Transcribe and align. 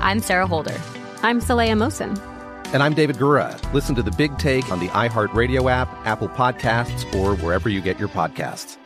I'm 0.00 0.20
Sarah 0.20 0.46
Holder. 0.46 0.76
I'm 1.22 1.40
Saleha 1.40 1.72
Mohsin. 1.76 2.16
And 2.72 2.82
I'm 2.82 2.94
David 2.94 3.16
Gura. 3.16 3.60
Listen 3.72 3.94
to 3.94 4.02
the 4.02 4.10
big 4.12 4.36
take 4.38 4.70
on 4.70 4.78
the 4.78 4.88
iHeartRadio 4.88 5.70
app, 5.70 5.88
Apple 6.06 6.28
Podcasts, 6.28 7.12
or 7.14 7.34
wherever 7.36 7.68
you 7.68 7.80
get 7.80 7.98
your 7.98 8.08
podcasts. 8.08 8.76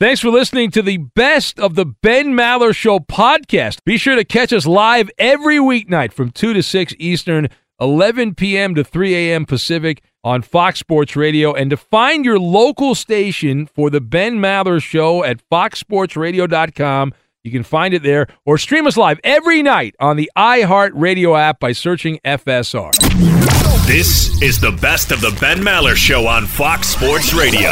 Thanks 0.00 0.20
for 0.20 0.30
listening 0.30 0.70
to 0.72 0.82
the 0.82 0.98
best 0.98 1.58
of 1.60 1.74
the 1.74 1.86
Ben 1.86 2.34
Maller 2.34 2.74
Show 2.74 2.98
podcast. 2.98 3.84
Be 3.84 3.96
sure 3.96 4.16
to 4.16 4.24
catch 4.24 4.52
us 4.52 4.66
live 4.66 5.10
every 5.18 5.56
weeknight 5.56 6.12
from 6.12 6.30
2 6.30 6.52
to 6.54 6.62
6 6.62 6.94
Eastern 6.98 7.48
11 7.80 8.34
p.m. 8.34 8.74
to 8.74 8.82
3 8.84 9.14
a.m. 9.14 9.46
Pacific 9.46 10.02
on 10.24 10.42
Fox 10.42 10.78
Sports 10.80 11.14
Radio. 11.14 11.54
And 11.54 11.70
to 11.70 11.76
find 11.76 12.24
your 12.24 12.38
local 12.38 12.94
station 12.94 13.66
for 13.66 13.90
the 13.90 14.00
Ben 14.00 14.38
Maller 14.38 14.82
Show 14.82 15.22
at 15.24 15.40
foxsportsradio.com, 15.50 17.12
you 17.46 17.52
can 17.52 17.62
find 17.62 17.94
it 17.94 18.02
there 18.02 18.26
or 18.44 18.58
stream 18.58 18.88
us 18.88 18.96
live 18.96 19.20
every 19.22 19.62
night 19.62 19.94
on 20.00 20.16
the 20.16 20.28
iHeartRadio 20.36 21.38
app 21.38 21.60
by 21.60 21.70
searching 21.70 22.18
FSR. 22.24 22.90
This 23.86 24.42
is 24.42 24.60
the 24.60 24.72
best 24.72 25.12
of 25.12 25.20
the 25.20 25.36
Ben 25.40 25.60
Maller 25.60 25.94
Show 25.94 26.26
on 26.26 26.46
Fox 26.46 26.88
Sports 26.88 27.32
Radio. 27.32 27.70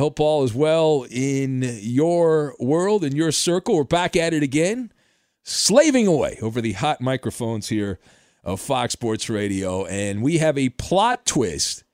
Hope 0.00 0.18
all 0.18 0.44
is 0.44 0.54
well 0.54 1.06
in 1.10 1.78
your 1.82 2.56
world, 2.58 3.04
in 3.04 3.14
your 3.14 3.30
circle. 3.30 3.76
We're 3.76 3.84
back 3.84 4.16
at 4.16 4.32
it 4.32 4.42
again 4.42 4.90
slaving 5.42 6.06
away 6.06 6.38
over 6.40 6.62
the 6.62 6.72
hot 6.72 7.02
microphones 7.02 7.68
here 7.68 7.98
of 8.42 8.62
Fox 8.62 8.94
Sports 8.94 9.28
Radio. 9.28 9.84
And 9.84 10.22
we 10.22 10.38
have 10.38 10.56
a 10.56 10.70
plot 10.70 11.26
twist 11.26 11.84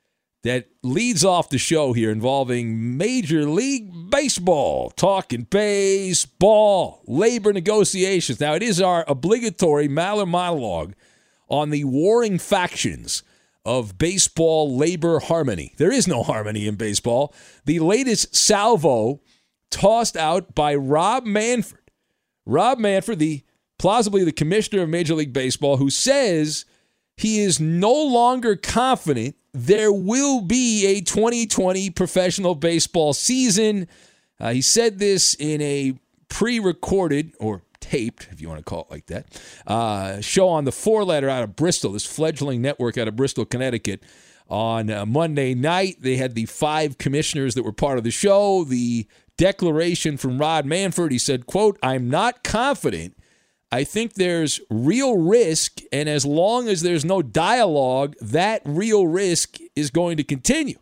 that 0.47 0.69
leads 0.83 1.25
off 1.25 1.49
the 1.49 1.59
show 1.59 1.93
here 1.93 2.11
involving 2.11 2.97
Major 2.97 3.45
League 3.45 4.11
Baseball, 4.11 4.91
talking 4.91 5.43
baseball, 5.43 7.03
labor 7.07 7.53
negotiations. 7.53 8.41
Now, 8.41 8.55
it 8.55 8.63
is 8.63 8.81
our 8.81 9.05
obligatory 9.09 9.89
Maller 9.89 10.29
monologue 10.29 10.95
on 11.49 11.71
the 11.71 11.85
warring 11.85 12.39
factions 12.39 13.23
of 13.65 13.99
baseball 13.99 14.77
labor 14.77 15.19
harmony. 15.19 15.75
There 15.77 15.93
is 15.93 16.07
no 16.07 16.23
harmony 16.23 16.67
in 16.67 16.77
baseball. 16.77 17.35
The 17.65 17.81
latest 17.81 18.35
salvo 18.35 19.21
tossed 19.71 20.17
out 20.17 20.55
by 20.55 20.75
Rob 20.75 21.25
Manfred 21.25 21.81
Rob 22.47 22.79
Manfred, 22.79 23.19
the 23.19 23.43
plausibly 23.79 24.25
the 24.25 24.33
commissioner 24.33 24.83
of 24.83 24.89
Major 24.89 25.15
League 25.15 25.33
Baseball, 25.33 25.77
who 25.77 25.91
says 25.91 26.65
he 27.17 27.41
is 27.41 27.61
no 27.61 27.93
longer 27.93 28.57
confident 28.57 29.35
there 29.57 29.93
will 29.93 30.43
be 30.43 30.87
a 30.87 31.01
2020 31.01 31.91
professional 31.91 32.55
baseball 32.55 33.15
season. 33.15 33.89
Uh, 34.39 34.53
he 34.53 34.61
said 34.61 34.99
this 34.99 35.35
in 35.35 35.63
a 35.63 35.99
pre 36.29 36.59
recorded 36.59 37.33
or 37.41 37.63
taped, 37.81 38.29
if 38.31 38.41
you 38.41 38.49
want 38.49 38.59
to 38.59 38.65
call 38.65 38.83
it 38.83 38.91
like 38.91 39.07
that, 39.07 39.41
uh, 39.67 40.21
show 40.21 40.49
on 40.49 40.65
the 40.65 40.73
four 40.73 41.05
letter 41.05 41.29
out 41.31 41.43
of 41.43 41.57
Bristol, 41.57 41.93
this 41.93 42.05
fledgling 42.05 42.61
network 42.61 42.99
out 42.99 43.09
of 43.09 43.17
Bristol, 43.17 43.45
Connecticut. 43.45 44.03
On 44.49 44.91
uh, 44.91 45.05
Monday 45.05 45.55
night, 45.55 45.97
they 46.01 46.17
had 46.17 46.37
the 46.37 46.47
five 46.47 46.99
commissioners 46.99 47.55
that 47.55 47.65
were 47.65 47.73
part 47.73 47.99
of 47.99 48.05
the 48.05 48.13
show. 48.13 48.63
The 48.63 49.09
declaration 49.37 50.17
from 50.17 50.39
Rob 50.39 50.65
Manfred, 50.65 51.11
He 51.11 51.19
said, 51.19 51.47
quote, 51.47 51.79
I'm 51.83 52.09
not 52.09 52.45
confident. 52.45 53.16
I 53.77 53.85
think 53.85 54.15
there's 54.15 54.59
real 54.71 55.19
risk, 55.19 55.81
and 55.93 56.09
as 56.09 56.25
long 56.25 56.67
as 56.67 56.81
there's 56.81 57.05
no 57.05 57.21
dialogue, 57.21 58.15
that 58.23 58.63
real 58.65 59.07
risk 59.07 59.59
is 59.75 59.91
going 59.91 60.17
to 60.17 60.25
continue. 60.25 60.79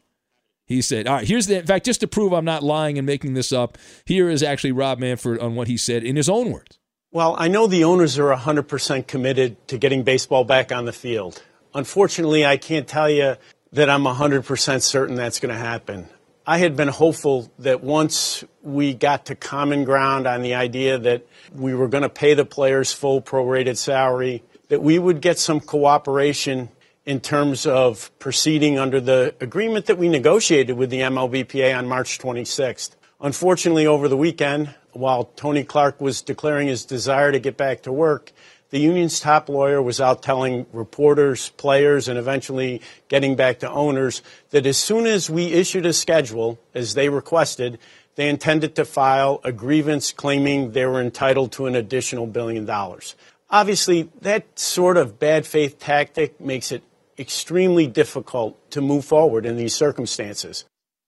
He 0.64 0.80
said, 0.80 1.08
All 1.08 1.16
right, 1.16 1.26
here's 1.26 1.48
the, 1.48 1.58
in 1.58 1.66
fact, 1.66 1.86
just 1.86 1.98
to 2.02 2.06
prove 2.06 2.32
I'm 2.32 2.44
not 2.44 2.62
lying 2.62 2.96
and 2.96 3.04
making 3.04 3.34
this 3.34 3.52
up, 3.52 3.78
here 4.04 4.30
is 4.30 4.44
actually 4.44 4.70
Rob 4.70 5.00
Manfred 5.00 5.40
on 5.40 5.56
what 5.56 5.66
he 5.66 5.76
said 5.76 6.04
in 6.04 6.14
his 6.14 6.28
own 6.28 6.52
words. 6.52 6.78
Well, 7.10 7.34
I 7.36 7.48
know 7.48 7.66
the 7.66 7.82
owners 7.82 8.16
are 8.16 8.32
100% 8.32 9.08
committed 9.08 9.66
to 9.66 9.76
getting 9.76 10.04
baseball 10.04 10.44
back 10.44 10.70
on 10.70 10.84
the 10.84 10.92
field. 10.92 11.42
Unfortunately, 11.74 12.46
I 12.46 12.58
can't 12.58 12.86
tell 12.86 13.10
you 13.10 13.34
that 13.72 13.90
I'm 13.90 14.04
100% 14.04 14.82
certain 14.82 15.16
that's 15.16 15.40
going 15.40 15.52
to 15.52 15.60
happen. 15.60 16.08
I 16.46 16.58
had 16.58 16.76
been 16.76 16.88
hopeful 16.88 17.50
that 17.60 17.82
once 17.82 18.44
we 18.60 18.92
got 18.92 19.26
to 19.26 19.34
common 19.34 19.84
ground 19.84 20.26
on 20.26 20.42
the 20.42 20.54
idea 20.54 20.98
that 20.98 21.26
we 21.54 21.74
were 21.74 21.88
going 21.88 22.02
to 22.02 22.10
pay 22.10 22.34
the 22.34 22.44
players 22.44 22.92
full 22.92 23.22
prorated 23.22 23.78
salary, 23.78 24.42
that 24.68 24.82
we 24.82 24.98
would 24.98 25.22
get 25.22 25.38
some 25.38 25.58
cooperation 25.58 26.68
in 27.06 27.20
terms 27.20 27.64
of 27.64 28.10
proceeding 28.18 28.78
under 28.78 29.00
the 29.00 29.34
agreement 29.40 29.86
that 29.86 29.96
we 29.96 30.06
negotiated 30.06 30.76
with 30.76 30.90
the 30.90 31.00
MLBPA 31.00 31.78
on 31.78 31.86
March 31.86 32.18
26th. 32.18 32.90
Unfortunately, 33.22 33.86
over 33.86 34.06
the 34.06 34.16
weekend, 34.16 34.74
while 34.92 35.24
Tony 35.24 35.64
Clark 35.64 35.98
was 35.98 36.20
declaring 36.20 36.68
his 36.68 36.84
desire 36.84 37.32
to 37.32 37.38
get 37.38 37.56
back 37.56 37.82
to 37.82 37.92
work, 37.92 38.32
the 38.70 38.80
union's 38.80 39.20
top 39.20 39.48
lawyer 39.48 39.80
was 39.80 40.00
out 40.00 40.22
telling 40.22 40.66
reporters, 40.72 41.50
players, 41.50 42.08
and 42.08 42.18
eventually 42.18 42.80
getting 43.08 43.36
back 43.36 43.60
to 43.60 43.70
owners 43.70 44.22
that 44.50 44.66
as 44.66 44.76
soon 44.76 45.06
as 45.06 45.30
we 45.30 45.52
issued 45.52 45.86
a 45.86 45.92
schedule, 45.92 46.58
as 46.74 46.94
they 46.94 47.08
requested, 47.08 47.78
they 48.16 48.28
intended 48.28 48.74
to 48.76 48.84
file 48.84 49.40
a 49.44 49.52
grievance 49.52 50.12
claiming 50.12 50.72
they 50.72 50.86
were 50.86 51.00
entitled 51.00 51.52
to 51.52 51.66
an 51.66 51.74
additional 51.74 52.26
billion 52.26 52.64
dollars. 52.64 53.14
Obviously, 53.50 54.10
that 54.22 54.58
sort 54.58 54.96
of 54.96 55.18
bad 55.18 55.46
faith 55.46 55.78
tactic 55.78 56.40
makes 56.40 56.72
it 56.72 56.82
extremely 57.18 57.86
difficult 57.86 58.70
to 58.70 58.80
move 58.80 59.04
forward 59.04 59.46
in 59.46 59.56
these 59.56 59.74
circumstances. 59.74 60.64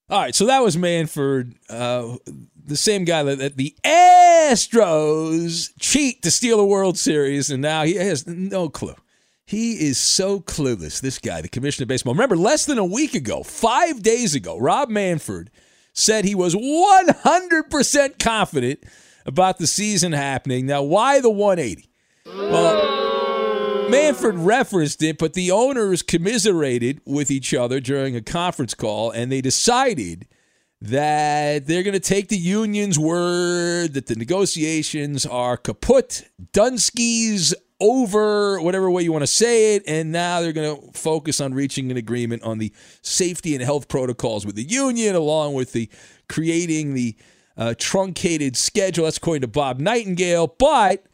All 0.09 0.21
right, 0.21 0.35
so 0.35 0.47
that 0.47 0.63
was 0.63 0.77
Manfred, 0.77 1.57
uh, 1.69 2.17
the 2.65 2.77
same 2.77 3.05
guy 3.05 3.25
that, 3.25 3.39
that 3.39 3.57
the 3.57 3.75
Astros 4.27 5.73
cheat 5.79 6.23
to 6.23 6.31
steal 6.31 6.59
a 6.59 6.67
World 6.67 6.99
Series, 6.99 7.51
and 7.51 7.63
now 7.63 7.85
he 7.85 7.95
has 7.95 8.27
no 8.27 8.69
clue. 8.69 8.95
He 9.45 9.75
is 9.75 9.99
so 9.99 10.41
clueless, 10.41 11.01
this 11.01 11.21
guy, 11.21 11.41
the 11.41 11.49
commissioner 11.49 11.85
of 11.85 11.89
baseball. 11.89 12.15
Remember, 12.15 12.37
less 12.37 12.67
than 12.67 12.79
a 12.79 12.85
week 12.85 13.15
ago, 13.15 13.45
five 13.45 14.03
days 14.03 14.35
ago, 14.35 14.59
Rob 14.59 14.89
Manfred 14.89 15.51
said 15.93 16.25
he 16.25 16.35
was 16.35 16.55
100% 16.55 18.19
confident 18.19 18.81
about 19.25 19.59
the 19.59 19.67
season 19.69 20.13
happening. 20.13 20.67
Now, 20.67 20.83
why 20.83 21.21
the 21.21 21.31
180? 21.31 21.89
Well, 22.27 23.89
Manfred 23.89 24.35
referenced 24.35 25.03
it, 25.03 25.19
but 25.19 25.35
the 25.35 25.53
owners 25.53 26.03
commiserated 26.03 27.01
with 27.05 27.31
each 27.31 27.55
other 27.55 27.79
during 27.79 28.17
a 28.17 28.23
conference 28.23 28.75
call, 28.75 29.13
and 29.13 29.31
they 29.31 29.41
decided 29.41 30.27
that 30.81 31.67
they're 31.67 31.83
going 31.83 31.95
to 31.95 32.01
take 32.01 32.29
the 32.29 32.37
union's 32.37 32.99
word 32.99 33.95
that 33.95 34.07
the 34.07 34.15
negotiations 34.15 35.25
are 35.25 35.57
kaput, 35.57 36.29
Dunsky's 36.53 37.55
over, 37.81 38.61
whatever 38.61 38.91
way 38.91 39.03
you 39.03 39.13
want 39.13 39.23
to 39.23 39.27
say 39.27 39.77
it, 39.77 39.83
and 39.87 40.13
now 40.13 40.41
they're 40.41 40.53
going 40.53 40.81
to 40.81 40.93
focus 40.99 41.41
on 41.41 41.55
reaching 41.55 41.91
an 41.91 41.97
agreement 41.97 42.43
on 42.43 42.59
the 42.59 42.73
safety 43.03 43.55
and 43.55 43.63
health 43.63 43.89
protocols 43.89 44.47
with 44.47 44.55
the 44.55 44.63
union, 44.63 45.15
along 45.15 45.55
with 45.55 45.73
the 45.73 45.89
creating 46.29 46.95
the 46.95 47.17
uh, 47.57 47.75
truncated 47.79 48.57
schedule. 48.57 49.05
That's 49.05 49.19
according 49.19 49.43
to 49.43 49.49
Bob 49.49 49.79
Nightingale, 49.79 50.55
but 50.59 51.05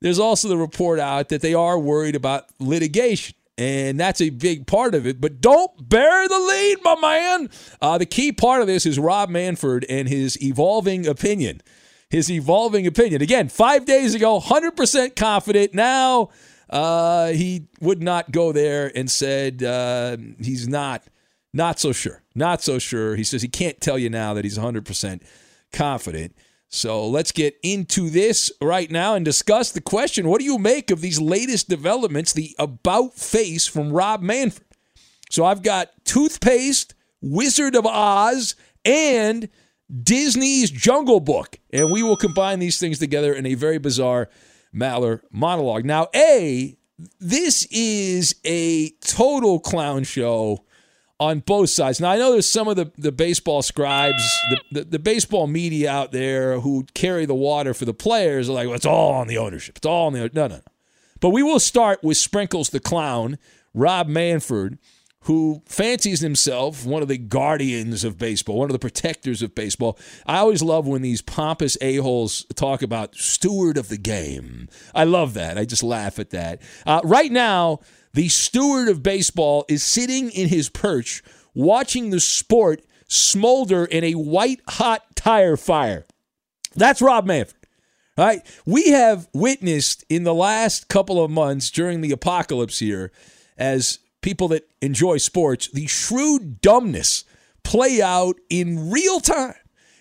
there's 0.00 0.18
also 0.18 0.48
the 0.48 0.56
report 0.56 1.00
out 1.00 1.28
that 1.30 1.42
they 1.42 1.54
are 1.54 1.78
worried 1.78 2.16
about 2.16 2.44
litigation. 2.58 3.34
And 3.58 3.98
that's 3.98 4.20
a 4.20 4.30
big 4.30 4.66
part 4.66 4.94
of 4.94 5.06
it. 5.06 5.20
But 5.20 5.40
don't 5.40 5.88
bury 5.88 6.28
the 6.28 6.38
lead, 6.38 6.78
my 6.82 6.94
man. 7.00 7.50
Uh, 7.80 7.96
the 7.96 8.06
key 8.06 8.30
part 8.32 8.60
of 8.60 8.66
this 8.66 8.84
is 8.84 8.98
Rob 8.98 9.30
Manfred 9.30 9.86
and 9.88 10.08
his 10.08 10.40
evolving 10.42 11.06
opinion. 11.06 11.62
His 12.10 12.30
evolving 12.30 12.86
opinion. 12.86 13.22
Again, 13.22 13.48
five 13.48 13.86
days 13.86 14.14
ago, 14.14 14.38
100% 14.40 15.16
confident. 15.16 15.74
Now 15.74 16.28
uh, 16.68 17.28
he 17.28 17.66
would 17.80 18.02
not 18.02 18.30
go 18.30 18.52
there 18.52 18.92
and 18.94 19.10
said 19.10 19.62
uh, 19.62 20.16
he's 20.38 20.68
not 20.68 21.04
not 21.52 21.80
so 21.80 21.92
sure. 21.92 22.22
Not 22.34 22.62
so 22.62 22.78
sure. 22.78 23.16
He 23.16 23.24
says 23.24 23.40
he 23.40 23.48
can't 23.48 23.80
tell 23.80 23.98
you 23.98 24.10
now 24.10 24.34
that 24.34 24.44
he's 24.44 24.58
100% 24.58 25.22
confident. 25.72 26.36
So 26.76 27.08
let's 27.08 27.32
get 27.32 27.56
into 27.62 28.10
this 28.10 28.52
right 28.60 28.90
now 28.90 29.14
and 29.14 29.24
discuss 29.24 29.72
the 29.72 29.80
question 29.80 30.28
what 30.28 30.40
do 30.40 30.44
you 30.44 30.58
make 30.58 30.90
of 30.90 31.00
these 31.00 31.18
latest 31.18 31.70
developments, 31.70 32.34
the 32.34 32.54
about 32.58 33.14
face 33.14 33.66
from 33.66 33.94
Rob 33.94 34.20
Manfred? 34.20 34.68
So 35.30 35.46
I've 35.46 35.62
got 35.62 35.88
toothpaste, 36.04 36.94
Wizard 37.22 37.76
of 37.76 37.86
Oz, 37.86 38.56
and 38.84 39.48
Disney's 40.02 40.70
Jungle 40.70 41.20
Book. 41.20 41.58
And 41.72 41.90
we 41.90 42.02
will 42.02 42.16
combine 42.16 42.58
these 42.58 42.78
things 42.78 42.98
together 42.98 43.32
in 43.32 43.46
a 43.46 43.54
very 43.54 43.78
bizarre 43.78 44.28
Maller 44.74 45.22
monologue. 45.32 45.86
Now, 45.86 46.08
A, 46.14 46.76
this 47.18 47.66
is 47.70 48.34
a 48.44 48.90
total 49.00 49.60
clown 49.60 50.04
show 50.04 50.65
on 51.18 51.40
both 51.40 51.70
sides. 51.70 52.00
Now 52.00 52.10
I 52.10 52.18
know 52.18 52.32
there's 52.32 52.48
some 52.48 52.68
of 52.68 52.76
the, 52.76 52.92
the 52.98 53.12
baseball 53.12 53.62
scribes, 53.62 54.22
the, 54.50 54.60
the, 54.70 54.84
the, 54.84 54.98
baseball 54.98 55.46
media 55.46 55.90
out 55.90 56.12
there 56.12 56.60
who 56.60 56.86
carry 56.94 57.24
the 57.24 57.34
water 57.34 57.72
for 57.72 57.84
the 57.84 57.94
players 57.94 58.48
are 58.48 58.52
like, 58.52 58.66
well, 58.66 58.76
it's 58.76 58.86
all 58.86 59.14
on 59.14 59.26
the 59.26 59.38
ownership. 59.38 59.78
It's 59.78 59.86
all 59.86 60.08
on 60.08 60.12
the 60.12 60.30
no 60.34 60.46
no 60.46 60.56
no. 60.56 60.60
But 61.20 61.30
we 61.30 61.42
will 61.42 61.60
start 61.60 62.02
with 62.02 62.18
Sprinkles 62.18 62.70
the 62.70 62.80
Clown, 62.80 63.38
Rob 63.72 64.08
Manfred, 64.08 64.78
who 65.26 65.60
fancies 65.66 66.20
himself 66.20 66.86
one 66.86 67.02
of 67.02 67.08
the 67.08 67.18
guardians 67.18 68.04
of 68.04 68.16
baseball, 68.16 68.58
one 68.58 68.70
of 68.70 68.74
the 68.74 68.78
protectors 68.78 69.42
of 69.42 69.56
baseball. 69.56 69.98
I 70.24 70.38
always 70.38 70.62
love 70.62 70.86
when 70.86 71.02
these 71.02 71.20
pompous 71.20 71.76
a-holes 71.80 72.46
talk 72.54 72.80
about 72.80 73.16
steward 73.16 73.76
of 73.76 73.88
the 73.88 73.96
game. 73.96 74.68
I 74.94 75.02
love 75.02 75.34
that. 75.34 75.58
I 75.58 75.64
just 75.64 75.82
laugh 75.82 76.20
at 76.20 76.30
that. 76.30 76.62
Uh, 76.86 77.00
right 77.02 77.32
now, 77.32 77.80
the 78.16 78.30
steward 78.30 78.88
of 78.88 79.02
baseball 79.02 79.66
is 79.68 79.84
sitting 79.84 80.30
in 80.30 80.48
his 80.48 80.70
perch 80.70 81.22
watching 81.54 82.08
the 82.08 82.18
sport 82.18 82.82
smolder 83.06 83.84
in 83.84 84.04
a 84.04 84.14
white 84.14 84.60
hot 84.68 85.02
tire 85.14 85.56
fire. 85.56 86.06
That's 86.74 87.02
Rob 87.02 87.26
Manfred. 87.26 87.62
Right? 88.16 88.40
We 88.64 88.88
have 88.92 89.28
witnessed 89.34 90.02
in 90.08 90.24
the 90.24 90.32
last 90.32 90.88
couple 90.88 91.22
of 91.22 91.30
months 91.30 91.70
during 91.70 92.00
the 92.00 92.12
apocalypse 92.12 92.78
here, 92.78 93.12
as 93.58 93.98
people 94.22 94.48
that 94.48 94.66
enjoy 94.80 95.18
sports, 95.18 95.68
the 95.68 95.86
shrewd 95.86 96.62
dumbness 96.62 97.24
play 97.64 98.00
out 98.00 98.36
in 98.48 98.90
real 98.90 99.20
time. 99.20 99.56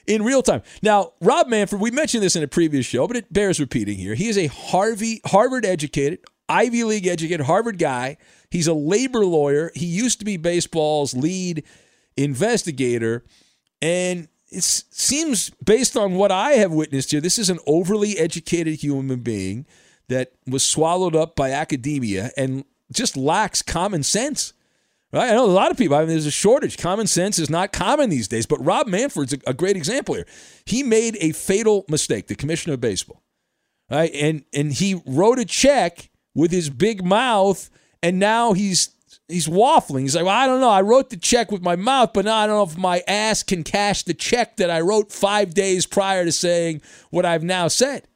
In 0.07 0.23
real 0.23 0.41
time. 0.41 0.61
Now, 0.81 1.11
Rob 1.19 1.47
Manfred, 1.49 1.81
we 1.81 1.91
mentioned 1.91 2.23
this 2.23 2.37
in 2.37 2.43
a 2.43 2.47
previous 2.47 2.85
show, 2.85 3.07
but 3.07 3.17
it 3.17 3.33
bears 3.33 3.59
repeating 3.59 3.97
here. 3.97 4.15
He 4.15 4.29
is 4.29 4.37
a 4.37 4.47
Harvey, 4.47 5.19
Harvard 5.25 5.65
educated, 5.65 6.19
Ivy 6.47 6.83
League 6.83 7.07
educated 7.07 7.45
Harvard 7.45 7.77
guy. 7.77 8.17
He's 8.51 8.67
a 8.67 8.73
labor 8.73 9.25
lawyer. 9.25 9.71
He 9.75 9.85
used 9.85 10.19
to 10.19 10.25
be 10.25 10.37
baseball's 10.37 11.13
lead 11.13 11.63
investigator. 12.17 13.25
And 13.81 14.27
it 14.49 14.63
seems, 14.63 15.49
based 15.63 15.97
on 15.97 16.15
what 16.15 16.31
I 16.31 16.51
have 16.51 16.71
witnessed 16.71 17.11
here, 17.11 17.21
this 17.21 17.39
is 17.39 17.49
an 17.49 17.59
overly 17.67 18.17
educated 18.17 18.75
human 18.75 19.19
being 19.19 19.65
that 20.07 20.33
was 20.47 20.63
swallowed 20.63 21.15
up 21.15 21.35
by 21.35 21.51
academia 21.51 22.31
and 22.37 22.63
just 22.91 23.17
lacks 23.17 23.61
common 23.61 24.03
sense. 24.03 24.53
Right? 25.11 25.29
I 25.29 25.33
know 25.33 25.45
a 25.45 25.47
lot 25.47 25.71
of 25.71 25.77
people, 25.77 25.95
I 25.95 26.01
mean, 26.01 26.09
there's 26.09 26.25
a 26.25 26.31
shortage. 26.31 26.77
Common 26.77 27.07
sense 27.07 27.39
is 27.39 27.49
not 27.49 27.71
common 27.71 28.09
these 28.09 28.27
days, 28.27 28.45
but 28.45 28.63
Rob 28.63 28.87
Manfred's 28.87 29.33
a, 29.33 29.37
a 29.47 29.53
great 29.53 29.77
example 29.77 30.15
here. 30.15 30.25
He 30.65 30.83
made 30.83 31.17
a 31.21 31.31
fatal 31.31 31.85
mistake, 31.89 32.27
the 32.27 32.35
commissioner 32.35 32.73
of 32.73 32.81
baseball. 32.81 33.23
Right? 33.89 34.11
And, 34.13 34.43
and 34.53 34.73
he 34.73 35.01
wrote 35.05 35.39
a 35.39 35.45
check 35.45 36.09
with 36.35 36.51
his 36.51 36.69
big 36.69 37.03
mouth, 37.03 37.69
and 38.03 38.19
now 38.19 38.53
he's 38.53 38.89
he's 39.27 39.47
waffling. 39.47 40.01
He's 40.01 40.15
like, 40.15 40.25
well, 40.25 40.35
I 40.35 40.45
don't 40.45 40.61
know. 40.61 40.69
I 40.69 40.81
wrote 40.81 41.09
the 41.09 41.17
check 41.17 41.51
with 41.51 41.61
my 41.61 41.75
mouth, 41.75 42.11
but 42.13 42.25
now 42.25 42.37
I 42.37 42.45
don't 42.45 42.57
know 42.57 42.71
if 42.71 42.77
my 42.77 43.01
ass 43.07 43.41
can 43.41 43.63
cash 43.63 44.03
the 44.03 44.13
check 44.13 44.57
that 44.57 44.69
I 44.69 44.81
wrote 44.81 45.11
five 45.11 45.53
days 45.53 45.85
prior 45.85 46.25
to 46.25 46.31
saying 46.31 46.81
what 47.09 47.25
I've 47.25 47.43
now 47.43 47.67
said. 47.67 48.07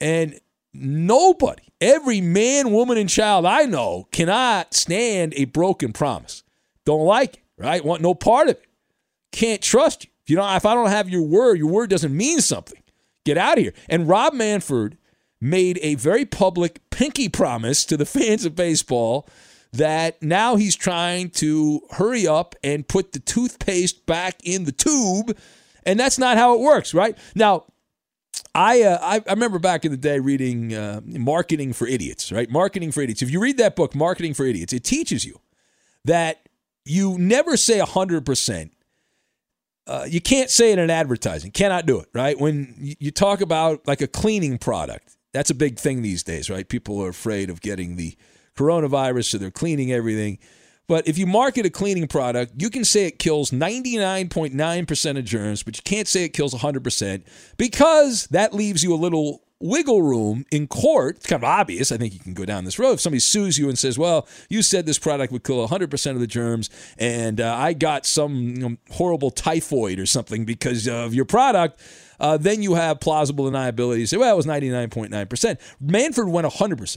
And 0.00 0.40
nobody, 0.72 1.62
every 1.80 2.20
man, 2.20 2.72
woman, 2.72 2.96
and 2.96 3.08
child 3.08 3.44
I 3.44 3.64
know 3.64 4.08
cannot 4.12 4.74
stand 4.74 5.34
a 5.36 5.44
broken 5.46 5.92
promise. 5.92 6.42
Don't 6.84 7.04
like 7.04 7.34
it, 7.34 7.42
right? 7.58 7.84
Want 7.84 8.02
no 8.02 8.14
part 8.14 8.48
of 8.48 8.56
it. 8.56 8.66
Can't 9.32 9.60
trust 9.60 10.04
you. 10.04 10.10
If 10.24 10.30
you 10.30 10.36
know, 10.36 10.56
if 10.56 10.66
I 10.66 10.74
don't 10.74 10.90
have 10.90 11.08
your 11.08 11.22
word, 11.22 11.58
your 11.58 11.70
word 11.70 11.90
doesn't 11.90 12.16
mean 12.16 12.40
something. 12.40 12.82
Get 13.24 13.38
out 13.38 13.58
of 13.58 13.64
here. 13.64 13.74
And 13.88 14.08
Rob 14.08 14.34
Manfred 14.34 14.98
made 15.40 15.78
a 15.82 15.94
very 15.96 16.24
public 16.24 16.80
pinky 16.90 17.28
promise 17.28 17.84
to 17.84 17.96
the 17.96 18.06
fans 18.06 18.44
of 18.44 18.54
baseball 18.54 19.28
that 19.72 20.22
now 20.22 20.56
he's 20.56 20.76
trying 20.76 21.30
to 21.30 21.80
hurry 21.92 22.26
up 22.26 22.54
and 22.62 22.88
put 22.88 23.12
the 23.12 23.18
toothpaste 23.18 24.06
back 24.06 24.36
in 24.44 24.64
the 24.64 24.72
tube. 24.72 25.36
And 25.84 26.00
that's 26.00 26.18
not 26.18 26.36
how 26.36 26.54
it 26.54 26.60
works, 26.60 26.94
right? 26.94 27.16
Now, 27.34 27.64
I, 28.54 28.82
uh, 28.82 28.98
I, 29.02 29.16
I 29.26 29.32
remember 29.32 29.58
back 29.58 29.84
in 29.84 29.90
the 29.90 29.96
day 29.96 30.18
reading 30.18 30.74
uh, 30.74 31.00
Marketing 31.04 31.72
for 31.72 31.86
Idiots, 31.86 32.32
right? 32.32 32.50
Marketing 32.50 32.90
for 32.90 33.02
Idiots. 33.02 33.22
If 33.22 33.30
you 33.30 33.40
read 33.40 33.58
that 33.58 33.76
book, 33.76 33.94
Marketing 33.94 34.34
for 34.34 34.44
Idiots, 34.44 34.72
it 34.72 34.84
teaches 34.84 35.24
you 35.24 35.40
that 36.04 36.48
you 36.84 37.18
never 37.18 37.56
say 37.56 37.78
100%. 37.78 38.70
Uh, 39.86 40.06
you 40.08 40.20
can't 40.20 40.50
say 40.50 40.72
it 40.72 40.78
in 40.78 40.90
advertising. 40.90 41.52
Cannot 41.52 41.86
do 41.86 42.00
it, 42.00 42.08
right? 42.12 42.38
When 42.38 42.74
you 42.98 43.10
talk 43.10 43.40
about 43.40 43.86
like 43.86 44.00
a 44.00 44.08
cleaning 44.08 44.58
product, 44.58 45.15
that's 45.36 45.50
a 45.50 45.54
big 45.54 45.78
thing 45.78 46.02
these 46.02 46.22
days, 46.22 46.48
right? 46.48 46.66
People 46.66 47.02
are 47.02 47.10
afraid 47.10 47.50
of 47.50 47.60
getting 47.60 47.96
the 47.96 48.16
coronavirus, 48.56 49.26
so 49.26 49.38
they're 49.38 49.50
cleaning 49.50 49.92
everything. 49.92 50.38
But 50.88 51.06
if 51.06 51.18
you 51.18 51.26
market 51.26 51.66
a 51.66 51.70
cleaning 51.70 52.06
product, 52.06 52.52
you 52.56 52.70
can 52.70 52.84
say 52.84 53.06
it 53.06 53.18
kills 53.18 53.50
99.9% 53.50 55.18
of 55.18 55.24
germs, 55.24 55.62
but 55.62 55.76
you 55.76 55.82
can't 55.84 56.08
say 56.08 56.24
it 56.24 56.30
kills 56.30 56.54
100% 56.54 57.22
because 57.56 58.28
that 58.28 58.54
leaves 58.54 58.82
you 58.82 58.94
a 58.94 58.96
little 58.96 59.42
wiggle 59.58 60.02
room 60.02 60.44
in 60.50 60.68
court. 60.68 61.16
It's 61.16 61.26
kind 61.26 61.42
of 61.42 61.48
obvious. 61.48 61.90
I 61.90 61.96
think 61.96 62.14
you 62.14 62.20
can 62.20 62.34
go 62.34 62.44
down 62.44 62.64
this 62.64 62.78
road. 62.78 62.92
If 62.92 63.00
somebody 63.00 63.20
sues 63.20 63.58
you 63.58 63.68
and 63.68 63.78
says, 63.78 63.98
well, 63.98 64.28
you 64.48 64.62
said 64.62 64.86
this 64.86 64.98
product 64.98 65.32
would 65.32 65.44
kill 65.44 65.66
100% 65.66 66.10
of 66.12 66.20
the 66.20 66.26
germs, 66.26 66.70
and 66.98 67.40
uh, 67.40 67.54
I 67.54 67.72
got 67.72 68.06
some 68.06 68.34
you 68.34 68.68
know, 68.68 68.76
horrible 68.92 69.30
typhoid 69.30 69.98
or 69.98 70.06
something 70.06 70.44
because 70.44 70.86
of 70.86 71.14
your 71.14 71.24
product 71.24 71.80
uh, 72.20 72.36
then 72.36 72.62
you 72.62 72.74
have 72.74 73.00
plausible 73.00 73.50
deniability. 73.50 74.00
You 74.00 74.06
say, 74.06 74.16
well, 74.16 74.32
it 74.32 74.36
was 74.36 74.46
99.9%. 74.46 75.58
Manfred 75.80 76.28
went 76.28 76.46
100%, 76.46 76.96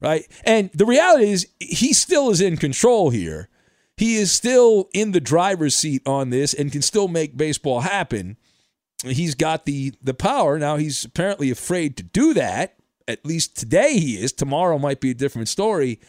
right? 0.00 0.26
And 0.44 0.70
the 0.72 0.86
reality 0.86 1.30
is, 1.30 1.48
he 1.58 1.92
still 1.92 2.30
is 2.30 2.40
in 2.40 2.56
control 2.56 3.10
here. 3.10 3.48
He 3.96 4.16
is 4.16 4.32
still 4.32 4.88
in 4.94 5.12
the 5.12 5.20
driver's 5.20 5.74
seat 5.74 6.02
on 6.06 6.30
this 6.30 6.54
and 6.54 6.72
can 6.72 6.82
still 6.82 7.08
make 7.08 7.36
baseball 7.36 7.80
happen. 7.80 8.36
He's 9.04 9.34
got 9.34 9.64
the 9.66 9.92
the 10.02 10.14
power. 10.14 10.58
Now 10.58 10.76
he's 10.76 11.04
apparently 11.04 11.50
afraid 11.50 11.96
to 11.96 12.02
do 12.02 12.34
that. 12.34 12.76
At 13.08 13.26
least 13.26 13.56
today 13.56 13.98
he 13.98 14.14
is. 14.14 14.32
Tomorrow 14.32 14.78
might 14.78 15.00
be 15.00 15.10
a 15.10 15.14
different 15.14 15.48
story. 15.48 16.00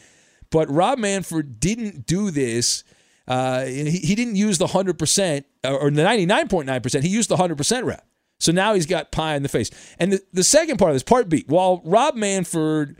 But 0.50 0.70
Rob 0.70 1.00
Manfred 1.00 1.60
didn't 1.60 2.06
do 2.06 2.30
this. 2.30 2.84
Uh, 3.28 3.66
he, 3.66 3.90
he 3.90 4.16
didn't 4.16 4.36
use 4.36 4.60
the 4.60 4.68
100% 4.68 5.44
or 5.64 5.90
the 5.90 6.02
99.9%. 6.02 7.02
He 7.02 7.10
used 7.10 7.30
the 7.30 7.38
100% 7.38 7.86
rep. 7.86 8.06
So 8.44 8.52
now 8.52 8.74
he's 8.74 8.86
got 8.86 9.12
pie 9.12 9.36
in 9.36 9.44
the 9.44 9.50
face. 9.50 9.72
And 9.98 10.14
the, 10.14 10.22
the 10.34 10.44
second 10.44 10.78
part 10.78 10.92
of 10.92 10.96
this, 10.96 11.04
part 11.04 11.30
B, 11.30 11.46
while 11.48 11.82
Rob 11.86 12.16
Manfred, 12.16 12.98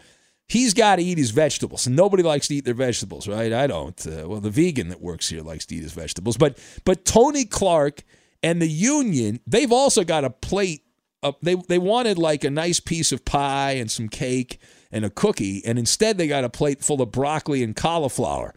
he's 0.48 0.74
got 0.74 0.96
to 0.96 1.04
eat 1.04 1.18
his 1.18 1.32
vegetables. 1.32 1.86
And 1.86 1.96
nobody 1.96 2.24
likes 2.24 2.48
to 2.48 2.56
eat 2.56 2.64
their 2.64 2.74
vegetables, 2.74 3.28
right? 3.28 3.52
I 3.52 3.68
don't. 3.68 4.08
Uh, 4.08 4.28
well, 4.28 4.40
the 4.40 4.50
vegan 4.50 4.88
that 4.88 5.02
works 5.02 5.30
here 5.30 5.42
likes 5.42 5.66
to 5.66 5.76
eat 5.76 5.84
his 5.84 5.92
vegetables. 5.92 6.38
But 6.38 6.58
but 6.86 7.04
Tony 7.04 7.44
Clark 7.44 8.04
and 8.42 8.62
the 8.62 8.70
union, 8.70 9.42
they've 9.46 9.72
also 9.72 10.04
got 10.04 10.24
a 10.24 10.30
plate. 10.30 10.84
Of, 11.22 11.36
they, 11.42 11.56
they 11.56 11.78
wanted 11.78 12.18
like 12.18 12.44
a 12.44 12.50
nice 12.50 12.80
piece 12.80 13.12
of 13.12 13.24
pie 13.26 13.72
and 13.72 13.92
some 13.92 14.10
cake 14.10 14.60
and 14.92 15.04
a 15.04 15.10
cookie. 15.10 15.62
And 15.66 15.78
instead, 15.78 16.18
they 16.18 16.28
got 16.28 16.44
a 16.46 16.50
plate 16.50 16.84
full 16.84 17.02
of 17.02 17.12
broccoli 17.12 17.64
and 17.64 17.76
cauliflower. 17.76 18.54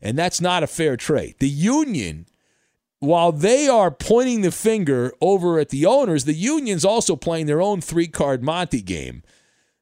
And 0.00 0.18
that's 0.18 0.40
not 0.40 0.62
a 0.62 0.66
fair 0.66 0.96
trade. 0.96 1.36
The 1.38 1.48
union 1.48 2.26
while 3.00 3.32
they 3.32 3.66
are 3.66 3.90
pointing 3.90 4.42
the 4.42 4.52
finger 4.52 5.12
over 5.20 5.58
at 5.58 5.70
the 5.70 5.86
owners, 5.86 6.24
the 6.24 6.34
union's 6.34 6.84
also 6.84 7.16
playing 7.16 7.46
their 7.46 7.62
own 7.62 7.80
three 7.80 8.06
card 8.06 8.42
Monty 8.42 8.82
game. 8.82 9.22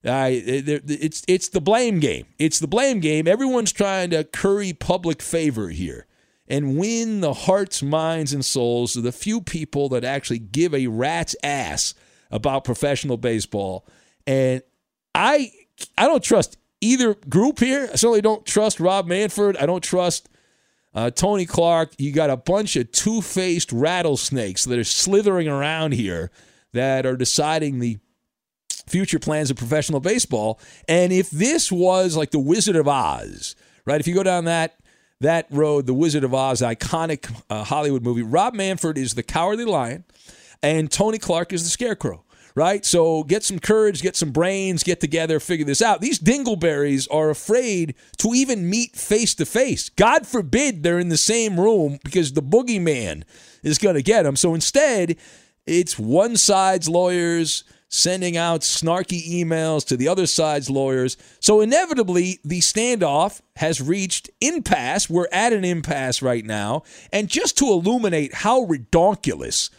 Uh, 0.05 0.31
it's 0.31 1.25
it's 1.27 1.49
the 1.49 1.61
blame 1.61 1.99
game. 1.99 2.27
It's 2.39 2.61
the 2.61 2.69
blame 2.69 3.01
game. 3.01 3.27
Everyone's 3.27 3.73
trying 3.73 4.11
to 4.11 4.23
curry 4.23 4.73
public 4.73 5.21
favor 5.21 5.69
here 5.69 6.07
and 6.47 6.79
win 6.79 7.21
the 7.21 7.35
hearts, 7.35 7.83
minds, 7.83 8.33
and 8.33 8.45
souls 8.45 8.97
of 8.97 9.03
the 9.03 9.13
few 9.13 9.41
people 9.41 9.89
that 9.91 10.05
actually 10.05 10.39
give 10.39 10.73
a 10.73 10.87
rat's 10.87 11.35
ass 11.43 11.95
about 12.31 12.65
professional 12.65 13.17
baseball. 13.17 13.85
And 14.27 14.63
I 15.17 15.51
I 15.99 16.07
don't 16.07 16.23
trust 16.23 16.57
either 16.81 17.15
group 17.29 17.59
here. 17.59 17.89
I 17.93 17.97
certainly 17.97 18.23
don't 18.23 18.47
trust 18.47 18.79
Rob 18.79 19.09
Manfred. 19.09 19.57
I 19.57 19.67
don't 19.67 19.83
trust 19.83 20.29
uh, 20.99 21.11
Tony 21.13 21.47
Clark, 21.47 21.93
you 21.97 22.11
got 22.11 22.29
a 22.29 22.37
bunch 22.37 22.75
of 22.75 22.91
two 22.91 23.23
faced 23.23 23.71
rattlesnakes 23.71 24.65
that 24.65 24.81
are 24.81 24.83
slithering 24.83 25.47
around 25.47 25.93
here 25.93 26.33
that 26.73 27.07
are 27.07 27.17
deciding 27.17 27.79
the 27.79 27.99
future 28.89 29.21
plans 29.21 29.49
of 29.49 29.57
professional 29.57 30.01
baseball. 30.01 30.59
And 30.89 31.13
if 31.13 31.31
this 31.31 31.71
was 31.71 32.17
like 32.17 32.33
the 32.33 32.41
Wizard 32.41 32.75
of 32.75 32.89
Oz, 32.89 33.55
right? 33.85 34.01
If 34.01 34.09
you 34.09 34.15
go 34.15 34.25
down 34.25 34.47
that 34.47 34.75
that 35.21 35.47
road, 35.51 35.87
the 35.87 35.95
Wizard 35.95 36.25
of 36.25 36.35
Oz, 36.35 36.63
iconic 36.63 37.33
uh, 37.49 37.63
Hollywood 37.63 38.03
movie, 38.03 38.23
Rob 38.23 38.55
Manfred 38.55 38.99
is 38.99 39.15
the 39.15 39.23
Cowardly 39.23 39.67
Lion, 39.67 40.03
and 40.65 40.91
Tony 40.91 41.19
Clark 41.19 41.53
is 41.53 41.63
the 41.63 41.71
Scarecrow 41.71 42.25
right? 42.59 42.85
So 42.85 43.23
get 43.23 43.45
some 43.45 43.61
courage, 43.61 44.03
get 44.03 44.17
some 44.17 44.33
brains, 44.33 44.83
get 44.83 45.01
together, 45.01 45.39
figure 45.39 45.65
this 45.65 45.81
out. 45.81 46.01
These 46.01 46.19
dingleberries 46.19 47.07
are 47.11 47.31
afraid 47.31 47.95
to 48.19 48.35
even 48.35 48.69
meet 48.69 48.97
face 48.97 49.35
to 49.37 49.47
face. 49.47 49.89
God 49.91 50.27
forbid 50.27 50.83
they're 50.83 50.99
in 50.99 51.09
the 51.09 51.17
same 51.17 51.59
room 51.59 52.01
because 52.03 52.33
the 52.33 52.43
boogeyman 52.43 53.23
is 53.63 53.79
going 53.79 53.95
to 53.95 54.03
get 54.03 54.25
them. 54.25 54.35
So 54.35 54.55
instead, 54.55 55.17
it's 55.67 55.99
one 55.99 56.37
side's 56.37 56.89
lawyers 56.89 57.63
sending 57.91 58.37
out 58.37 58.63
snarky 58.63 59.27
emails 59.31 59.87
to 59.87 59.97
the 59.97 60.09
other 60.09 60.27
side's 60.27 60.69
lawyers. 60.69 61.17
So 61.41 61.61
inevitably, 61.61 62.41
the 62.45 62.59
standoff 62.59 63.41
has 63.57 63.81
reached 63.81 64.31
impasse. 64.41 65.09
We're 65.09 65.29
at 65.33 65.53
an 65.53 65.65
impasse 65.65 66.23
right 66.23 66.45
now. 66.45 66.83
And 67.13 67.29
just 67.29 67.57
to 67.59 67.67
illuminate 67.67 68.35
how 68.35 68.67
redonkulous 68.67 69.71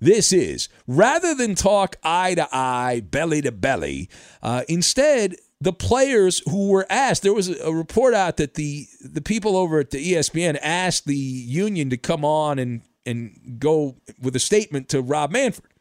this 0.00 0.32
is. 0.32 0.68
Rather 0.86 1.34
than 1.34 1.54
talk 1.54 1.96
eye 2.02 2.34
to 2.34 2.48
eye, 2.52 3.02
belly 3.10 3.42
to 3.42 3.52
belly, 3.52 4.08
uh, 4.42 4.62
instead, 4.68 5.36
the 5.60 5.72
players 5.72 6.40
who 6.48 6.68
were 6.68 6.86
asked, 6.88 7.22
there 7.22 7.34
was 7.34 7.48
a 7.60 7.72
report 7.72 8.14
out 8.14 8.36
that 8.36 8.54
the 8.54 8.86
the 9.02 9.20
people 9.20 9.56
over 9.56 9.80
at 9.80 9.90
the 9.90 10.14
ESPN 10.14 10.58
asked 10.62 11.06
the 11.06 11.16
union 11.16 11.90
to 11.90 11.96
come 11.96 12.24
on 12.24 12.58
and 12.58 12.82
and 13.04 13.56
go 13.58 13.96
with 14.20 14.36
a 14.36 14.40
statement 14.40 14.88
to 14.90 15.00
Rob 15.00 15.32
Manfred. 15.32 15.72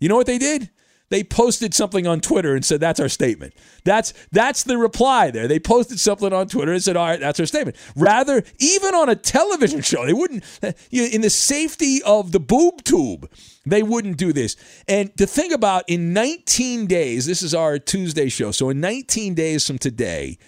You 0.00 0.08
know 0.08 0.16
what 0.16 0.26
they 0.26 0.38
did? 0.38 0.70
They 1.10 1.24
posted 1.24 1.74
something 1.74 2.06
on 2.06 2.20
Twitter 2.20 2.54
and 2.54 2.64
said, 2.64 2.80
That's 2.80 3.00
our 3.00 3.08
statement. 3.08 3.54
That's 3.84 4.14
that's 4.32 4.62
the 4.62 4.78
reply 4.78 5.30
there. 5.30 5.48
They 5.48 5.58
posted 5.58 6.00
something 6.00 6.32
on 6.32 6.48
Twitter 6.48 6.72
and 6.72 6.82
said, 6.82 6.96
All 6.96 7.06
right, 7.06 7.20
that's 7.20 7.38
our 7.38 7.46
statement. 7.46 7.76
Rather, 7.96 8.42
even 8.58 8.94
on 8.94 9.08
a 9.08 9.16
television 9.16 9.82
show, 9.82 10.06
they 10.06 10.12
wouldn't, 10.12 10.44
in 10.90 11.20
the 11.20 11.30
safety 11.30 12.00
of 12.04 12.32
the 12.32 12.40
boob 12.40 12.84
tube, 12.84 13.30
they 13.66 13.82
wouldn't 13.82 14.16
do 14.16 14.32
this. 14.32 14.56
And 14.88 15.14
to 15.18 15.26
think 15.26 15.52
about 15.52 15.84
in 15.88 16.12
19 16.12 16.86
days, 16.86 17.26
this 17.26 17.42
is 17.42 17.54
our 17.54 17.78
Tuesday 17.78 18.28
show. 18.28 18.52
So 18.52 18.70
in 18.70 18.80
19 18.80 19.34
days 19.34 19.66
from 19.66 19.78
today, 19.78 20.38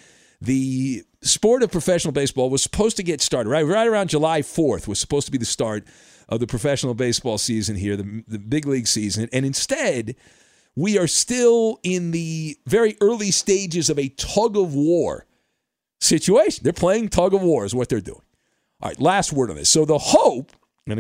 the 0.40 1.04
sport 1.22 1.62
of 1.62 1.70
professional 1.70 2.12
baseball 2.12 2.50
was 2.50 2.62
supposed 2.62 2.96
to 2.96 3.02
get 3.02 3.20
started, 3.20 3.50
right? 3.50 3.66
Right 3.66 3.86
around 3.86 4.10
July 4.10 4.42
4th 4.42 4.86
was 4.86 4.98
supposed 4.98 5.26
to 5.26 5.32
be 5.32 5.38
the 5.38 5.44
start 5.44 5.86
of 6.28 6.40
the 6.40 6.46
professional 6.46 6.94
baseball 6.94 7.38
season 7.38 7.76
here, 7.76 7.96
the, 7.96 8.24
the 8.26 8.38
big 8.38 8.66
league 8.66 8.86
season. 8.86 9.28
And 9.32 9.44
instead, 9.44 10.16
we 10.76 10.98
are 10.98 11.06
still 11.06 11.78
in 11.82 12.10
the 12.10 12.58
very 12.66 12.96
early 13.00 13.30
stages 13.30 13.90
of 13.90 13.98
a 13.98 14.08
tug 14.10 14.56
of 14.56 14.74
war 14.74 15.26
situation. 16.00 16.64
They're 16.64 16.72
playing 16.72 17.08
tug 17.08 17.34
of 17.34 17.42
war, 17.42 17.64
is 17.64 17.74
what 17.74 17.88
they're 17.88 18.00
doing. 18.00 18.22
All 18.80 18.88
right, 18.88 19.00
last 19.00 19.32
word 19.32 19.50
on 19.50 19.56
this. 19.56 19.68
So 19.68 19.84
the 19.84 19.98
hope, 19.98 20.52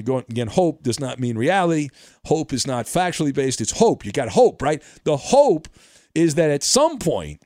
go 0.04 0.18
again, 0.18 0.48
hope 0.48 0.82
does 0.82 1.00
not 1.00 1.18
mean 1.18 1.36
reality. 1.36 1.88
Hope 2.26 2.52
is 2.52 2.66
not 2.66 2.86
factually 2.86 3.34
based, 3.34 3.60
it's 3.60 3.72
hope. 3.72 4.04
You 4.04 4.12
got 4.12 4.28
hope, 4.28 4.62
right? 4.62 4.82
The 5.04 5.16
hope 5.16 5.68
is 6.14 6.34
that 6.36 6.50
at 6.50 6.62
some 6.62 6.98
point 6.98 7.42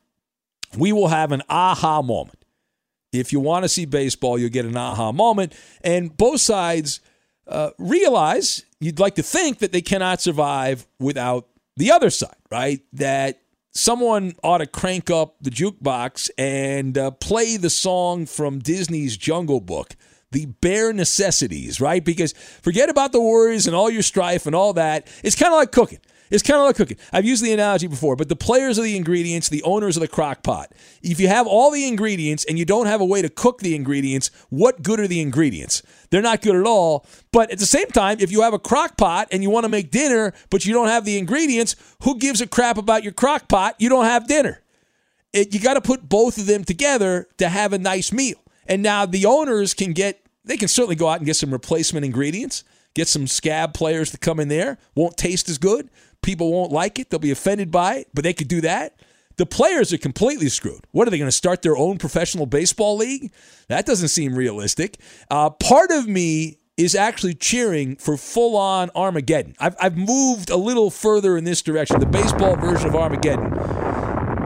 we 0.76 0.92
will 0.92 1.08
have 1.08 1.32
an 1.32 1.42
aha 1.48 2.02
moment. 2.02 2.44
If 3.12 3.32
you 3.32 3.40
want 3.40 3.64
to 3.64 3.68
see 3.68 3.86
baseball, 3.86 4.38
you'll 4.38 4.50
get 4.50 4.66
an 4.66 4.76
aha 4.76 5.12
moment. 5.12 5.54
And 5.82 6.14
both 6.14 6.40
sides 6.40 7.00
uh, 7.46 7.70
realize 7.78 8.64
you'd 8.80 8.98
like 8.98 9.14
to 9.14 9.22
think 9.22 9.60
that 9.60 9.72
they 9.72 9.80
cannot 9.80 10.20
survive 10.20 10.86
without 10.98 11.48
the 11.76 11.92
other 11.92 12.10
side, 12.10 12.36
right? 12.50 12.80
That 12.92 13.40
someone 13.72 14.34
ought 14.42 14.58
to 14.58 14.66
crank 14.66 15.10
up 15.10 15.36
the 15.40 15.50
jukebox 15.50 16.30
and 16.38 16.96
uh, 16.96 17.10
play 17.12 17.56
the 17.56 17.70
song 17.70 18.26
from 18.26 18.58
Disney's 18.58 19.16
Jungle 19.16 19.60
Book, 19.60 19.94
the 20.32 20.46
bare 20.46 20.92
necessities, 20.92 21.80
right? 21.80 22.04
Because 22.04 22.32
forget 22.62 22.88
about 22.88 23.12
the 23.12 23.20
worries 23.20 23.66
and 23.66 23.76
all 23.76 23.90
your 23.90 24.02
strife 24.02 24.46
and 24.46 24.54
all 24.54 24.72
that. 24.74 25.06
It's 25.22 25.36
kind 25.36 25.52
of 25.52 25.58
like 25.58 25.72
cooking. 25.72 26.00
It's 26.30 26.42
kind 26.42 26.58
of 26.60 26.66
like 26.66 26.76
cooking. 26.76 26.96
I've 27.12 27.24
used 27.24 27.44
the 27.44 27.52
analogy 27.52 27.86
before, 27.86 28.16
but 28.16 28.28
the 28.28 28.36
players 28.36 28.78
are 28.78 28.82
the 28.82 28.96
ingredients, 28.96 29.48
the 29.48 29.62
owners 29.62 29.96
of 29.96 30.00
the 30.00 30.08
crock 30.08 30.42
pot. 30.42 30.72
If 31.02 31.20
you 31.20 31.28
have 31.28 31.46
all 31.46 31.70
the 31.70 31.86
ingredients 31.86 32.44
and 32.48 32.58
you 32.58 32.64
don't 32.64 32.86
have 32.86 33.00
a 33.00 33.04
way 33.04 33.22
to 33.22 33.28
cook 33.28 33.60
the 33.60 33.74
ingredients, 33.74 34.30
what 34.50 34.82
good 34.82 35.00
are 35.00 35.06
the 35.06 35.20
ingredients? 35.20 35.82
They're 36.10 36.22
not 36.22 36.42
good 36.42 36.56
at 36.56 36.66
all. 36.66 37.06
But 37.32 37.50
at 37.50 37.58
the 37.58 37.66
same 37.66 37.88
time, 37.88 38.18
if 38.20 38.32
you 38.32 38.42
have 38.42 38.54
a 38.54 38.58
crock 38.58 38.96
pot 38.96 39.28
and 39.30 39.42
you 39.42 39.50
want 39.50 39.64
to 39.64 39.68
make 39.68 39.90
dinner, 39.90 40.32
but 40.50 40.64
you 40.64 40.72
don't 40.72 40.88
have 40.88 41.04
the 41.04 41.18
ingredients, 41.18 41.76
who 42.02 42.18
gives 42.18 42.40
a 42.40 42.46
crap 42.46 42.78
about 42.78 43.02
your 43.02 43.12
crock 43.12 43.48
pot? 43.48 43.76
You 43.78 43.88
don't 43.88 44.04
have 44.04 44.26
dinner. 44.26 44.62
It, 45.32 45.52
you 45.52 45.60
got 45.60 45.74
to 45.74 45.80
put 45.80 46.08
both 46.08 46.38
of 46.38 46.46
them 46.46 46.64
together 46.64 47.28
to 47.38 47.48
have 47.48 47.72
a 47.72 47.78
nice 47.78 48.12
meal. 48.12 48.38
And 48.66 48.82
now 48.82 49.06
the 49.06 49.26
owners 49.26 49.74
can 49.74 49.92
get, 49.92 50.20
they 50.44 50.56
can 50.56 50.68
certainly 50.68 50.96
go 50.96 51.08
out 51.08 51.18
and 51.18 51.26
get 51.26 51.36
some 51.36 51.52
replacement 51.52 52.06
ingredients, 52.06 52.64
get 52.94 53.06
some 53.06 53.26
scab 53.26 53.74
players 53.74 54.10
to 54.12 54.18
come 54.18 54.40
in 54.40 54.48
there. 54.48 54.78
Won't 54.94 55.16
taste 55.16 55.48
as 55.48 55.58
good. 55.58 55.90
People 56.22 56.52
won't 56.52 56.72
like 56.72 56.98
it. 56.98 57.10
They'll 57.10 57.20
be 57.20 57.30
offended 57.30 57.70
by 57.70 57.96
it, 57.96 58.08
but 58.14 58.24
they 58.24 58.32
could 58.32 58.48
do 58.48 58.60
that. 58.62 59.00
The 59.36 59.46
players 59.46 59.92
are 59.92 59.98
completely 59.98 60.48
screwed. 60.48 60.86
What 60.92 61.06
are 61.06 61.10
they 61.10 61.18
going 61.18 61.28
to 61.28 61.32
start 61.32 61.62
their 61.62 61.76
own 61.76 61.98
professional 61.98 62.46
baseball 62.46 62.96
league? 62.96 63.32
That 63.68 63.84
doesn't 63.84 64.08
seem 64.08 64.34
realistic. 64.34 64.98
Uh, 65.30 65.50
part 65.50 65.90
of 65.90 66.08
me 66.08 66.58
is 66.76 66.94
actually 66.94 67.34
cheering 67.34 67.96
for 67.96 68.16
full 68.16 68.56
on 68.56 68.90
Armageddon. 68.94 69.54
I've, 69.58 69.76
I've 69.80 69.96
moved 69.96 70.50
a 70.50 70.56
little 70.56 70.90
further 70.90 71.36
in 71.36 71.44
this 71.44 71.62
direction, 71.62 72.00
the 72.00 72.06
baseball 72.06 72.56
version 72.56 72.88
of 72.88 72.94
Armageddon. 72.94 73.52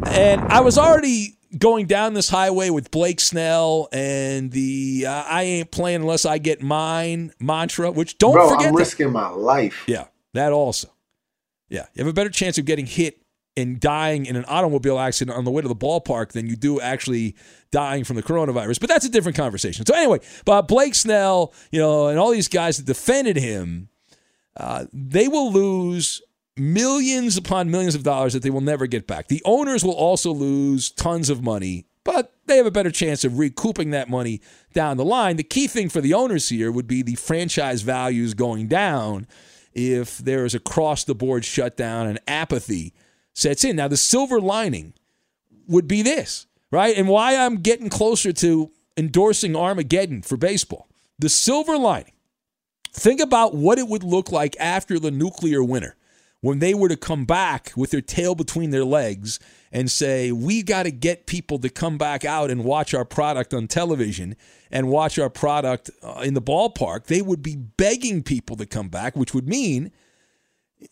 And 0.07 0.41
I 0.43 0.61
was 0.61 0.79
already 0.79 1.37
going 1.59 1.87
down 1.87 2.15
this 2.15 2.29
highway 2.29 2.71
with 2.71 2.91
Blake 2.91 3.21
Snell 3.21 3.89
and 3.93 4.53
the 4.53 5.07
uh, 5.09 5.25
I 5.27 5.43
ain't 5.43 5.71
playing 5.71 6.03
unless 6.03 6.25
I 6.25 6.39
get 6.39 6.63
mine 6.63 7.33
mantra, 7.41 7.91
which 7.91 8.19
don't 8.19 8.35
Bro, 8.35 8.51
forget. 8.51 8.69
I'm 8.69 8.75
that. 8.75 8.79
risking 8.79 9.13
my 9.13 9.29
life. 9.29 9.85
Yeah, 9.87 10.07
that 10.35 10.53
also. 10.53 10.89
Yeah, 11.71 11.87
you 11.95 12.05
have 12.05 12.11
a 12.11 12.13
better 12.13 12.31
chance 12.31 12.59
of 12.59 12.67
getting 12.67 12.85
hit 12.85 13.23
and 13.57 13.81
dying 13.81 14.27
in 14.27 14.37
an 14.37 14.45
automobile 14.47 14.99
accident 14.99 15.37
on 15.37 15.45
the 15.45 15.51
way 15.51 15.63
to 15.63 15.69
the 15.69 15.77
ballpark 15.77 16.33
than 16.33 16.47
you 16.47 16.57
do 16.57 16.81
actually 16.81 17.37
dying 17.71 18.05
from 18.05 18.17
the 18.17 18.23
coronavirus. 18.23 18.81
But 18.81 18.89
that's 18.89 19.05
a 19.05 19.09
different 19.09 19.37
conversation. 19.37 19.87
So 19.87 19.95
anyway, 19.95 20.21
but 20.45 20.63
Blake 20.63 20.95
Snell, 20.95 21.53
you 21.71 21.81
know, 21.81 22.09
and 22.09 22.19
all 22.19 22.31
these 22.31 22.49
guys 22.49 22.77
that 22.77 22.87
defended 22.87 23.37
him, 23.37 23.89
uh, 24.57 24.87
they 24.93 25.29
will 25.29 25.53
lose 25.53 26.23
millions 26.57 27.37
upon 27.37 27.71
millions 27.71 27.95
of 27.95 28.03
dollars 28.03 28.33
that 28.33 28.43
they 28.43 28.51
will 28.51 28.61
never 28.61 28.87
get 28.87 29.07
back. 29.07 29.29
The 29.29 29.43
owners 29.45 29.85
will 29.85 29.95
also 29.95 30.33
lose 30.33 30.91
tons 30.91 31.31
of 31.31 31.43
money, 31.43 31.87
but 32.05 32.35
they 32.47 32.57
have 32.57 32.67
a 32.67 32.71
better 32.71 32.91
chance 32.91 33.25
of 33.25 33.39
recouping 33.39 33.91
that 33.91 34.09
money 34.11 34.41
down 34.75 34.97
the 34.97 35.05
line. 35.05 35.37
The 35.37 35.43
key 35.43 35.67
thing 35.67 35.89
for 35.89 36.01
the 36.01 36.15
owners 36.15 36.49
here 36.49 36.71
would 36.71 36.87
be 36.87 37.03
the 37.03 37.15
franchise 37.15 37.83
values 37.83 38.35
going 38.35 38.67
down 38.69 39.27
if 39.75 40.19
there 40.19 40.45
is 40.45 40.55
across 40.55 41.05
the 41.05 41.15
board 41.15 41.45
shutdown 41.45 42.07
and 42.07 42.19
apathy 42.27 42.93
sets 43.33 43.65
in. 43.65 43.77
Now, 43.77 43.89
the 43.89 43.97
silver 43.97 44.41
lining 44.41 44.95
would 45.67 45.87
be 45.87 46.03
this 46.03 46.47
right? 46.71 46.97
And 46.97 47.09
why 47.09 47.37
I'm 47.37 47.57
getting 47.57 47.89
closer 47.89 48.33
to 48.33 48.71
endorsing 48.97 49.57
Armageddon 49.57 50.23
for 50.23 50.37
baseball. 50.37 50.89
The 51.19 51.29
silver 51.29 51.77
lining. 51.77 52.13
Think 52.93 53.21
about 53.21 53.55
what 53.55 53.79
it 53.79 53.87
would 53.87 54.03
look 54.03 54.33
like 54.33 54.57
after 54.59 54.99
the 54.99 55.11
nuclear 55.11 55.63
winter 55.63 55.97
when 56.41 56.59
they 56.59 56.75
were 56.75 56.89
to 56.89 56.97
come 56.97 57.25
back 57.25 57.73
with 57.77 57.91
their 57.91 58.01
tail 58.01 58.35
between 58.35 58.71
their 58.71 58.85
legs 58.85 59.39
and 59.73 59.91
say, 59.91 60.33
We 60.33 60.63
got 60.63 60.85
to 60.85 60.91
get 60.91 61.27
people 61.27 61.59
to 61.59 61.69
come 61.69 61.99
back 61.99 62.25
out 62.25 62.51
and 62.51 62.65
watch 62.65 62.95
our 62.95 63.05
product 63.05 63.53
on 63.53 63.69
television 63.69 64.37
and 64.71 64.89
watch 64.89 65.19
our 65.19 65.31
product 65.31 65.91
uh, 66.03 66.21
in 66.25 66.35
the 66.35 66.43
ballpark. 66.43 67.05
They 67.07 67.23
would 67.23 67.43
be 67.43 67.57
begging 67.57 68.23
people 68.23 68.57
to 68.57 68.67
come 68.67 68.89
back, 68.89 69.17
which 69.17 69.35
would 69.35 69.49
mean, 69.49 69.93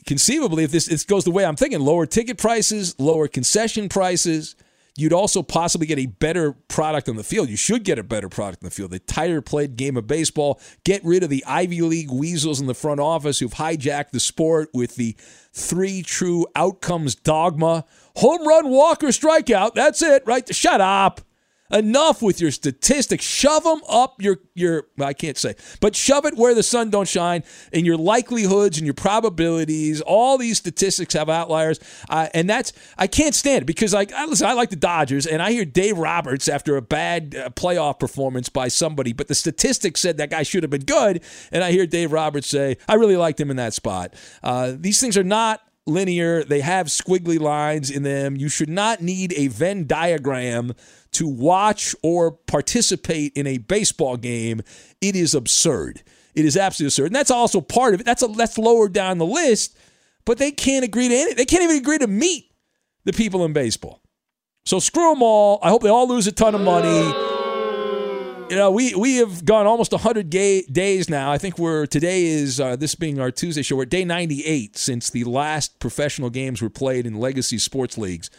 conceivably, 0.06 0.64
if 0.64 0.70
this, 0.70 0.86
this 0.86 1.04
goes 1.04 1.24
the 1.24 1.30
way 1.30 1.44
I'm 1.44 1.56
thinking, 1.56 1.80
lower 1.80 2.06
ticket 2.06 2.38
prices, 2.38 2.98
lower 2.98 3.28
concession 3.28 3.88
prices 3.88 4.54
You'd 4.98 5.12
also 5.12 5.44
possibly 5.44 5.86
get 5.86 6.00
a 6.00 6.06
better 6.06 6.54
product 6.66 7.08
on 7.08 7.14
the 7.14 7.22
field. 7.22 7.48
You 7.48 7.56
should 7.56 7.84
get 7.84 8.00
a 8.00 8.02
better 8.02 8.28
product 8.28 8.64
on 8.64 8.66
the 8.66 8.74
field. 8.74 8.92
A 8.92 8.98
tighter 8.98 9.40
played 9.40 9.76
game 9.76 9.96
of 9.96 10.08
baseball. 10.08 10.60
Get 10.82 11.04
rid 11.04 11.22
of 11.22 11.30
the 11.30 11.44
Ivy 11.46 11.82
League 11.82 12.10
weasels 12.10 12.60
in 12.60 12.66
the 12.66 12.74
front 12.74 12.98
office 12.98 13.38
who've 13.38 13.54
hijacked 13.54 14.10
the 14.10 14.18
sport 14.18 14.70
with 14.74 14.96
the 14.96 15.14
three 15.52 16.02
true 16.02 16.48
outcomes 16.56 17.14
dogma. 17.14 17.84
Home 18.16 18.44
run, 18.44 18.70
walk, 18.70 19.04
or 19.04 19.08
strikeout. 19.08 19.74
That's 19.74 20.02
it, 20.02 20.24
right? 20.26 20.52
Shut 20.52 20.80
up. 20.80 21.20
Enough 21.70 22.22
with 22.22 22.40
your 22.40 22.50
statistics. 22.50 23.24
Shove 23.24 23.64
them 23.64 23.82
up 23.88 24.22
your 24.22 24.38
your. 24.54 24.86
I 24.98 25.12
can't 25.12 25.36
say, 25.36 25.54
but 25.80 25.94
shove 25.94 26.24
it 26.24 26.34
where 26.34 26.54
the 26.54 26.62
sun 26.62 26.88
don't 26.88 27.06
shine. 27.06 27.42
And 27.74 27.84
your 27.84 27.98
likelihoods 27.98 28.78
and 28.78 28.86
your 28.86 28.94
probabilities. 28.94 30.00
All 30.00 30.38
these 30.38 30.56
statistics 30.56 31.12
have 31.12 31.28
outliers, 31.28 31.78
uh, 32.08 32.28
and 32.32 32.48
that's 32.48 32.72
I 32.96 33.06
can't 33.06 33.34
stand 33.34 33.62
it 33.62 33.66
because 33.66 33.92
like 33.92 34.12
I 34.14 34.24
listen. 34.24 34.46
I 34.46 34.54
like 34.54 34.70
the 34.70 34.76
Dodgers, 34.76 35.26
and 35.26 35.42
I 35.42 35.52
hear 35.52 35.66
Dave 35.66 35.98
Roberts 35.98 36.48
after 36.48 36.78
a 36.78 36.82
bad 36.82 37.34
uh, 37.34 37.50
playoff 37.50 37.98
performance 37.98 38.48
by 38.48 38.68
somebody, 38.68 39.12
but 39.12 39.28
the 39.28 39.34
statistics 39.34 40.00
said 40.00 40.16
that 40.16 40.30
guy 40.30 40.44
should 40.44 40.62
have 40.62 40.70
been 40.70 40.84
good, 40.84 41.22
and 41.52 41.62
I 41.62 41.70
hear 41.70 41.86
Dave 41.86 42.12
Roberts 42.12 42.48
say 42.48 42.78
I 42.88 42.94
really 42.94 43.16
liked 43.18 43.38
him 43.38 43.50
in 43.50 43.58
that 43.58 43.74
spot. 43.74 44.14
Uh, 44.42 44.72
these 44.74 45.00
things 45.00 45.18
are 45.18 45.24
not 45.24 45.60
linear. 45.88 46.44
They 46.44 46.60
have 46.60 46.86
squiggly 46.86 47.40
lines 47.40 47.90
in 47.90 48.02
them. 48.02 48.36
You 48.36 48.48
should 48.48 48.68
not 48.68 49.00
need 49.00 49.32
a 49.36 49.48
Venn 49.48 49.86
diagram 49.86 50.74
to 51.12 51.28
watch 51.28 51.94
or 52.02 52.32
participate 52.32 53.32
in 53.34 53.46
a 53.46 53.58
baseball 53.58 54.16
game, 54.16 54.62
it 55.00 55.16
is 55.16 55.34
absurd. 55.34 56.02
It 56.34 56.44
is 56.44 56.56
absolutely 56.56 56.88
absurd. 56.88 57.06
And 57.06 57.16
that's 57.16 57.30
also 57.30 57.60
part 57.60 57.94
of 57.94 58.00
it. 58.00 58.06
That's 58.06 58.22
a, 58.22 58.28
that's 58.28 58.58
lower 58.58 58.88
down 58.88 59.18
the 59.18 59.26
list, 59.26 59.76
but 60.24 60.38
they 60.38 60.50
can't 60.50 60.84
agree 60.84 61.08
to 61.08 61.14
any. 61.14 61.34
They 61.34 61.44
can't 61.44 61.62
even 61.62 61.76
agree 61.76 61.98
to 61.98 62.06
meet 62.06 62.52
the 63.04 63.12
people 63.12 63.44
in 63.44 63.52
baseball. 63.52 64.02
So 64.64 64.78
screw 64.78 65.10
them 65.10 65.22
all. 65.22 65.58
I 65.62 65.70
hope 65.70 65.82
they 65.82 65.88
all 65.88 66.06
lose 66.06 66.26
a 66.26 66.32
ton 66.32 66.54
of 66.54 66.60
money. 66.60 67.12
You 68.50 68.56
know, 68.56 68.70
we 68.70 68.94
we 68.94 69.16
have 69.16 69.44
gone 69.44 69.66
almost 69.66 69.92
100 69.92 70.30
gay, 70.30 70.62
days 70.62 71.10
now. 71.10 71.30
I 71.30 71.38
think 71.38 71.58
we're 71.58 71.86
today 71.86 72.24
is 72.24 72.60
uh, 72.60 72.76
this 72.76 72.94
being 72.94 73.18
our 73.20 73.30
Tuesday 73.30 73.62
show. 73.62 73.76
We're 73.76 73.84
day 73.84 74.04
98 74.04 74.76
since 74.76 75.10
the 75.10 75.24
last 75.24 75.80
professional 75.80 76.30
games 76.30 76.62
were 76.62 76.70
played 76.70 77.06
in 77.06 77.18
legacy 77.18 77.58
sports 77.58 77.98
leagues, 77.98 78.30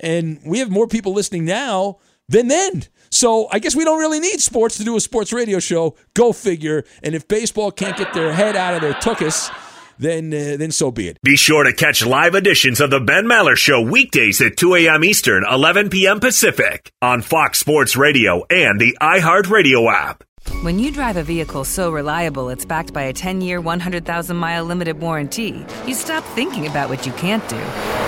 and 0.00 0.40
we 0.44 0.60
have 0.60 0.70
more 0.70 0.86
people 0.86 1.12
listening 1.12 1.44
now 1.44 1.98
than 2.28 2.48
then. 2.48 2.84
So 3.10 3.48
I 3.50 3.58
guess 3.58 3.74
we 3.74 3.84
don't 3.84 3.98
really 3.98 4.20
need 4.20 4.40
sports 4.40 4.76
to 4.78 4.84
do 4.84 4.96
a 4.96 5.00
sports 5.00 5.32
radio 5.32 5.58
show. 5.58 5.96
Go 6.14 6.32
figure. 6.32 6.84
And 7.02 7.14
if 7.14 7.26
baseball 7.26 7.70
can't 7.70 7.96
get 7.96 8.12
their 8.12 8.32
head 8.32 8.56
out 8.56 8.74
of 8.74 8.80
their 8.80 8.94
tuchus, 8.94 9.50
then 9.98 10.32
uh, 10.32 10.56
then 10.56 10.70
so 10.70 10.90
be 10.90 11.08
it. 11.08 11.18
Be 11.22 11.36
sure 11.36 11.64
to 11.64 11.72
catch 11.72 12.04
live 12.04 12.34
editions 12.34 12.80
of 12.80 12.90
the 12.90 13.00
Ben 13.00 13.24
Maller 13.24 13.56
Show 13.56 13.82
weekdays 13.82 14.40
at 14.40 14.56
2 14.56 14.74
a.m. 14.76 15.04
Eastern, 15.04 15.44
11 15.50 15.90
p.m. 15.90 16.20
Pacific 16.20 16.92
on 17.02 17.22
Fox 17.22 17.58
Sports 17.58 17.96
Radio 17.96 18.44
and 18.48 18.80
the 18.80 18.96
iHeartRadio 19.00 19.92
app. 19.92 20.22
When 20.62 20.78
you 20.78 20.92
drive 20.92 21.16
a 21.16 21.22
vehicle 21.22 21.64
so 21.64 21.90
reliable 21.90 22.48
it's 22.48 22.64
backed 22.64 22.92
by 22.94 23.02
a 23.02 23.12
10-year, 23.12 23.60
100,000-mile 23.60 24.64
limited 24.64 24.98
warranty, 24.98 25.66
you 25.86 25.94
stop 25.94 26.24
thinking 26.24 26.66
about 26.66 26.88
what 26.88 27.04
you 27.04 27.12
can't 27.12 27.46
do 27.48 28.07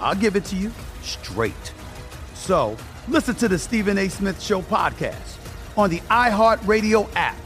I'll 0.00 0.14
give 0.14 0.36
it 0.36 0.44
to 0.46 0.56
you 0.56 0.70
straight. 1.02 1.72
So 2.34 2.76
listen 3.08 3.34
to 3.36 3.48
the 3.48 3.58
Stephen 3.58 3.98
A. 3.98 4.08
Smith 4.08 4.40
Show 4.42 4.62
podcast 4.62 5.36
on 5.76 5.90
the 5.90 6.00
iHeartRadio 6.00 7.08
app, 7.14 7.36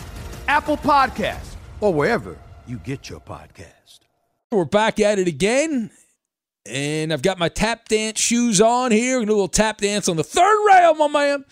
Apple 0.49 0.77
Podcasts, 0.77 1.55
or 1.81 1.93
wherever 1.93 2.37
you 2.67 2.79
get 2.79 3.09
your 3.11 3.21
podcast. 3.21 4.01
We're 4.51 4.65
back 4.65 5.01
at 5.01 5.19
it 5.19 5.29
again. 5.29 5.91
And 6.65 7.13
I've 7.13 7.23
got 7.23 7.39
my 7.39 7.49
tap 7.49 7.89
dance 7.89 8.21
shoes 8.21 8.61
on 8.61 8.93
here. 8.93 9.17
We're 9.17 9.21
gonna 9.21 9.27
do 9.27 9.33
a 9.33 9.35
little 9.35 9.49
tap 9.49 9.79
dance 9.79 10.09
on 10.09 10.17
the 10.17 10.25
third 10.25 10.67
rail, 10.67 10.95
my 10.95 11.09
man. 11.09 11.45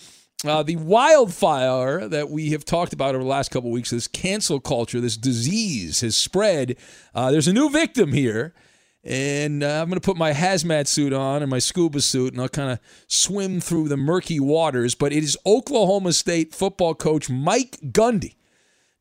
Uh, 0.44 0.62
the 0.62 0.76
wildfire 0.76 2.08
that 2.08 2.30
we 2.30 2.50
have 2.50 2.64
talked 2.64 2.92
about 2.92 3.14
over 3.14 3.22
the 3.22 3.28
last 3.28 3.50
couple 3.50 3.70
weeks, 3.70 3.90
this 3.90 4.08
cancel 4.08 4.60
culture, 4.60 5.00
this 5.00 5.16
disease 5.16 6.00
has 6.00 6.16
spread. 6.16 6.76
Uh, 7.14 7.30
there's 7.30 7.48
a 7.48 7.52
new 7.52 7.68
victim 7.68 8.12
here. 8.12 8.54
And 9.02 9.62
uh, 9.62 9.80
I'm 9.80 9.88
going 9.88 10.00
to 10.00 10.04
put 10.04 10.18
my 10.18 10.32
hazmat 10.32 10.86
suit 10.86 11.12
on 11.12 11.42
and 11.42 11.50
my 11.50 11.58
scuba 11.58 12.00
suit, 12.02 12.34
and 12.34 12.42
I'll 12.42 12.48
kind 12.48 12.70
of 12.70 12.80
swim 13.06 13.60
through 13.60 13.88
the 13.88 13.96
murky 13.96 14.38
waters. 14.38 14.94
But 14.94 15.12
it 15.12 15.24
is 15.24 15.38
Oklahoma 15.46 16.12
State 16.12 16.54
football 16.54 16.94
coach 16.94 17.30
Mike 17.30 17.78
Gundy. 17.82 18.34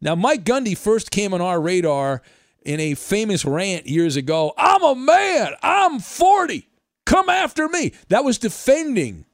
Now, 0.01 0.15
Mike 0.15 0.45
Gundy 0.45 0.77
first 0.77 1.12
came 1.12 1.33
on 1.33 1.41
our 1.41 1.59
radar 1.59 2.21
in 2.63 2.79
a 2.79 2.93
famous 2.93 3.45
rant 3.45 3.88
years 3.88 4.15
ago 4.15 4.53
I'm 4.57 4.83
a 4.83 4.95
man, 4.95 5.53
I'm 5.62 5.99
40, 5.99 6.67
come 7.05 7.29
after 7.29 7.67
me. 7.67 7.93
That 8.09 8.23
was 8.23 8.38
defending 8.38 9.25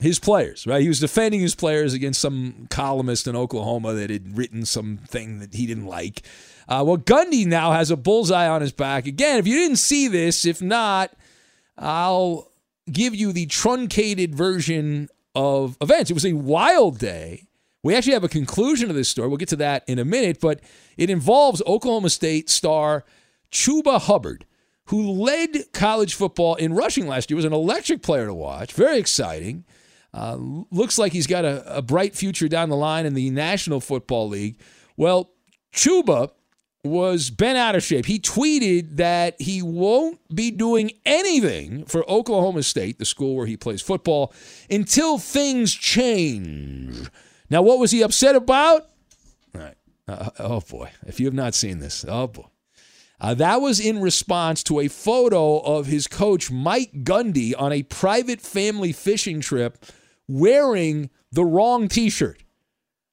his 0.00 0.18
players, 0.18 0.66
right? 0.66 0.82
He 0.82 0.88
was 0.88 1.00
defending 1.00 1.40
his 1.40 1.54
players 1.54 1.94
against 1.94 2.20
some 2.20 2.66
columnist 2.70 3.26
in 3.26 3.36
Oklahoma 3.36 3.94
that 3.94 4.10
had 4.10 4.36
written 4.36 4.66
something 4.66 5.38
that 5.38 5.54
he 5.54 5.66
didn't 5.66 5.86
like. 5.86 6.22
Uh, 6.68 6.82
well, 6.86 6.98
Gundy 6.98 7.46
now 7.46 7.72
has 7.72 7.90
a 7.90 7.96
bullseye 7.96 8.48
on 8.48 8.60
his 8.60 8.72
back. 8.72 9.06
Again, 9.06 9.38
if 9.38 9.46
you 9.46 9.54
didn't 9.54 9.76
see 9.76 10.08
this, 10.08 10.44
if 10.44 10.60
not, 10.60 11.12
I'll 11.78 12.50
give 12.90 13.14
you 13.14 13.32
the 13.32 13.46
truncated 13.46 14.34
version 14.34 15.08
of 15.34 15.76
events. 15.80 16.10
It 16.10 16.14
was 16.14 16.26
a 16.26 16.32
wild 16.32 16.98
day. 16.98 17.46
We 17.82 17.94
actually 17.94 18.14
have 18.14 18.24
a 18.24 18.28
conclusion 18.28 18.88
to 18.88 18.94
this 18.94 19.08
story. 19.08 19.28
We'll 19.28 19.36
get 19.36 19.50
to 19.50 19.56
that 19.56 19.84
in 19.86 19.98
a 20.00 20.04
minute, 20.04 20.40
but 20.40 20.60
it 20.96 21.08
involves 21.08 21.62
Oklahoma 21.66 22.10
State 22.10 22.50
star 22.50 23.04
Chuba 23.52 24.00
Hubbard, 24.00 24.44
who 24.86 25.08
led 25.12 25.72
college 25.72 26.14
football 26.14 26.56
in 26.56 26.74
rushing 26.74 27.06
last 27.06 27.30
year. 27.30 27.36
Was 27.36 27.44
an 27.44 27.52
electric 27.52 28.02
player 28.02 28.26
to 28.26 28.34
watch. 28.34 28.72
Very 28.72 28.98
exciting. 28.98 29.64
Uh, 30.12 30.36
looks 30.70 30.98
like 30.98 31.12
he's 31.12 31.26
got 31.26 31.44
a, 31.44 31.76
a 31.76 31.82
bright 31.82 32.16
future 32.16 32.48
down 32.48 32.70
the 32.70 32.76
line 32.76 33.06
in 33.06 33.14
the 33.14 33.30
National 33.30 33.80
Football 33.80 34.28
League. 34.30 34.58
Well, 34.96 35.30
Chuba 35.72 36.30
was 36.86 37.30
bent 37.30 37.58
out 37.58 37.74
of 37.74 37.82
shape. 37.82 38.06
He 38.06 38.18
tweeted 38.18 38.96
that 38.96 39.40
he 39.40 39.62
won't 39.62 40.18
be 40.34 40.50
doing 40.50 40.92
anything 41.04 41.84
for 41.84 42.08
Oklahoma 42.10 42.62
State, 42.62 42.98
the 42.98 43.04
school 43.04 43.36
where 43.36 43.46
he 43.46 43.56
plays 43.56 43.82
football, 43.82 44.32
until 44.70 45.18
things 45.18 45.74
change. 45.74 47.08
Now, 47.50 47.62
what 47.62 47.78
was 47.78 47.90
he 47.90 48.02
upset 48.02 48.34
about? 48.34 48.88
All 49.54 49.60
right. 49.60 49.74
Uh, 50.08 50.30
oh, 50.38 50.60
boy. 50.60 50.90
If 51.06 51.20
you 51.20 51.26
have 51.26 51.34
not 51.34 51.54
seen 51.54 51.78
this, 51.78 52.04
oh, 52.08 52.28
boy. 52.28 52.46
Uh, 53.20 53.34
that 53.34 53.60
was 53.60 53.80
in 53.80 54.00
response 54.00 54.62
to 54.62 54.80
a 54.80 54.88
photo 54.88 55.58
of 55.58 55.86
his 55.86 56.06
coach, 56.06 56.50
Mike 56.50 57.04
Gundy, 57.04 57.54
on 57.58 57.72
a 57.72 57.82
private 57.82 58.40
family 58.40 58.92
fishing 58.92 59.40
trip 59.40 59.84
wearing 60.28 61.08
the 61.32 61.44
wrong 61.44 61.88
t 61.88 62.10
shirt. 62.10 62.42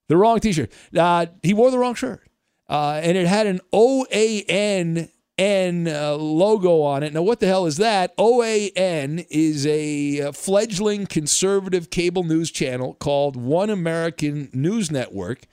The 0.10 0.18
wrong 0.18 0.40
t 0.40 0.52
shirt. 0.52 0.72
Uh, 0.96 1.28
he 1.42 1.54
wore 1.54 1.72
the 1.72 1.80
wrong 1.80 1.96
shirt 1.96 2.28
uh, 2.70 3.00
and 3.04 3.18
it 3.18 3.28
had 3.28 3.48
an 3.48 3.62
O 3.72 4.06
A 4.12 4.42
N 4.44 5.10
N 5.38 5.88
uh, 5.88 6.14
logo 6.14 6.82
on 6.82 7.04
it. 7.04 7.14
Now, 7.14 7.24
what 7.24 7.40
the 7.40 7.48
hell 7.48 7.66
is 7.66 7.78
that? 7.78 8.16
OAN 8.18 9.26
is 9.32 9.66
a 9.66 10.22
uh, 10.22 10.32
fledgling 10.32 11.08
conservative 11.08 11.90
cable 11.90 12.24
news 12.24 12.52
channel 12.52 12.94
called 12.94 13.36
One 13.36 13.70
American 13.70 14.50
News 14.54 14.92
Network. 14.92 15.48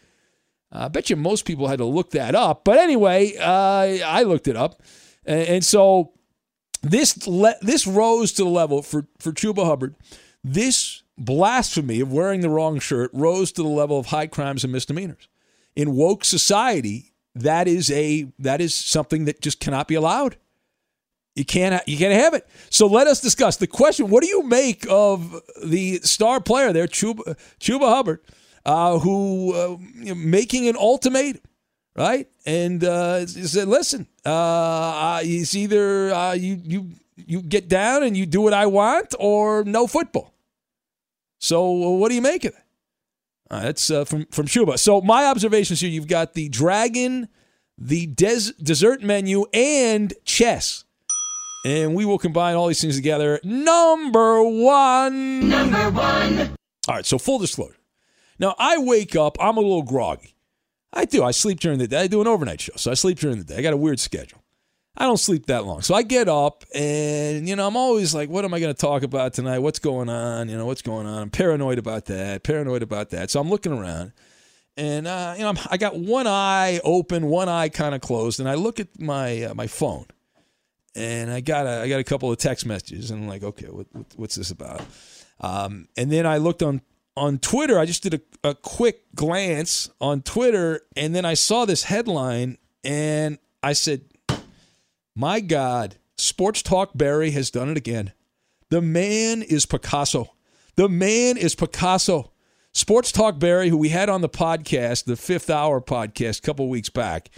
I 0.70 0.88
bet 0.88 1.10
you 1.10 1.16
most 1.16 1.46
people 1.46 1.66
had 1.66 1.78
to 1.78 1.84
look 1.84 2.10
that 2.10 2.34
up. 2.34 2.64
But 2.64 2.78
anyway, 2.78 3.36
uh, 3.36 4.06
I 4.06 4.22
looked 4.22 4.48
it 4.48 4.56
up. 4.56 4.82
And, 5.24 5.48
and 5.48 5.64
so 5.64 6.12
this 6.82 7.26
le- 7.26 7.56
this 7.62 7.86
rose 7.86 8.32
to 8.34 8.44
the 8.44 8.50
level 8.50 8.82
for, 8.82 9.06
for 9.18 9.32
Chuba 9.32 9.64
Hubbard. 9.64 9.96
This 10.44 11.02
blasphemy 11.18 12.00
of 12.00 12.12
wearing 12.12 12.40
the 12.40 12.50
wrong 12.50 12.78
shirt 12.78 13.10
rose 13.12 13.50
to 13.52 13.62
the 13.62 13.68
level 13.68 13.98
of 13.98 14.06
high 14.06 14.26
crimes 14.26 14.62
and 14.62 14.72
misdemeanors. 14.72 15.28
In 15.76 15.94
woke 15.94 16.24
society, 16.24 17.12
that 17.34 17.68
is 17.68 17.90
a 17.90 18.26
that 18.38 18.60
is 18.60 18.74
something 18.74 19.24
that 19.26 19.40
just 19.40 19.60
cannot 19.60 19.88
be 19.88 19.94
allowed. 19.94 20.36
You 21.36 21.44
can't 21.44 21.86
you 21.86 21.96
can't 21.96 22.12
have 22.12 22.34
it. 22.34 22.46
So 22.70 22.86
let 22.86 23.06
us 23.06 23.20
discuss 23.20 23.56
the 23.56 23.66
question. 23.66 24.10
What 24.10 24.22
do 24.22 24.28
you 24.28 24.42
make 24.42 24.84
of 24.90 25.40
the 25.64 26.00
star 26.02 26.40
player 26.40 26.72
there, 26.72 26.86
Chuba, 26.86 27.36
Chuba 27.60 27.88
Hubbard, 27.88 28.20
uh, 28.64 28.98
who 28.98 29.54
uh, 29.54 29.76
making 30.14 30.68
an 30.68 30.76
ultimatum, 30.76 31.40
right? 31.96 32.28
And 32.44 32.82
uh, 32.82 33.26
said, 33.26 33.68
"Listen, 33.68 34.08
uh, 34.24 35.20
it's 35.22 35.54
either 35.54 36.12
uh, 36.12 36.32
you 36.32 36.60
you 36.64 36.90
you 37.16 37.42
get 37.42 37.68
down 37.68 38.02
and 38.02 38.16
you 38.16 38.26
do 38.26 38.40
what 38.40 38.52
I 38.52 38.66
want, 38.66 39.14
or 39.18 39.62
no 39.64 39.86
football." 39.86 40.34
So 41.38 41.70
what 41.70 42.08
do 42.08 42.16
you 42.16 42.22
make 42.22 42.44
of 42.44 42.54
it? 42.54 42.64
Uh, 43.50 43.62
that's 43.62 43.90
uh, 43.90 44.04
from 44.04 44.26
from 44.26 44.46
Chuba. 44.46 44.78
So 44.78 45.00
my 45.00 45.24
observations 45.26 45.80
here: 45.80 45.90
you've 45.90 46.06
got 46.06 46.34
the 46.34 46.48
dragon, 46.48 47.28
the 47.76 48.06
des- 48.06 48.52
dessert 48.62 49.02
menu, 49.02 49.46
and 49.52 50.14
chess, 50.24 50.84
and 51.64 51.94
we 51.94 52.04
will 52.04 52.18
combine 52.18 52.54
all 52.54 52.68
these 52.68 52.80
things 52.80 52.96
together. 52.96 53.40
Number 53.42 54.42
one. 54.42 55.48
Number 55.48 55.90
one. 55.90 56.56
All 56.88 56.94
right. 56.94 57.06
So 57.06 57.18
full 57.18 57.38
disclosure. 57.38 57.76
Now 58.38 58.54
I 58.58 58.78
wake 58.78 59.16
up. 59.16 59.36
I'm 59.40 59.56
a 59.56 59.60
little 59.60 59.82
groggy. 59.82 60.36
I 60.92 61.04
do. 61.04 61.22
I 61.24 61.30
sleep 61.30 61.60
during 61.60 61.78
the 61.78 61.88
day. 61.88 62.02
I 62.02 62.06
do 62.06 62.20
an 62.20 62.26
overnight 62.26 62.60
show, 62.60 62.72
so 62.76 62.90
I 62.90 62.94
sleep 62.94 63.18
during 63.18 63.38
the 63.38 63.44
day. 63.44 63.56
I 63.56 63.62
got 63.62 63.72
a 63.72 63.76
weird 63.76 64.00
schedule. 64.00 64.39
I 65.00 65.04
don't 65.04 65.16
sleep 65.16 65.46
that 65.46 65.64
long. 65.64 65.80
So 65.80 65.94
I 65.94 66.02
get 66.02 66.28
up 66.28 66.62
and, 66.74 67.48
you 67.48 67.56
know, 67.56 67.66
I'm 67.66 67.74
always 67.74 68.14
like, 68.14 68.28
what 68.28 68.44
am 68.44 68.52
I 68.52 68.60
going 68.60 68.74
to 68.74 68.78
talk 68.78 69.02
about 69.02 69.32
tonight? 69.32 69.60
What's 69.60 69.78
going 69.78 70.10
on? 70.10 70.50
You 70.50 70.58
know, 70.58 70.66
what's 70.66 70.82
going 70.82 71.06
on? 71.06 71.22
I'm 71.22 71.30
paranoid 71.30 71.78
about 71.78 72.04
that, 72.04 72.42
paranoid 72.42 72.82
about 72.82 73.08
that. 73.08 73.30
So 73.30 73.40
I'm 73.40 73.48
looking 73.48 73.72
around 73.72 74.12
and, 74.76 75.06
uh, 75.06 75.32
you 75.38 75.42
know, 75.42 75.48
I'm, 75.48 75.58
i 75.70 75.78
got 75.78 75.98
one 75.98 76.26
eye 76.26 76.82
open, 76.84 77.28
one 77.28 77.48
eye 77.48 77.70
kind 77.70 77.94
of 77.94 78.02
closed. 78.02 78.40
And 78.40 78.48
I 78.48 78.56
look 78.56 78.78
at 78.78 79.00
my, 79.00 79.44
uh, 79.44 79.54
my 79.54 79.66
phone 79.68 80.04
and 80.94 81.32
I 81.32 81.40
got 81.40 81.64
a, 81.64 81.80
I 81.80 81.88
got 81.88 82.00
a 82.00 82.04
couple 82.04 82.30
of 82.30 82.36
text 82.36 82.66
messages 82.66 83.10
and 83.10 83.22
I'm 83.22 83.28
like, 83.28 83.42
okay, 83.42 83.68
what, 83.68 83.86
what, 83.92 84.04
what's 84.16 84.34
this 84.34 84.50
about? 84.50 84.82
Um, 85.40 85.88
and 85.96 86.12
then 86.12 86.26
I 86.26 86.36
looked 86.36 86.62
on, 86.62 86.82
on 87.16 87.38
Twitter. 87.38 87.78
I 87.78 87.86
just 87.86 88.02
did 88.02 88.12
a, 88.44 88.50
a 88.50 88.54
quick 88.54 89.00
glance 89.14 89.88
on 89.98 90.20
Twitter 90.20 90.82
and 90.94 91.14
then 91.14 91.24
I 91.24 91.32
saw 91.32 91.64
this 91.64 91.84
headline 91.84 92.58
and 92.84 93.38
I 93.62 93.72
said, 93.72 94.02
my 95.14 95.40
God, 95.40 95.96
Sports 96.16 96.62
Talk 96.62 96.92
Barry 96.94 97.30
has 97.32 97.50
done 97.50 97.68
it 97.68 97.76
again. 97.76 98.12
The 98.68 98.80
man 98.80 99.42
is 99.42 99.66
Picasso. 99.66 100.34
The 100.76 100.88
man 100.88 101.36
is 101.36 101.54
Picasso. 101.54 102.32
Sports 102.72 103.10
Talk 103.10 103.38
Barry, 103.38 103.68
who 103.68 103.76
we 103.76 103.88
had 103.88 104.08
on 104.08 104.20
the 104.20 104.28
podcast, 104.28 105.04
the 105.04 105.16
Fifth 105.16 105.50
Hour 105.50 105.80
podcast, 105.80 106.38
a 106.38 106.42
couple 106.42 106.68
weeks 106.68 106.88
back, 106.88 107.30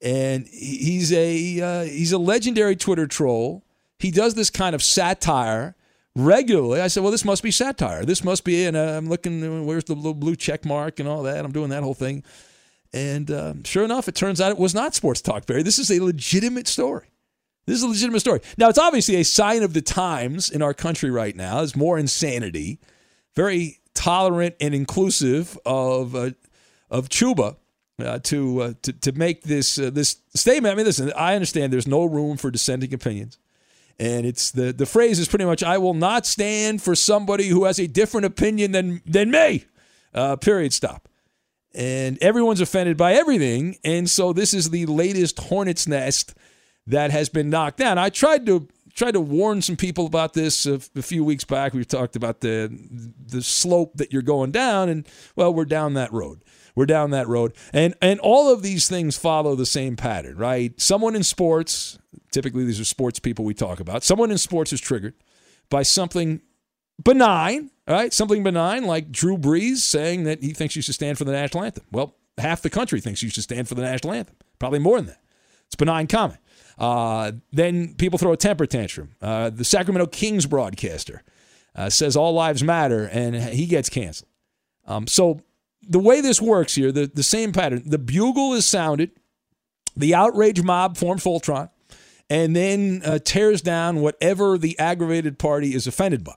and 0.00 0.46
he's 0.46 1.12
a 1.12 1.60
uh, 1.60 1.84
he's 1.84 2.12
a 2.12 2.18
legendary 2.18 2.74
Twitter 2.74 3.06
troll. 3.06 3.64
He 3.98 4.10
does 4.10 4.34
this 4.34 4.48
kind 4.48 4.74
of 4.74 4.82
satire 4.82 5.76
regularly. 6.16 6.80
I 6.80 6.88
said, 6.88 7.02
"Well, 7.02 7.12
this 7.12 7.24
must 7.24 7.42
be 7.42 7.50
satire. 7.50 8.04
This 8.06 8.24
must 8.24 8.44
be." 8.44 8.64
And 8.64 8.76
uh, 8.76 8.96
I'm 8.96 9.08
looking, 9.08 9.66
where's 9.66 9.84
the 9.84 9.94
little 9.94 10.14
blue 10.14 10.36
check 10.36 10.64
mark 10.64 10.98
and 10.98 11.08
all 11.08 11.22
that? 11.24 11.44
I'm 11.44 11.52
doing 11.52 11.68
that 11.68 11.82
whole 11.82 11.94
thing. 11.94 12.24
And 12.92 13.30
uh, 13.30 13.54
sure 13.64 13.84
enough, 13.84 14.06
it 14.08 14.14
turns 14.14 14.40
out 14.40 14.50
it 14.50 14.58
was 14.58 14.74
not 14.74 14.94
Sports 14.94 15.22
Talk 15.22 15.46
Barry. 15.46 15.62
This 15.62 15.78
is 15.78 15.90
a 15.90 16.00
legitimate 16.00 16.68
story. 16.68 17.08
This 17.64 17.76
is 17.78 17.82
a 17.82 17.88
legitimate 17.88 18.20
story. 18.20 18.40
Now, 18.58 18.68
it's 18.68 18.78
obviously 18.78 19.16
a 19.16 19.22
sign 19.24 19.62
of 19.62 19.72
the 19.72 19.80
times 19.80 20.50
in 20.50 20.62
our 20.62 20.74
country 20.74 21.10
right 21.10 21.34
now. 21.34 21.58
There's 21.58 21.76
more 21.76 21.98
insanity, 21.98 22.80
very 23.34 23.78
tolerant 23.94 24.56
and 24.60 24.74
inclusive 24.74 25.58
of 25.64 26.14
uh, 26.14 26.30
of 26.90 27.08
Chuba 27.08 27.56
uh, 27.98 28.18
to, 28.24 28.60
uh, 28.62 28.72
to 28.82 28.92
to 28.92 29.12
make 29.12 29.44
this 29.44 29.78
uh, 29.78 29.90
this 29.90 30.16
statement. 30.34 30.72
I 30.72 30.76
mean, 30.76 30.86
listen, 30.86 31.12
I 31.16 31.34
understand 31.34 31.72
there's 31.72 31.86
no 31.86 32.04
room 32.04 32.36
for 32.36 32.50
dissenting 32.50 32.92
opinions, 32.92 33.38
And 33.98 34.26
it's 34.26 34.50
the 34.50 34.72
the 34.72 34.86
phrase 34.86 35.18
is 35.18 35.28
pretty 35.28 35.44
much 35.44 35.62
I 35.62 35.78
will 35.78 35.94
not 35.94 36.26
stand 36.26 36.82
for 36.82 36.94
somebody 36.94 37.48
who 37.48 37.64
has 37.64 37.78
a 37.78 37.86
different 37.86 38.26
opinion 38.26 38.72
than 38.72 39.02
than 39.06 39.30
me. 39.30 39.64
Uh, 40.12 40.36
period. 40.36 40.72
Stop. 40.72 41.08
And 41.74 42.18
everyone's 42.22 42.60
offended 42.60 42.96
by 42.96 43.14
everything. 43.14 43.78
And 43.84 44.08
so 44.08 44.32
this 44.32 44.52
is 44.52 44.70
the 44.70 44.86
latest 44.86 45.38
hornet's 45.38 45.86
nest 45.86 46.34
that 46.86 47.10
has 47.10 47.28
been 47.28 47.48
knocked 47.50 47.78
down. 47.78 47.98
I 47.98 48.08
tried 48.10 48.46
to 48.46 48.68
tried 48.94 49.12
to 49.12 49.20
warn 49.20 49.62
some 49.62 49.76
people 49.76 50.06
about 50.06 50.34
this 50.34 50.66
a, 50.66 50.74
a 50.96 51.02
few 51.02 51.24
weeks 51.24 51.44
back. 51.44 51.72
We 51.72 51.84
talked 51.84 52.16
about 52.16 52.40
the 52.40 52.70
the 53.26 53.42
slope 53.42 53.96
that 53.96 54.12
you're 54.12 54.22
going 54.22 54.50
down, 54.50 54.88
and 54.88 55.06
well, 55.36 55.52
we're 55.52 55.64
down 55.64 55.94
that 55.94 56.12
road. 56.12 56.42
We're 56.74 56.86
down 56.86 57.10
that 57.10 57.28
road, 57.28 57.54
and 57.72 57.94
and 58.00 58.18
all 58.20 58.52
of 58.52 58.62
these 58.62 58.88
things 58.88 59.16
follow 59.16 59.54
the 59.54 59.66
same 59.66 59.96
pattern, 59.96 60.36
right? 60.36 60.78
Someone 60.80 61.14
in 61.14 61.22
sports, 61.22 61.98
typically 62.30 62.64
these 62.64 62.80
are 62.80 62.84
sports 62.84 63.18
people 63.18 63.44
we 63.44 63.54
talk 63.54 63.80
about. 63.80 64.02
Someone 64.02 64.30
in 64.30 64.38
sports 64.38 64.72
is 64.72 64.80
triggered 64.80 65.14
by 65.68 65.82
something 65.82 66.40
benign, 67.02 67.70
right? 67.88 68.12
Something 68.12 68.42
benign 68.42 68.84
like 68.84 69.10
Drew 69.10 69.36
Brees 69.36 69.78
saying 69.78 70.24
that 70.24 70.42
he 70.42 70.52
thinks 70.52 70.76
you 70.76 70.82
should 70.82 70.94
stand 70.94 71.18
for 71.18 71.24
the 71.24 71.32
national 71.32 71.64
anthem. 71.64 71.84
Well, 71.90 72.16
half 72.38 72.62
the 72.62 72.70
country 72.70 73.00
thinks 73.00 73.22
you 73.22 73.28
should 73.28 73.42
stand 73.42 73.68
for 73.68 73.74
the 73.74 73.82
national 73.82 74.12
anthem. 74.12 74.36
Probably 74.58 74.78
more 74.78 74.96
than 74.96 75.06
that. 75.06 75.20
It's 75.66 75.74
benign 75.74 76.06
comment. 76.06 76.38
Uh, 76.78 77.32
then 77.52 77.94
people 77.94 78.18
throw 78.18 78.32
a 78.32 78.36
temper 78.36 78.66
tantrum. 78.66 79.14
Uh, 79.20 79.50
the 79.50 79.64
Sacramento 79.64 80.06
Kings 80.06 80.46
broadcaster 80.46 81.22
uh, 81.74 81.90
says 81.90 82.16
all 82.16 82.32
lives 82.32 82.62
matter, 82.62 83.08
and 83.12 83.36
he 83.36 83.66
gets 83.66 83.88
canceled. 83.88 84.28
Um, 84.86 85.06
so 85.06 85.40
the 85.82 85.98
way 85.98 86.20
this 86.20 86.40
works 86.40 86.74
here, 86.74 86.92
the, 86.92 87.06
the 87.06 87.22
same 87.22 87.52
pattern. 87.52 87.82
The 87.86 87.98
bugle 87.98 88.52
is 88.54 88.66
sounded, 88.66 89.10
the 89.96 90.14
outrage 90.14 90.62
mob 90.62 90.96
forms 90.96 91.24
Voltron, 91.24 91.70
and 92.30 92.56
then 92.56 93.02
uh, 93.04 93.18
tears 93.18 93.62
down 93.62 94.00
whatever 94.00 94.56
the 94.58 94.78
aggravated 94.78 95.38
party 95.38 95.74
is 95.74 95.86
offended 95.86 96.24
by. 96.24 96.34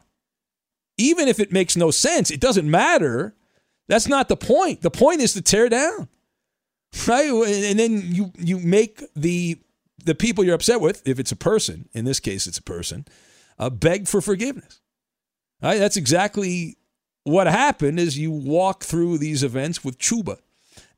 Even 0.98 1.28
if 1.28 1.40
it 1.40 1.52
makes 1.52 1.76
no 1.76 1.92
sense, 1.92 2.32
it 2.32 2.40
doesn't 2.40 2.70
matter. 2.70 3.36
That's 3.88 4.08
not 4.08 4.30
the 4.30 4.38
point. 4.38 4.82
The 4.82 4.92
point 4.92 5.22
is 5.22 5.34
to 5.34 5.42
tear 5.42 5.70
down, 5.70 6.08
right? 7.08 7.30
And 7.30 7.78
then 7.80 8.02
you 8.14 8.32
you 8.38 8.60
make 8.60 9.04
the 9.16 9.60
the 10.04 10.16
people 10.16 10.44
you're 10.44 10.56
upset 10.56 10.82
with, 10.82 11.08
if 11.08 11.20
it's 11.20 11.32
a 11.32 11.36
person, 11.36 11.90
in 11.94 12.06
this 12.06 12.20
case 12.20 12.48
it's 12.48 12.58
a 12.58 12.64
person, 12.64 13.06
uh, 13.60 13.70
beg 13.70 14.08
for 14.08 14.22
forgiveness. 14.22 14.80
Right? 15.62 15.80
That's 15.80 15.98
exactly 15.98 16.78
what 17.24 17.48
happened. 17.48 18.00
Is 18.00 18.18
you 18.18 18.32
walk 18.32 18.84
through 18.84 19.18
these 19.18 19.44
events 19.44 19.84
with 19.84 19.98
Chuba, 20.00 20.40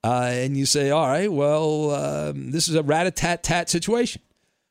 uh, 0.04 0.30
and 0.32 0.56
you 0.56 0.66
say, 0.66 0.92
"All 0.92 1.08
right, 1.08 1.32
well, 1.32 1.92
um, 1.92 2.52
this 2.52 2.68
is 2.68 2.76
a 2.76 2.84
rat 2.84 3.08
a 3.08 3.12
tat 3.12 3.44
tat 3.44 3.70
situation." 3.70 4.22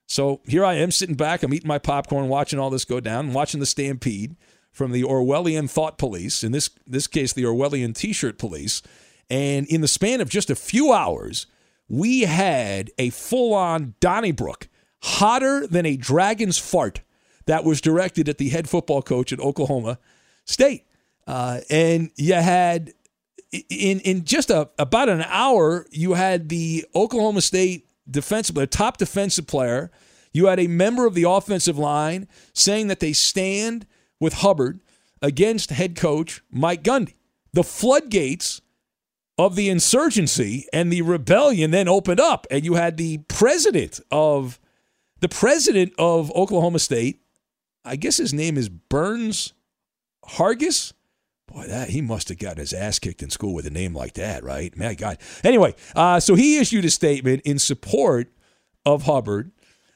So 0.08 0.40
here 0.46 0.64
I 0.64 0.74
am 0.74 0.92
sitting 0.92 1.16
back. 1.16 1.42
I'm 1.42 1.52
eating 1.52 1.68
my 1.68 1.78
popcorn, 1.78 2.28
watching 2.28 2.58
all 2.58 2.70
this 2.70 2.84
go 2.84 3.00
down, 3.00 3.32
watching 3.32 3.60
the 3.60 3.66
stampede 3.66 4.36
from 4.76 4.92
the 4.92 5.02
Orwellian 5.02 5.70
thought 5.70 5.96
police. 5.96 6.44
In 6.44 6.52
this 6.52 6.68
this 6.86 7.06
case, 7.06 7.32
the 7.32 7.44
Orwellian 7.44 7.94
T-shirt 7.94 8.36
police. 8.36 8.82
And 9.30 9.66
in 9.68 9.80
the 9.80 9.88
span 9.88 10.20
of 10.20 10.28
just 10.28 10.50
a 10.50 10.54
few 10.54 10.92
hours, 10.92 11.46
we 11.88 12.20
had 12.20 12.90
a 12.98 13.08
full 13.08 13.54
on 13.54 13.94
Donnybrook, 14.00 14.68
hotter 15.02 15.66
than 15.66 15.86
a 15.86 15.96
dragon's 15.96 16.58
fart, 16.58 17.00
that 17.46 17.64
was 17.64 17.80
directed 17.80 18.28
at 18.28 18.36
the 18.36 18.50
head 18.50 18.68
football 18.68 19.00
coach 19.00 19.32
at 19.32 19.40
Oklahoma 19.40 19.98
State. 20.44 20.84
Uh, 21.26 21.60
and 21.70 22.10
you 22.16 22.34
had, 22.34 22.92
in, 23.70 24.00
in 24.00 24.24
just 24.24 24.50
a, 24.50 24.68
about 24.78 25.08
an 25.08 25.24
hour, 25.26 25.86
you 25.90 26.12
had 26.12 26.50
the 26.50 26.84
Oklahoma 26.94 27.40
State 27.40 27.88
defensive, 28.08 28.54
the 28.54 28.66
top 28.66 28.98
defensive 28.98 29.46
player. 29.46 29.90
You 30.32 30.46
had 30.46 30.60
a 30.60 30.66
member 30.66 31.06
of 31.06 31.14
the 31.14 31.24
offensive 31.24 31.78
line 31.78 32.28
saying 32.52 32.88
that 32.88 33.00
they 33.00 33.14
stand 33.14 33.86
with 34.20 34.34
Hubbard 34.34 34.80
against 35.22 35.70
head 35.70 35.96
coach 35.96 36.42
Mike 36.50 36.82
Gundy. 36.82 37.14
The 37.52 37.64
floodgates 37.64 38.60
of 39.38 39.56
the 39.56 39.68
insurgency 39.68 40.66
and 40.72 40.92
the 40.92 41.02
rebellion 41.02 41.70
then 41.70 41.88
opened 41.88 42.20
up 42.20 42.46
and 42.50 42.64
you 42.64 42.74
had 42.74 42.96
the 42.96 43.18
president 43.28 44.00
of 44.10 44.58
the 45.20 45.28
president 45.28 45.92
of 45.98 46.30
Oklahoma 46.34 46.78
State. 46.78 47.20
I 47.84 47.96
guess 47.96 48.16
his 48.16 48.32
name 48.34 48.56
is 48.56 48.68
Burns 48.68 49.52
Hargis? 50.24 50.92
Boy 51.46 51.66
that 51.68 51.90
he 51.90 52.00
must 52.00 52.28
have 52.28 52.38
got 52.38 52.58
his 52.58 52.72
ass 52.72 52.98
kicked 52.98 53.22
in 53.22 53.30
school 53.30 53.54
with 53.54 53.66
a 53.66 53.70
name 53.70 53.94
like 53.94 54.14
that 54.14 54.42
right? 54.42 54.76
My 54.76 54.94
god. 54.94 55.18
Anyway 55.44 55.74
uh, 55.94 56.20
so 56.20 56.34
he 56.34 56.58
issued 56.58 56.84
a 56.84 56.90
statement 56.90 57.42
in 57.44 57.58
support 57.58 58.32
of 58.84 59.02
Hubbard 59.02 59.52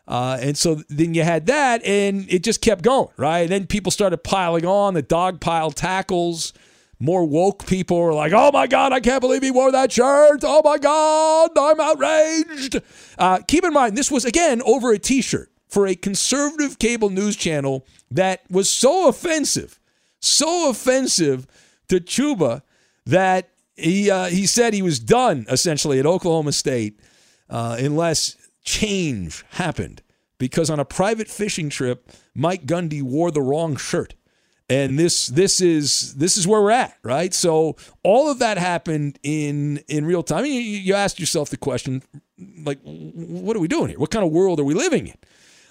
uh, 0.08 0.38
and 0.40 0.56
so 0.58 0.82
then 0.88 1.14
you 1.14 1.22
had 1.22 1.46
that 1.46 1.84
and 1.84 2.30
it 2.30 2.42
just 2.42 2.60
kept 2.60 2.82
going 2.82 3.08
right 3.16 3.40
and 3.40 3.50
then 3.50 3.66
people 3.66 3.92
started 3.92 4.18
piling 4.18 4.66
on 4.66 4.94
the 4.94 5.02
dog 5.02 5.40
pile 5.40 5.70
tackles 5.70 6.52
more 7.00 7.24
woke 7.24 7.66
people 7.66 7.98
were 7.98 8.12
like, 8.12 8.32
oh 8.32 8.52
my 8.52 8.66
God, 8.66 8.92
I 8.92 9.00
can't 9.00 9.22
believe 9.22 9.42
he 9.42 9.50
wore 9.50 9.72
that 9.72 9.90
shirt. 9.90 10.40
Oh 10.44 10.60
my 10.62 10.76
God, 10.76 11.50
I'm 11.58 11.80
outraged. 11.80 12.80
Uh, 13.18 13.38
keep 13.48 13.64
in 13.64 13.72
mind, 13.72 13.96
this 13.96 14.10
was, 14.10 14.26
again, 14.26 14.60
over 14.62 14.92
a 14.92 14.98
t 14.98 15.22
shirt 15.22 15.50
for 15.66 15.86
a 15.86 15.94
conservative 15.94 16.78
cable 16.78 17.08
news 17.08 17.36
channel 17.36 17.86
that 18.10 18.42
was 18.50 18.70
so 18.70 19.08
offensive, 19.08 19.80
so 20.20 20.68
offensive 20.68 21.46
to 21.88 22.00
Chuba 22.00 22.62
that 23.06 23.48
he, 23.76 24.10
uh, 24.10 24.26
he 24.26 24.46
said 24.46 24.74
he 24.74 24.82
was 24.82 25.00
done 25.00 25.46
essentially 25.48 25.98
at 25.98 26.06
Oklahoma 26.06 26.52
State 26.52 27.00
uh, 27.48 27.76
unless 27.78 28.36
change 28.62 29.44
happened. 29.50 30.02
Because 30.38 30.70
on 30.70 30.80
a 30.80 30.86
private 30.86 31.28
fishing 31.28 31.68
trip, 31.68 32.10
Mike 32.34 32.64
Gundy 32.64 33.02
wore 33.02 33.30
the 33.30 33.42
wrong 33.42 33.76
shirt 33.76 34.14
and 34.70 34.98
this 34.98 35.26
this 35.26 35.60
is 35.60 36.14
this 36.14 36.38
is 36.38 36.46
where 36.46 36.62
we're 36.62 36.70
at 36.70 36.96
right 37.02 37.34
so 37.34 37.76
all 38.04 38.30
of 38.30 38.38
that 38.38 38.56
happened 38.56 39.18
in 39.22 39.78
in 39.88 40.04
real 40.04 40.22
time 40.22 40.46
you, 40.46 40.52
you 40.52 40.94
ask 40.94 41.18
yourself 41.18 41.50
the 41.50 41.56
question 41.56 42.02
like 42.64 42.78
what 42.84 43.56
are 43.56 43.60
we 43.60 43.68
doing 43.68 43.88
here 43.88 43.98
what 43.98 44.10
kind 44.10 44.24
of 44.24 44.30
world 44.30 44.60
are 44.60 44.64
we 44.64 44.72
living 44.72 45.08
in 45.08 45.16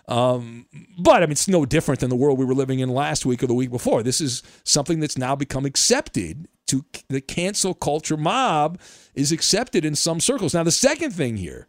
um, 0.10 0.66
but 0.98 1.18
I 1.18 1.28
mean, 1.28 1.34
it's 1.34 1.48
no 1.48 1.68
different 1.68 2.00
than 2.00 2.10
the 2.10 2.16
world 2.16 2.40
we 2.40 2.46
were 2.46 2.56
living 2.56 2.80
in 2.80 2.90
last 2.90 3.28
week 3.28 3.44
or 3.44 3.48
the 3.48 3.54
week 3.54 3.70
before. 3.70 4.02
This 4.02 4.20
is 4.20 4.42
something 4.64 5.00
that's 5.00 5.20
now 5.20 5.36
become 5.36 5.66
accepted. 5.66 6.48
To 6.66 6.84
the 7.10 7.22
cancel 7.22 7.76
culture 7.76 8.18
mob 8.18 8.80
is 9.14 9.32
accepted 9.32 9.86
in 9.86 9.96
some 9.96 10.20
circles. 10.20 10.54
Now, 10.54 10.64
the 10.64 10.72
second 10.72 11.12
thing 11.12 11.38
here, 11.38 11.68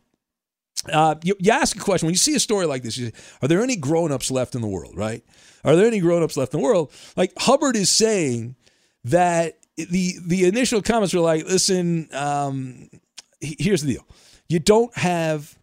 uh, 0.92 1.14
you, 1.22 1.34
you 1.38 1.52
ask 1.52 1.76
a 1.76 1.80
question 1.80 2.06
when 2.06 2.14
you 2.14 2.18
see 2.18 2.34
a 2.34 2.40
story 2.40 2.66
like 2.66 2.82
this. 2.82 2.96
You 2.96 3.06
say, 3.06 3.12
are 3.42 3.48
there 3.48 3.62
any 3.62 3.76
grown-ups 3.76 4.30
left 4.30 4.54
in 4.54 4.60
the 4.60 4.68
world? 4.68 4.96
Right? 4.96 5.24
Are 5.64 5.76
there 5.76 5.86
any 5.86 6.00
grown-ups 6.00 6.36
left 6.36 6.54
in 6.54 6.60
the 6.60 6.64
world? 6.64 6.92
Like 7.16 7.32
Hubbard 7.38 7.76
is 7.76 7.90
saying 7.90 8.56
that 9.04 9.58
the 9.76 10.16
the 10.24 10.44
initial 10.44 10.82
comments 10.82 11.14
were 11.14 11.20
like, 11.20 11.44
listen, 11.44 12.08
um, 12.12 12.90
here's 13.40 13.82
the 13.82 13.94
deal. 13.94 14.06
You 14.48 14.58
don't 14.58 14.96
have 14.96 15.58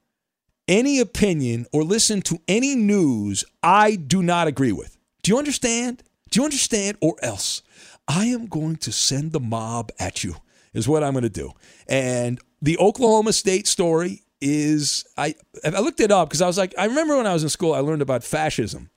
any 0.67 0.99
opinion 0.99 1.65
or 1.71 1.83
listen 1.83 2.21
to 2.21 2.39
any 2.47 2.75
news 2.75 3.45
I 3.63 3.95
do 3.95 4.21
not 4.21 4.47
agree 4.47 4.71
with. 4.71 4.97
Do 5.23 5.31
you 5.31 5.37
understand? 5.37 6.03
Do 6.29 6.39
you 6.39 6.45
understand? 6.45 6.97
Or 7.01 7.15
else 7.21 7.61
I 8.07 8.25
am 8.25 8.47
going 8.47 8.77
to 8.77 8.91
send 8.91 9.31
the 9.31 9.39
mob 9.39 9.91
at 9.99 10.23
you, 10.23 10.35
is 10.73 10.87
what 10.87 11.03
I'm 11.03 11.13
going 11.13 11.23
to 11.23 11.29
do. 11.29 11.51
And 11.87 12.39
the 12.61 12.77
Oklahoma 12.77 13.33
State 13.33 13.67
story 13.67 14.23
is 14.41 15.05
I 15.17 15.35
I 15.63 15.79
looked 15.79 15.99
it 15.99 16.11
up 16.11 16.29
because 16.29 16.41
I 16.41 16.47
was 16.47 16.57
like, 16.57 16.73
I 16.77 16.85
remember 16.85 17.17
when 17.17 17.27
I 17.27 17.33
was 17.33 17.43
in 17.43 17.49
school, 17.49 17.73
I 17.73 17.79
learned 17.79 18.01
about 18.01 18.23
fascism. 18.23 18.89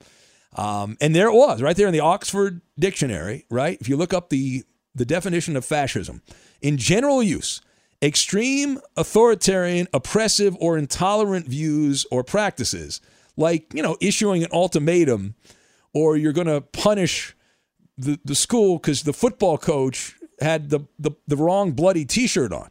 Um, 0.56 0.96
and 1.00 1.14
there 1.14 1.28
it 1.28 1.34
was, 1.34 1.62
right 1.62 1.76
there 1.76 1.86
in 1.86 1.92
the 1.92 2.00
Oxford 2.00 2.60
Dictionary, 2.78 3.46
right? 3.50 3.78
If 3.80 3.88
you 3.88 3.96
look 3.96 4.12
up 4.12 4.30
the, 4.30 4.64
the 4.94 5.04
definition 5.04 5.56
of 5.56 5.64
fascism, 5.64 6.22
in 6.60 6.76
general 6.76 7.22
use, 7.22 7.60
extreme, 8.02 8.80
authoritarian, 8.96 9.86
oppressive, 9.94 10.56
or 10.60 10.76
intolerant 10.76 11.46
views 11.46 12.04
or 12.10 12.24
practices, 12.24 13.00
like, 13.36 13.72
you 13.72 13.82
know, 13.82 13.96
issuing 14.00 14.42
an 14.42 14.50
ultimatum 14.52 15.34
or 15.94 16.16
you're 16.16 16.32
going 16.32 16.46
to 16.46 16.60
punish 16.60 17.36
the, 17.96 18.18
the 18.24 18.34
school 18.34 18.78
because 18.78 19.02
the 19.02 19.12
football 19.12 19.56
coach 19.56 20.16
had 20.40 20.70
the, 20.70 20.80
the, 20.98 21.12
the 21.28 21.36
wrong 21.36 21.72
bloody 21.72 22.04
t 22.04 22.26
shirt 22.26 22.52
on. 22.52 22.70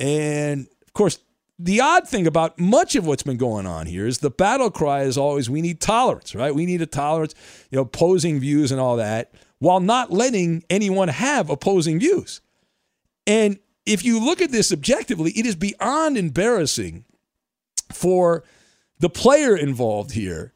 And 0.00 0.66
of 0.86 0.92
course, 0.92 1.18
the 1.58 1.80
odd 1.80 2.06
thing 2.06 2.26
about 2.26 2.58
much 2.58 2.96
of 2.96 3.06
what's 3.06 3.22
been 3.22 3.38
going 3.38 3.66
on 3.66 3.86
here 3.86 4.06
is 4.06 4.18
the 4.18 4.30
battle 4.30 4.70
cry 4.70 5.02
is 5.02 5.16
always 5.16 5.48
we 5.48 5.62
need 5.62 5.80
tolerance, 5.80 6.34
right? 6.34 6.54
We 6.54 6.66
need 6.66 6.82
a 6.82 6.86
tolerance, 6.86 7.34
you 7.70 7.76
know, 7.76 7.82
opposing 7.82 8.40
views 8.40 8.72
and 8.72 8.80
all 8.80 8.96
that, 8.96 9.32
while 9.58 9.80
not 9.80 10.12
letting 10.12 10.64
anyone 10.68 11.08
have 11.08 11.48
opposing 11.48 11.98
views. 11.98 12.40
And 13.26 13.58
if 13.86 14.04
you 14.04 14.22
look 14.22 14.42
at 14.42 14.50
this 14.50 14.70
objectively, 14.70 15.32
it 15.32 15.46
is 15.46 15.56
beyond 15.56 16.18
embarrassing 16.18 17.04
for 17.92 18.44
the 18.98 19.08
player 19.08 19.56
involved 19.56 20.12
here 20.12 20.52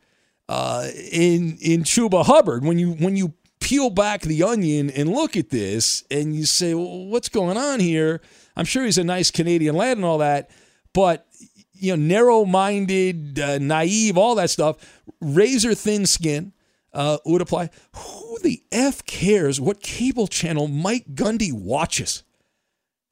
uh, 0.49 0.89
in 1.13 1.57
in 1.63 1.85
Chuba 1.85 2.27
Hubbard 2.27 2.65
when 2.65 2.79
you 2.79 2.93
when 2.93 3.17
you 3.17 3.33
peel 3.61 3.89
back 3.89 4.23
the 4.23 4.43
onion 4.43 4.91
and 4.91 5.09
look 5.09 5.37
at 5.37 5.51
this 5.51 6.03
and 6.11 6.35
you 6.35 6.45
say, 6.45 6.75
well, 6.75 7.07
what's 7.07 7.29
going 7.29 7.57
on 7.57 7.79
here? 7.79 8.21
I'm 8.57 8.65
sure 8.65 8.85
he's 8.85 8.99
a 8.99 9.05
nice 9.05 9.31
Canadian 9.31 9.77
lad 9.77 9.97
and 9.97 10.05
all 10.05 10.19
that 10.19 10.51
but 10.93 11.27
you 11.73 11.97
know, 11.97 12.03
narrow-minded, 12.03 13.41
uh, 13.41 13.59
naive, 13.59 14.19
all 14.19 14.35
that 14.35 14.51
stuff, 14.51 15.03
razor 15.21 15.75
thin 15.75 16.05
skin 16.05 16.53
uh, 16.93 17.19
would 17.25 17.41
apply. 17.41 17.71
Who 17.97 18.39
the 18.43 18.63
f 18.71 19.05
cares 19.07 19.61
what 19.61 19.81
cable 19.81 20.27
channel 20.27 20.69
Mike 20.69 21.15
Gundy 21.15 21.53
watches? 21.53 22.23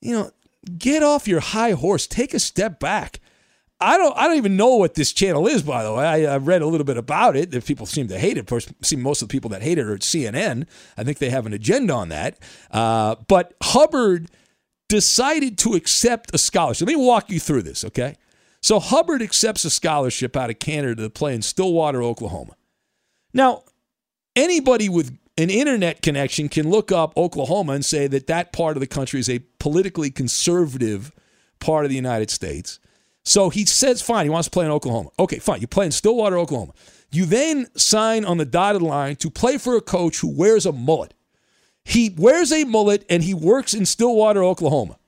You 0.00 0.12
know, 0.12 0.30
get 0.76 1.02
off 1.02 1.26
your 1.26 1.40
high 1.40 1.72
horse. 1.72 2.06
Take 2.06 2.34
a 2.34 2.38
step 2.38 2.78
back. 2.78 3.20
I 3.80 3.96
don't. 3.96 4.16
I 4.16 4.26
don't 4.26 4.36
even 4.36 4.56
know 4.56 4.74
what 4.76 4.94
this 4.94 5.12
channel 5.12 5.46
is. 5.46 5.62
By 5.62 5.84
the 5.84 5.94
way, 5.94 6.04
I, 6.04 6.34
I 6.34 6.36
read 6.38 6.62
a 6.62 6.66
little 6.66 6.84
bit 6.84 6.96
about 6.96 7.36
it. 7.36 7.54
If 7.54 7.66
people 7.66 7.86
seem 7.86 8.08
to 8.08 8.18
hate 8.18 8.36
it, 8.36 8.40
of 8.40 8.46
course, 8.46 8.68
see 8.82 8.96
most 8.96 9.22
of 9.22 9.28
the 9.28 9.32
people 9.32 9.50
that 9.50 9.62
hate 9.62 9.78
it 9.78 9.86
are 9.86 9.94
at 9.94 10.00
CNN. 10.00 10.66
I 10.96 11.04
think 11.04 11.18
they 11.18 11.30
have 11.30 11.46
an 11.46 11.52
agenda 11.52 11.94
on 11.94 12.08
that. 12.08 12.38
Uh, 12.72 13.14
but 13.28 13.54
Hubbard 13.62 14.30
decided 14.88 15.58
to 15.58 15.74
accept 15.74 16.34
a 16.34 16.38
scholarship. 16.38 16.88
Let 16.88 16.96
me 16.96 17.04
walk 17.04 17.30
you 17.30 17.38
through 17.38 17.62
this, 17.62 17.84
okay? 17.84 18.16
So 18.60 18.80
Hubbard 18.80 19.22
accepts 19.22 19.64
a 19.64 19.70
scholarship 19.70 20.36
out 20.36 20.50
of 20.50 20.58
Canada 20.58 21.02
to 21.02 21.10
play 21.10 21.34
in 21.34 21.42
Stillwater, 21.42 22.02
Oklahoma. 22.02 22.54
Now, 23.32 23.64
anybody 24.34 24.88
with 24.88 25.16
an 25.36 25.50
internet 25.50 26.02
connection 26.02 26.48
can 26.48 26.68
look 26.68 26.90
up 26.90 27.16
Oklahoma 27.16 27.74
and 27.74 27.84
say 27.84 28.08
that 28.08 28.26
that 28.26 28.52
part 28.52 28.76
of 28.76 28.80
the 28.80 28.86
country 28.86 29.20
is 29.20 29.30
a 29.30 29.38
politically 29.60 30.10
conservative 30.10 31.12
part 31.60 31.84
of 31.84 31.90
the 31.90 31.96
United 31.96 32.30
States. 32.30 32.80
So 33.24 33.50
he 33.50 33.64
says, 33.64 34.02
fine, 34.02 34.24
he 34.24 34.30
wants 34.30 34.48
to 34.48 34.50
play 34.50 34.64
in 34.64 34.70
Oklahoma. 34.70 35.10
Okay, 35.18 35.38
fine, 35.38 35.60
you 35.60 35.66
play 35.66 35.86
in 35.86 35.92
Stillwater, 35.92 36.38
Oklahoma. 36.38 36.72
You 37.10 37.26
then 37.26 37.66
sign 37.76 38.24
on 38.24 38.38
the 38.38 38.44
dotted 38.44 38.82
line 38.82 39.16
to 39.16 39.30
play 39.30 39.58
for 39.58 39.76
a 39.76 39.80
coach 39.80 40.18
who 40.18 40.28
wears 40.28 40.66
a 40.66 40.72
mullet. 40.72 41.14
He 41.88 42.10
wears 42.10 42.52
a 42.52 42.64
mullet 42.64 43.06
and 43.08 43.22
he 43.22 43.32
works 43.32 43.72
in 43.72 43.86
Stillwater, 43.86 44.44
Oklahoma, 44.44 44.98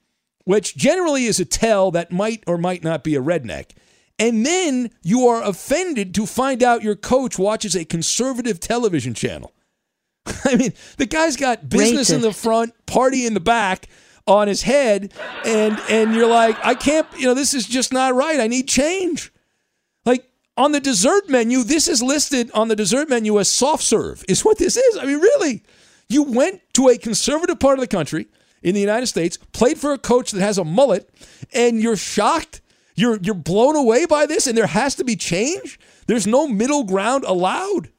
which 0.45 0.75
generally 0.75 1.27
is 1.27 1.39
a 1.39 1.45
tell 1.45 1.91
that 1.91 2.11
might 2.11 2.43
or 2.47 2.57
might 2.57 2.83
not 2.83 3.05
be 3.05 3.15
a 3.15 3.21
redneck. 3.21 3.73
And 4.19 4.47
then 4.47 4.91
you 5.03 5.27
are 5.27 5.43
offended 5.43 6.15
to 6.15 6.25
find 6.25 6.63
out 6.63 6.83
your 6.83 6.97
coach 6.97 7.39
watches 7.39 7.77
a 7.77 7.85
conservative 7.85 8.61
television 8.61 9.13
channel. 9.13 9.53
I 10.47 10.57
mean, 10.57 10.73
the 10.97 11.05
guy's 11.05 11.37
got 11.37 11.69
business 11.69 12.09
in 12.09 12.23
the 12.23 12.33
front, 12.33 12.73
party 12.87 13.27
in 13.27 13.35
the 13.35 13.41
back 13.41 13.87
on 14.27 14.49
his 14.49 14.63
head, 14.63 15.13
and 15.45 15.79
and 15.91 16.15
you're 16.15 16.29
like, 16.29 16.57
I 16.65 16.75
can't, 16.75 17.07
you 17.19 17.27
know, 17.27 17.35
this 17.35 17.53
is 17.53 17.67
just 17.67 17.93
not 17.93 18.15
right. 18.15 18.41
I 18.41 18.47
need 18.47 18.69
change. 18.69 19.31
Like 20.07 20.31
on 20.57 20.73
the 20.73 20.81
dessert 20.81 21.29
menu, 21.29 21.63
this 21.63 21.89
is 21.89 22.03
listed 22.03 22.51
on 22.55 22.69
the 22.69 22.77
dessert 22.77 23.11
menu 23.11 23.39
as 23.39 23.53
soft 23.53 23.83
serve, 23.83 24.25
is 24.29 24.47
what 24.47 24.57
this 24.57 24.79
is. 24.79 24.97
I 24.97 25.05
mean, 25.05 25.21
really. 25.21 25.63
You 26.11 26.25
went 26.25 26.61
to 26.75 26.89
a 26.89 26.99
conservative 26.99 27.61
part 27.61 27.79
of 27.79 27.81
the 27.81 27.87
country 27.87 28.27
in 28.63 28.75
the 28.75 28.81
United 28.81 29.07
States, 29.07 29.39
played 29.53 29.79
for 29.79 29.93
a 29.93 29.99
coach 29.99 30.33
that 30.33 30.41
has 30.41 30.59
a 30.59 30.65
mullet, 30.65 31.09
and 31.53 31.81
you're 31.81 31.97
shocked. 31.97 32.61
You're 32.97 33.17
you're 33.23 33.35
blown 33.35 33.77
away 33.77 34.05
by 34.05 34.27
this, 34.27 34.47
and 34.47 34.59
there 34.59 34.67
has 34.67 34.97
to 34.97 35.05
be 35.05 35.17
change. 35.17 35.79
There's 36.07 36.27
no 36.27 36.49
middle 36.49 36.85
ground 36.85 37.25
allowed. 37.25 37.91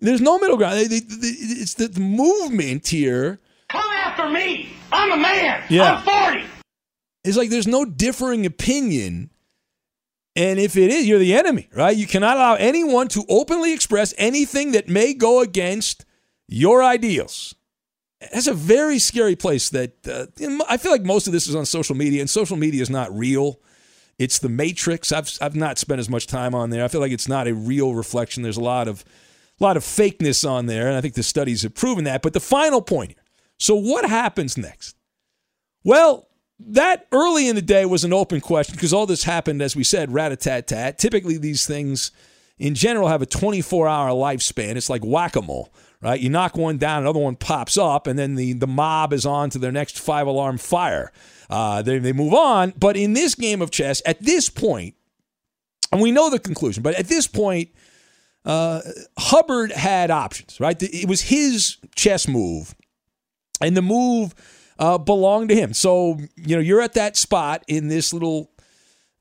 There's 0.00 0.20
no 0.20 0.38
middle 0.38 0.58
ground. 0.58 0.78
It's 0.78 1.74
the 1.74 1.98
movement 1.98 2.88
here. 2.88 3.40
Come 3.70 3.90
after 3.90 4.28
me. 4.28 4.68
I'm 4.92 5.12
a 5.12 5.16
man. 5.16 5.64
Yeah. 5.70 5.94
I'm 5.94 6.32
40. 6.32 6.44
It's 7.24 7.38
like 7.38 7.48
there's 7.48 7.66
no 7.66 7.86
differing 7.86 8.44
opinion. 8.44 9.30
And 10.36 10.58
if 10.58 10.76
it 10.76 10.90
is, 10.90 11.08
you're 11.08 11.18
the 11.18 11.34
enemy, 11.34 11.68
right? 11.74 11.96
You 11.96 12.06
cannot 12.06 12.36
allow 12.36 12.54
anyone 12.54 13.08
to 13.08 13.24
openly 13.28 13.72
express 13.72 14.12
anything 14.18 14.72
that 14.72 14.88
may 14.88 15.14
go 15.14 15.40
against 15.40 16.03
your 16.48 16.82
ideals. 16.82 17.54
That's 18.32 18.46
a 18.46 18.54
very 18.54 18.98
scary 18.98 19.36
place 19.36 19.68
that 19.70 20.06
uh, 20.08 20.26
I 20.68 20.76
feel 20.76 20.92
like 20.92 21.04
most 21.04 21.26
of 21.26 21.32
this 21.32 21.46
is 21.46 21.54
on 21.54 21.66
social 21.66 21.94
media, 21.94 22.20
and 22.20 22.30
social 22.30 22.56
media 22.56 22.80
is 22.80 22.90
not 22.90 23.16
real. 23.16 23.60
It's 24.18 24.38
the 24.38 24.48
matrix. 24.48 25.12
I've, 25.12 25.30
I've 25.40 25.56
not 25.56 25.78
spent 25.78 26.00
as 26.00 26.08
much 26.08 26.26
time 26.26 26.54
on 26.54 26.70
there. 26.70 26.84
I 26.84 26.88
feel 26.88 27.00
like 27.00 27.12
it's 27.12 27.28
not 27.28 27.48
a 27.48 27.54
real 27.54 27.94
reflection. 27.94 28.42
There's 28.42 28.56
a 28.56 28.62
lot 28.62 28.88
of 28.88 29.04
a 29.60 29.64
lot 29.64 29.76
of 29.76 29.84
fakeness 29.84 30.48
on 30.48 30.66
there, 30.66 30.88
and 30.88 30.96
I 30.96 31.00
think 31.00 31.14
the 31.14 31.22
studies 31.22 31.62
have 31.62 31.74
proven 31.74 32.04
that. 32.04 32.22
But 32.22 32.32
the 32.32 32.40
final 32.40 32.82
point 32.82 33.10
here. 33.10 33.22
So 33.58 33.76
what 33.76 34.08
happens 34.08 34.58
next? 34.58 34.96
Well, 35.84 36.28
that 36.58 37.06
early 37.12 37.48
in 37.48 37.56
the 37.56 37.62
day 37.62 37.84
was 37.84 38.04
an 38.04 38.12
open 38.12 38.40
question 38.40 38.74
because 38.74 38.92
all 38.92 39.06
this 39.06 39.24
happened, 39.24 39.62
as 39.62 39.76
we 39.76 39.84
said, 39.84 40.12
rat 40.12 40.32
a 40.32 40.36
tat 40.36 40.66
tat. 40.66 40.98
Typically, 40.98 41.36
these 41.36 41.66
things 41.66 42.10
in 42.58 42.74
general 42.74 43.08
have 43.08 43.22
a 43.22 43.26
24 43.26 43.88
hour 43.88 44.10
lifespan. 44.10 44.76
It's 44.76 44.90
like 44.90 45.04
whack 45.04 45.36
a 45.36 45.42
mole, 45.42 45.72
right? 46.04 46.20
You 46.20 46.28
knock 46.28 46.56
one 46.56 46.76
down, 46.76 47.02
another 47.02 47.18
one 47.18 47.34
pops 47.34 47.78
up, 47.78 48.06
and 48.06 48.18
then 48.18 48.34
the, 48.34 48.52
the 48.52 48.66
mob 48.66 49.12
is 49.12 49.24
on 49.24 49.50
to 49.50 49.58
their 49.58 49.72
next 49.72 49.98
five 49.98 50.26
alarm 50.26 50.58
fire. 50.58 51.10
Uh, 51.48 51.82
they, 51.82 51.98
they 51.98 52.12
move 52.12 52.34
on. 52.34 52.74
But 52.78 52.96
in 52.96 53.14
this 53.14 53.34
game 53.34 53.62
of 53.62 53.70
chess, 53.70 54.02
at 54.04 54.22
this 54.22 54.50
point, 54.50 54.94
and 55.90 56.02
we 56.02 56.12
know 56.12 56.28
the 56.28 56.38
conclusion, 56.38 56.82
but 56.82 56.94
at 56.94 57.06
this 57.06 57.26
point, 57.26 57.70
uh, 58.44 58.82
Hubbard 59.18 59.72
had 59.72 60.10
options, 60.10 60.60
right? 60.60 60.80
It 60.82 61.08
was 61.08 61.22
his 61.22 61.78
chess 61.94 62.28
move, 62.28 62.74
and 63.60 63.74
the 63.76 63.82
move 63.82 64.34
uh, 64.78 64.98
belonged 64.98 65.48
to 65.48 65.54
him. 65.54 65.72
So 65.72 66.18
you 66.36 66.56
know 66.56 66.60
you're 66.60 66.82
at 66.82 66.94
that 66.94 67.16
spot 67.16 67.64
in 67.68 67.88
this 67.88 68.12
little 68.12 68.50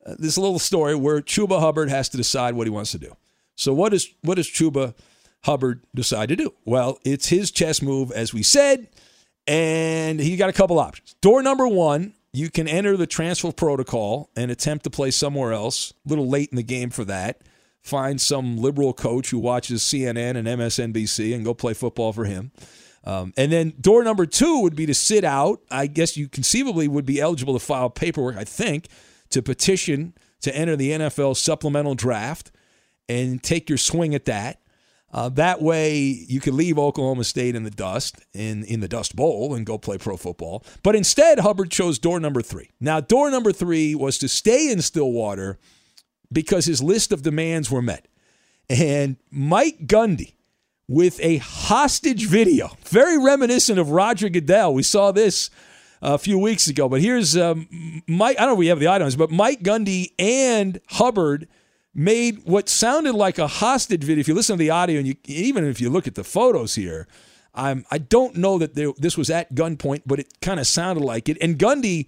uh, 0.05 0.15
this 0.19 0.37
little 0.37 0.59
story 0.59 0.95
where 0.95 1.21
Chuba 1.21 1.59
Hubbard 1.59 1.89
has 1.89 2.09
to 2.09 2.17
decide 2.17 2.55
what 2.55 2.67
he 2.67 2.71
wants 2.71 2.91
to 2.91 2.97
do. 2.97 3.15
So 3.55 3.73
what 3.73 3.93
does 3.93 4.09
what 4.21 4.35
does 4.35 4.47
Chuba 4.47 4.93
Hubbard 5.43 5.83
decide 5.93 6.29
to 6.29 6.35
do? 6.35 6.53
Well, 6.65 6.99
it's 7.03 7.27
his 7.27 7.51
chess 7.51 7.81
move, 7.81 8.11
as 8.11 8.33
we 8.33 8.43
said, 8.43 8.87
and 9.47 10.19
he 10.19 10.37
got 10.37 10.49
a 10.49 10.53
couple 10.53 10.79
options. 10.79 11.15
Door 11.21 11.43
number 11.43 11.67
one. 11.67 12.13
You 12.35 12.49
can 12.49 12.67
enter 12.67 12.97
the 12.97 13.05
transfer 13.05 13.51
protocol 13.51 14.31
and 14.35 14.49
attempt 14.49 14.85
to 14.85 14.89
play 14.89 15.11
somewhere 15.11 15.53
else. 15.53 15.93
A 16.03 16.09
little 16.09 16.27
late 16.27 16.49
in 16.49 16.55
the 16.55 16.63
game 16.63 16.89
for 16.89 17.05
that 17.05 17.39
find 17.83 18.19
some 18.19 18.57
liberal 18.57 18.93
coach 18.93 19.29
who 19.29 19.37
watches 19.37 19.83
CNN 19.83 20.37
and 20.37 20.47
MSNBC 20.47 21.35
and 21.35 21.43
go 21.43 21.53
play 21.53 21.73
football 21.73 22.13
for 22.13 22.25
him. 22.25 22.51
Um, 23.03 23.33
and 23.35 23.51
then 23.51 23.73
door 23.79 24.03
number 24.03 24.25
two 24.25 24.61
would 24.61 24.75
be 24.75 24.85
to 24.85 24.93
sit 24.93 25.25
out. 25.25 25.59
I 25.69 25.87
guess 25.87 26.15
you 26.15 26.29
conceivably 26.29 26.87
would 26.87 27.05
be 27.05 27.19
eligible 27.19 27.53
to 27.53 27.59
file 27.59 27.89
paperwork, 27.89 28.37
I 28.37 28.45
think, 28.45 28.87
to 29.31 29.41
petition 29.41 30.13
to 30.41 30.55
enter 30.55 30.77
the 30.77 30.91
NFL 30.91 31.35
supplemental 31.35 31.95
draft 31.95 32.51
and 33.09 33.43
take 33.43 33.67
your 33.67 33.77
swing 33.77 34.15
at 34.15 34.25
that. 34.25 34.61
Uh, 35.13 35.29
that 35.29 35.61
way, 35.61 35.99
you 35.99 36.41
could 36.41 36.55
leave 36.55 36.79
Oklahoma 36.79 37.23
State 37.23 37.55
in 37.55 37.63
the 37.63 37.69
dust, 37.69 38.25
in, 38.33 38.63
in 38.63 38.79
the 38.79 38.87
Dust 38.87 39.15
Bowl, 39.15 39.53
and 39.53 39.63
go 39.63 39.77
play 39.77 39.99
pro 39.99 40.17
football. 40.17 40.65
But 40.81 40.95
instead, 40.95 41.39
Hubbard 41.39 41.69
chose 41.69 41.99
door 41.99 42.19
number 42.19 42.41
three. 42.41 42.71
Now, 42.79 42.99
door 42.99 43.29
number 43.29 43.51
three 43.51 43.93
was 43.93 44.17
to 44.17 44.27
stay 44.27 44.71
in 44.71 44.81
Stillwater 44.81 45.59
because 46.31 46.65
his 46.65 46.81
list 46.81 47.11
of 47.11 47.21
demands 47.21 47.69
were 47.69 47.81
met. 47.81 48.07
And 48.69 49.17
Mike 49.29 49.85
Gundy, 49.85 50.33
with 50.87 51.19
a 51.21 51.37
hostage 51.37 52.25
video, 52.25 52.71
very 52.85 53.17
reminiscent 53.23 53.77
of 53.77 53.91
Roger 53.91 54.29
Goodell. 54.29 54.73
We 54.73 54.83
saw 54.83 55.11
this 55.11 55.51
a 56.01 56.17
few 56.17 56.39
weeks 56.39 56.67
ago, 56.67 56.89
but 56.89 57.01
here's 57.01 57.37
um, 57.37 58.01
Mike. 58.07 58.37
I 58.37 58.41
don't 58.41 58.49
know 58.49 58.53
if 58.53 58.59
we 58.59 58.67
have 58.67 58.79
the 58.79 58.89
items, 58.89 59.15
but 59.15 59.29
Mike 59.29 59.61
Gundy 59.61 60.13
and 60.17 60.81
Hubbard 60.89 61.47
made 61.93 62.43
what 62.45 62.69
sounded 62.69 63.13
like 63.13 63.37
a 63.37 63.47
hostage 63.47 64.03
video. 64.03 64.19
If 64.19 64.27
you 64.27 64.33
listen 64.33 64.57
to 64.57 64.59
the 64.59 64.69
audio, 64.69 64.99
and 64.99 65.07
you, 65.07 65.15
even 65.25 65.65
if 65.65 65.79
you 65.79 65.89
look 65.89 66.07
at 66.07 66.15
the 66.15 66.23
photos 66.23 66.75
here, 66.75 67.07
I'm, 67.53 67.85
I 67.91 67.99
don't 67.99 68.35
know 68.35 68.57
that 68.57 68.75
there, 68.75 68.91
this 68.97 69.17
was 69.17 69.29
at 69.29 69.53
gunpoint, 69.53 70.03
but 70.05 70.19
it 70.19 70.41
kind 70.41 70.59
of 70.59 70.67
sounded 70.67 71.03
like 71.03 71.29
it. 71.29 71.37
And 71.39 71.57
Gundy 71.59 72.07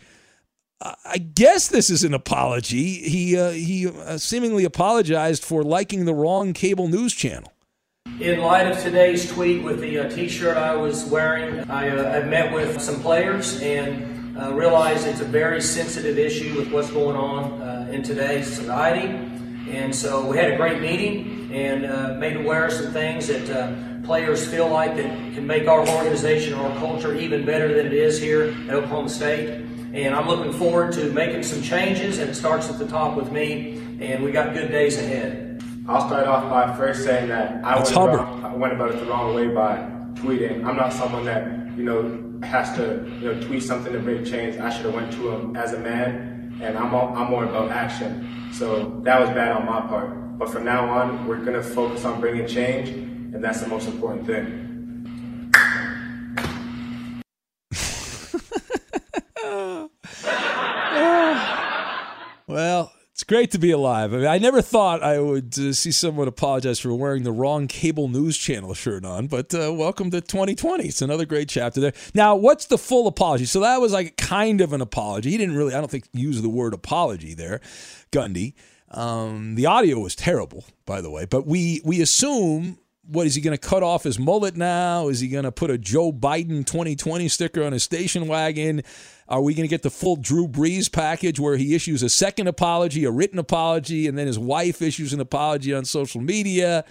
I 0.81 1.17
guess 1.17 1.69
this 1.69 1.89
is 1.89 2.03
an 2.03 2.13
apology. 2.13 3.09
He 3.09 3.37
uh, 3.37 3.51
he 3.51 3.87
uh, 3.87 4.17
seemingly 4.17 4.65
apologized 4.65 5.43
for 5.43 5.63
liking 5.63 6.05
the 6.05 6.13
wrong 6.13 6.53
cable 6.53 6.87
news 6.87 7.13
channel. 7.13 7.51
In 8.19 8.41
light 8.41 8.67
of 8.67 8.81
today's 8.81 9.31
tweet 9.31 9.63
with 9.63 9.79
the 9.79 9.99
uh, 9.99 10.09
T-shirt 10.09 10.57
I 10.57 10.75
was 10.75 11.05
wearing, 11.05 11.59
I 11.69 11.89
uh, 11.89 12.11
have 12.11 12.27
met 12.27 12.53
with 12.53 12.81
some 12.81 13.01
players 13.01 13.59
and 13.61 14.37
uh, 14.37 14.53
realized 14.53 15.07
it's 15.07 15.21
a 15.21 15.25
very 15.25 15.61
sensitive 15.61 16.17
issue 16.19 16.55
with 16.55 16.71
what's 16.71 16.91
going 16.91 17.15
on 17.15 17.61
uh, 17.61 17.89
in 17.91 18.03
today's 18.03 18.47
society. 18.53 19.07
And 19.67 19.95
so 19.95 20.25
we 20.25 20.37
had 20.37 20.51
a 20.51 20.57
great 20.57 20.81
meeting 20.81 21.49
and 21.51 21.85
uh, 21.85 22.15
made 22.19 22.35
aware 22.35 22.65
of 22.65 22.73
some 22.73 22.91
things 22.91 23.27
that 23.27 23.49
uh, 23.49 24.05
players 24.05 24.47
feel 24.47 24.67
like 24.69 24.95
that 24.95 25.33
can 25.33 25.47
make 25.47 25.67
our 25.67 25.87
organization, 25.87 26.53
or 26.53 26.67
our 26.67 26.77
culture, 26.77 27.15
even 27.15 27.45
better 27.45 27.73
than 27.73 27.87
it 27.87 27.93
is 27.93 28.19
here 28.19 28.55
at 28.67 28.69
Oklahoma 28.69 29.09
State. 29.09 29.65
And 29.93 30.13
I'm 30.13 30.27
looking 30.27 30.51
forward 30.51 30.91
to 30.93 31.11
making 31.11 31.43
some 31.43 31.61
changes, 31.61 32.19
and 32.19 32.29
it 32.29 32.35
starts 32.35 32.69
at 32.69 32.77
the 32.77 32.87
top 32.87 33.15
with 33.15 33.31
me, 33.31 33.81
and 33.99 34.23
we 34.23 34.31
got 34.31 34.53
good 34.53 34.69
days 34.69 34.97
ahead. 34.97 35.63
I'll 35.87 36.05
start 36.05 36.27
off 36.27 36.49
by 36.49 36.75
first 36.75 37.03
saying 37.03 37.29
that 37.29 37.63
I 37.63 37.75
went, 37.75 37.95
wrong, 37.95 38.43
I 38.43 38.55
went, 38.55 38.73
about 38.73 38.89
it 38.91 38.99
the 38.99 39.05
wrong 39.05 39.35
way 39.35 39.47
by 39.47 39.77
tweeting. 40.15 40.65
I'm 40.65 40.75
not 40.75 40.91
someone 40.91 41.25
that, 41.25 41.45
you 41.77 41.83
know, 41.83 42.39
has 42.45 42.75
to, 42.75 43.07
you 43.21 43.33
know, 43.33 43.41
tweet 43.41 43.63
something 43.63 43.93
to 43.93 43.99
make 43.99 44.25
change. 44.25 44.57
I 44.57 44.69
should 44.69 44.85
have 44.85 44.95
went 44.95 45.13
to 45.13 45.31
him 45.31 45.55
as 45.55 45.73
a 45.73 45.79
man, 45.79 46.34
and 46.61 46.77
I'm, 46.77 46.93
all, 46.93 47.15
I'm 47.15 47.29
more 47.29 47.43
about 47.43 47.71
action. 47.71 48.49
So 48.53 49.01
that 49.03 49.19
was 49.19 49.29
bad 49.29 49.51
on 49.51 49.65
my 49.65 49.81
part. 49.81 50.37
But 50.37 50.49
from 50.49 50.65
now 50.65 50.89
on, 50.89 51.27
we're 51.27 51.43
going 51.43 51.53
to 51.53 51.63
focus 51.63 52.05
on 52.05 52.19
bringing 52.19 52.47
change, 52.47 52.89
and 52.89 53.43
that's 53.43 53.61
the 53.61 53.67
most 53.67 53.87
important 53.87 54.25
thing. 54.25 54.61
Well, 62.47 62.91
it's 63.11 63.14
great 63.25 63.51
to 63.51 63.59
be 63.59 63.71
alive. 63.71 64.13
I 64.13 64.17
mean, 64.17 64.27
I 64.27 64.37
never 64.37 64.61
thought 64.61 65.03
I 65.03 65.19
would 65.19 65.57
uh, 65.57 65.73
see 65.73 65.91
someone 65.91 66.27
apologize 66.27 66.79
for 66.79 66.93
wearing 66.93 67.23
the 67.23 67.31
wrong 67.31 67.67
cable 67.67 68.07
news 68.07 68.37
channel 68.37 68.73
shirt 68.73 69.03
on, 69.03 69.27
but 69.27 69.53
uh, 69.53 69.73
welcome 69.73 70.11
to 70.11 70.21
2020. 70.21 70.85
It's 70.85 71.01
another 71.01 71.25
great 71.25 71.49
chapter 71.49 71.79
there. 71.79 71.93
Now, 72.13 72.35
what's 72.35 72.65
the 72.65 72.77
full 72.77 73.07
apology? 73.07 73.45
So 73.45 73.59
that 73.61 73.81
was 73.81 73.93
like 73.93 74.17
kind 74.17 74.61
of 74.61 74.73
an 74.73 74.81
apology. 74.81 75.31
He 75.31 75.37
didn't 75.37 75.55
really, 75.55 75.73
I 75.73 75.79
don't 75.79 75.91
think, 75.91 76.07
use 76.13 76.41
the 76.41 76.49
word 76.49 76.73
apology 76.73 77.33
there, 77.33 77.61
Gundy. 78.11 78.53
Um, 78.91 79.55
the 79.55 79.65
audio 79.65 79.99
was 79.99 80.15
terrible, 80.15 80.63
by 80.85 81.01
the 81.01 81.09
way, 81.09 81.25
but 81.25 81.45
we 81.45 81.81
we 81.83 82.01
assume 82.01 82.77
what 83.07 83.27
is 83.27 83.35
he 83.35 83.41
going 83.41 83.57
to 83.57 83.69
cut 83.69 83.83
off 83.83 84.03
his 84.03 84.17
mullet 84.17 84.55
now? 84.55 85.09
Is 85.09 85.19
he 85.19 85.27
going 85.27 85.43
to 85.43 85.51
put 85.51 85.69
a 85.69 85.77
Joe 85.77 86.11
Biden 86.11 86.65
2020 86.65 87.27
sticker 87.27 87.63
on 87.63 87.71
his 87.71 87.83
station 87.83 88.27
wagon? 88.27 88.83
Are 89.27 89.41
we 89.41 89.55
going 89.55 89.67
to 89.67 89.69
get 89.69 89.81
the 89.81 89.89
full 89.89 90.17
Drew 90.17 90.47
Brees 90.47 90.91
package 90.91 91.39
where 91.39 91.57
he 91.57 91.73
issues 91.73 92.03
a 92.03 92.09
second 92.09 92.47
apology, 92.47 93.05
a 93.05 93.11
written 93.11 93.39
apology, 93.39 94.07
and 94.07 94.17
then 94.17 94.27
his 94.27 94.37
wife 94.37 94.81
issues 94.81 95.13
an 95.13 95.19
apology 95.19 95.73
on 95.73 95.83
social 95.85 96.21
media? 96.21 96.85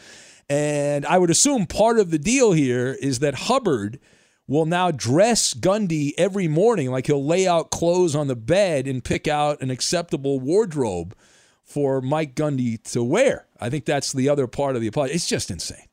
And 0.50 1.06
I 1.06 1.18
would 1.18 1.30
assume 1.30 1.66
part 1.66 1.98
of 1.98 2.10
the 2.10 2.18
deal 2.18 2.52
here 2.52 2.96
is 3.00 3.20
that 3.20 3.34
Hubbard 3.34 4.00
will 4.48 4.66
now 4.66 4.90
dress 4.90 5.54
Gundy 5.54 6.12
every 6.18 6.48
morning, 6.48 6.90
like 6.90 7.06
he'll 7.06 7.24
lay 7.24 7.46
out 7.46 7.70
clothes 7.70 8.16
on 8.16 8.26
the 8.26 8.36
bed 8.36 8.86
and 8.86 9.02
pick 9.02 9.28
out 9.28 9.62
an 9.62 9.70
acceptable 9.70 10.40
wardrobe 10.40 11.14
for 11.62 12.00
Mike 12.00 12.34
Gundy 12.34 12.82
to 12.92 13.02
wear. 13.02 13.46
I 13.60 13.70
think 13.70 13.84
that's 13.84 14.12
the 14.12 14.28
other 14.28 14.46
part 14.46 14.74
of 14.74 14.82
the 14.82 14.88
apology. 14.88 15.14
It's 15.14 15.28
just 15.28 15.50
insane. 15.50 15.86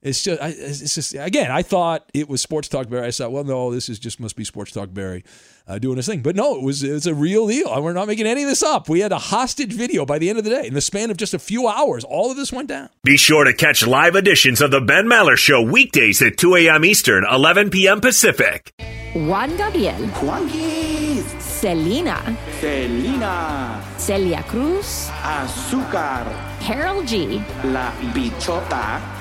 It's 0.00 0.22
just, 0.22 0.40
it's 0.40 0.94
just 0.94 1.14
again. 1.14 1.50
I 1.50 1.62
thought 1.62 2.08
it 2.14 2.28
was 2.28 2.40
Sports 2.40 2.68
Talk 2.68 2.88
Barry. 2.88 3.08
I 3.08 3.10
thought, 3.10 3.32
well, 3.32 3.42
no, 3.42 3.72
this 3.72 3.88
is 3.88 3.98
just 3.98 4.20
must 4.20 4.36
be 4.36 4.44
Sports 4.44 4.70
Talk 4.70 4.94
Barry 4.94 5.24
uh, 5.66 5.78
doing 5.78 5.96
his 5.96 6.06
thing. 6.06 6.22
But 6.22 6.36
no, 6.36 6.54
it 6.54 6.62
was 6.62 6.84
it's 6.84 7.06
a 7.06 7.14
real 7.14 7.48
deal. 7.48 7.82
We're 7.82 7.92
not 7.92 8.06
making 8.06 8.26
any 8.26 8.44
of 8.44 8.48
this 8.48 8.62
up. 8.62 8.88
We 8.88 9.00
had 9.00 9.10
a 9.10 9.18
hostage 9.18 9.72
video 9.72 10.06
by 10.06 10.18
the 10.18 10.28
end 10.30 10.38
of 10.38 10.44
the 10.44 10.50
day. 10.50 10.68
In 10.68 10.74
the 10.74 10.80
span 10.80 11.10
of 11.10 11.16
just 11.16 11.34
a 11.34 11.38
few 11.38 11.66
hours, 11.66 12.04
all 12.04 12.30
of 12.30 12.36
this 12.36 12.52
went 12.52 12.68
down. 12.68 12.90
Be 13.02 13.16
sure 13.16 13.42
to 13.42 13.52
catch 13.52 13.84
live 13.86 14.14
editions 14.14 14.60
of 14.60 14.70
the 14.70 14.80
Ben 14.80 15.06
Maller 15.06 15.36
Show 15.36 15.62
weekdays 15.62 16.22
at 16.22 16.36
2 16.36 16.54
a.m. 16.54 16.84
Eastern, 16.84 17.24
11 17.28 17.70
p.m. 17.70 18.00
Pacific. 18.00 18.72
Juan 19.14 19.56
Gabriel. 19.56 20.06
Juanquis. 20.20 21.24
Selena. 21.40 22.36
Selena. 22.60 23.82
Celia 23.96 24.44
Cruz. 24.44 25.08
Azúcar. 25.22 26.24
Karol 26.60 27.02
G. 27.02 27.42
La 27.64 27.90
Bichota. 28.14 29.17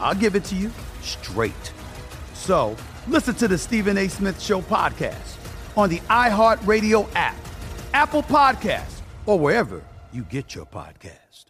I'll 0.00 0.14
give 0.14 0.34
it 0.34 0.44
to 0.46 0.56
you 0.56 0.70
straight. 1.02 1.72
So 2.34 2.76
listen 3.06 3.34
to 3.36 3.48
the 3.48 3.58
Stephen 3.58 3.96
A. 3.98 4.08
Smith 4.08 4.40
Show 4.40 4.62
podcast 4.62 5.36
on 5.76 5.88
the 5.88 5.98
iHeartRadio 6.00 7.08
app, 7.14 7.36
Apple 7.94 8.22
Podcasts, 8.22 9.00
or 9.26 9.38
wherever 9.38 9.82
you 10.12 10.22
get 10.24 10.54
your 10.54 10.66
podcast. 10.66 11.44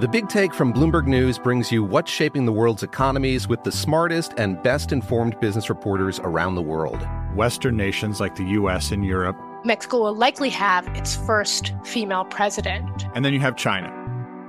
The 0.00 0.08
Big 0.08 0.28
Take 0.28 0.52
from 0.52 0.72
Bloomberg 0.72 1.06
News 1.06 1.38
brings 1.38 1.70
you 1.70 1.84
what's 1.84 2.10
shaping 2.10 2.46
the 2.46 2.52
world's 2.52 2.82
economies 2.82 3.46
with 3.46 3.62
the 3.62 3.70
smartest 3.70 4.34
and 4.36 4.60
best 4.64 4.90
informed 4.90 5.38
business 5.38 5.68
reporters 5.68 6.18
around 6.24 6.56
the 6.56 6.62
world. 6.62 7.06
Western 7.36 7.76
nations 7.76 8.18
like 8.18 8.34
the 8.34 8.44
US 8.44 8.90
and 8.90 9.04
Europe. 9.06 9.36
Mexico 9.64 10.02
will 10.02 10.14
likely 10.14 10.50
have 10.50 10.88
its 10.96 11.14
first 11.14 11.72
female 11.84 12.24
president. 12.24 13.06
And 13.14 13.24
then 13.24 13.32
you 13.32 13.40
have 13.40 13.56
China. 13.56 14.03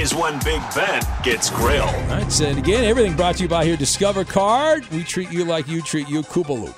is 0.00 0.14
when 0.14 0.38
Big 0.42 0.62
Ben 0.74 1.02
gets 1.22 1.50
grilled. 1.50 1.88
All 1.90 2.06
right, 2.08 2.40
and 2.40 2.58
again, 2.58 2.84
everything 2.84 3.14
brought 3.16 3.36
to 3.36 3.42
you 3.42 3.48
by 3.48 3.66
here 3.66 3.76
Discover 3.76 4.24
Card. 4.24 4.88
We 4.90 5.04
treat 5.04 5.30
you 5.30 5.44
like 5.44 5.68
you 5.68 5.82
treat 5.82 6.08
you, 6.08 6.22
Koopaloo. 6.22 6.74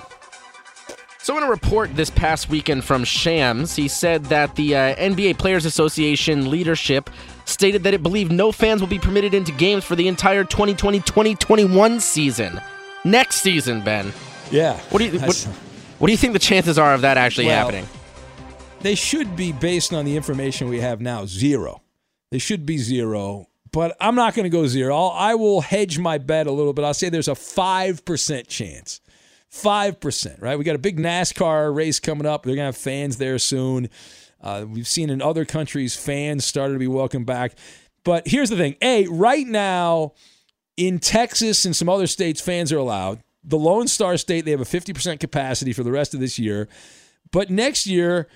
So, 1.19 1.37
in 1.37 1.43
a 1.43 1.49
report 1.49 1.95
this 1.95 2.09
past 2.09 2.49
weekend 2.49 2.83
from 2.83 3.05
Shams, 3.05 3.77
he 3.77 3.87
said 3.87 4.25
that 4.25 4.55
the 4.57 4.75
uh, 4.75 4.95
NBA 4.95 5.37
Players 5.37 5.63
Association 5.63 6.51
leadership 6.51 7.09
stated 7.45 7.83
that 7.83 7.93
it 7.93 8.03
believed 8.03 8.29
no 8.29 8.51
fans 8.51 8.81
will 8.81 8.89
be 8.89 8.99
permitted 8.99 9.33
into 9.33 9.53
games 9.53 9.85
for 9.85 9.95
the 9.95 10.09
entire 10.09 10.43
2020 10.43 10.99
2021 10.99 12.01
season. 12.01 12.59
Next 13.05 13.37
season, 13.37 13.81
Ben. 13.85 14.11
Yeah. 14.51 14.77
What 14.89 14.99
do 14.99 15.05
you 15.05 15.19
what, 15.19 15.35
what 15.99 16.07
do 16.07 16.11
you 16.11 16.17
think 16.17 16.33
the 16.33 16.39
chances 16.39 16.77
are 16.77 16.93
of 16.93 17.01
that 17.01 17.15
actually 17.15 17.47
Well, 17.47 17.65
happening? 17.65 17.87
They 18.81 18.95
should 18.95 19.37
be 19.37 19.53
based 19.53 19.93
on 19.93 20.03
the 20.03 20.17
information 20.17 20.67
we 20.67 20.81
have 20.81 20.99
now 20.99 21.25
zero. 21.25 21.82
They 22.33 22.39
should 22.39 22.65
be 22.65 22.79
zero, 22.79 23.45
but 23.71 23.95
I'm 24.01 24.15
not 24.15 24.33
going 24.33 24.45
to 24.45 24.49
go 24.49 24.65
zero. 24.65 24.95
I'll, 24.95 25.11
I 25.11 25.35
will 25.35 25.61
hedge 25.61 25.99
my 25.99 26.17
bet 26.17 26.47
a 26.47 26.51
little 26.51 26.73
bit. 26.73 26.83
I'll 26.83 26.95
say 26.95 27.09
there's 27.09 27.27
a 27.27 27.33
5% 27.33 28.47
chance. 28.47 29.01
5%, 29.51 30.41
right? 30.41 30.57
We 30.57 30.63
got 30.65 30.73
a 30.73 30.79
big 30.79 30.97
NASCAR 30.97 31.75
race 31.75 31.99
coming 31.99 32.25
up. 32.25 32.41
They're 32.41 32.55
going 32.55 32.63
to 32.63 32.75
have 32.75 32.75
fans 32.75 33.17
there 33.17 33.37
soon. 33.37 33.87
Uh, 34.41 34.65
we've 34.67 34.87
seen 34.87 35.11
in 35.11 35.21
other 35.21 35.45
countries 35.45 35.95
fans 35.95 36.43
started 36.43 36.73
to 36.73 36.79
be 36.79 36.87
welcomed 36.87 37.27
back. 37.27 37.55
But 38.03 38.27
here's 38.27 38.49
the 38.49 38.57
thing 38.57 38.77
A, 38.81 39.05
right 39.05 39.45
now 39.45 40.13
in 40.75 40.97
Texas 40.97 41.65
and 41.65 41.75
some 41.75 41.87
other 41.87 42.07
states, 42.07 42.41
fans 42.41 42.73
are 42.73 42.79
allowed. 42.79 43.21
The 43.43 43.59
Lone 43.59 43.87
Star 43.87 44.17
State, 44.17 44.45
they 44.45 44.51
have 44.51 44.59
a 44.59 44.63
50% 44.63 45.19
capacity 45.19 45.71
for 45.71 45.83
the 45.83 45.91
rest 45.91 46.15
of 46.15 46.19
this 46.19 46.39
year. 46.39 46.67
But 47.31 47.51
next 47.51 47.85
year, 47.85 48.27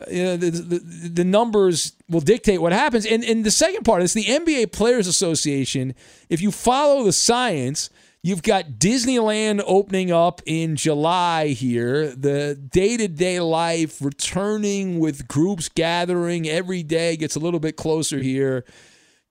uh, 0.00 0.36
the, 0.36 0.50
the, 0.50 1.08
the 1.08 1.24
numbers 1.24 1.92
will 2.08 2.20
dictate 2.20 2.60
what 2.60 2.72
happens. 2.72 3.06
And, 3.06 3.24
and 3.24 3.44
the 3.44 3.50
second 3.50 3.84
part 3.84 4.02
is 4.02 4.12
the 4.12 4.24
NBA 4.24 4.72
Players 4.72 5.06
Association. 5.06 5.94
If 6.28 6.42
you 6.42 6.50
follow 6.50 7.02
the 7.02 7.12
science, 7.12 7.88
you've 8.22 8.42
got 8.42 8.72
Disneyland 8.72 9.62
opening 9.66 10.12
up 10.12 10.42
in 10.44 10.76
July 10.76 11.48
here, 11.48 12.14
the 12.14 12.54
day 12.54 12.98
to 12.98 13.08
day 13.08 13.40
life 13.40 14.02
returning 14.02 14.98
with 14.98 15.28
groups 15.28 15.70
gathering 15.70 16.46
every 16.46 16.82
day 16.82 17.16
gets 17.16 17.36
a 17.36 17.40
little 17.40 17.60
bit 17.60 17.76
closer 17.76 18.18
here 18.18 18.64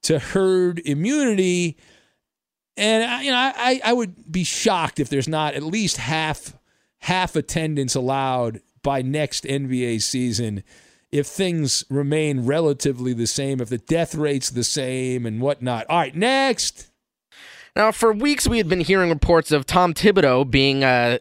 to 0.03 0.17
herd 0.17 0.79
immunity. 0.79 1.77
And 2.75 3.23
you 3.23 3.31
know, 3.31 3.37
I, 3.37 3.81
I 3.83 3.93
would 3.93 4.31
be 4.31 4.43
shocked 4.43 4.99
if 4.99 5.09
there's 5.09 5.27
not 5.27 5.53
at 5.53 5.61
least 5.61 5.97
half 5.97 6.57
half 6.99 7.35
attendance 7.35 7.93
allowed 7.93 8.61
by 8.85 9.01
next 9.01 9.43
NBA 9.43 10.01
season 10.01 10.63
if 11.11 11.27
things 11.27 11.83
remain 11.89 12.45
relatively 12.45 13.13
the 13.13 13.25
same, 13.25 13.59
if 13.59 13.69
the 13.69 13.77
death 13.77 14.13
rate's 14.15 14.49
the 14.49 14.63
same 14.63 15.25
and 15.25 15.41
whatnot. 15.41 15.85
All 15.89 15.97
right, 15.97 16.15
next. 16.15 16.91
Now, 17.75 17.91
for 17.91 18.13
weeks, 18.13 18.47
we 18.47 18.57
had 18.57 18.69
been 18.69 18.81
hearing 18.81 19.09
reports 19.09 19.51
of 19.51 19.65
Tom 19.65 19.93
Thibodeau 19.93 20.49
being 20.49 20.83
uh, 20.83 21.17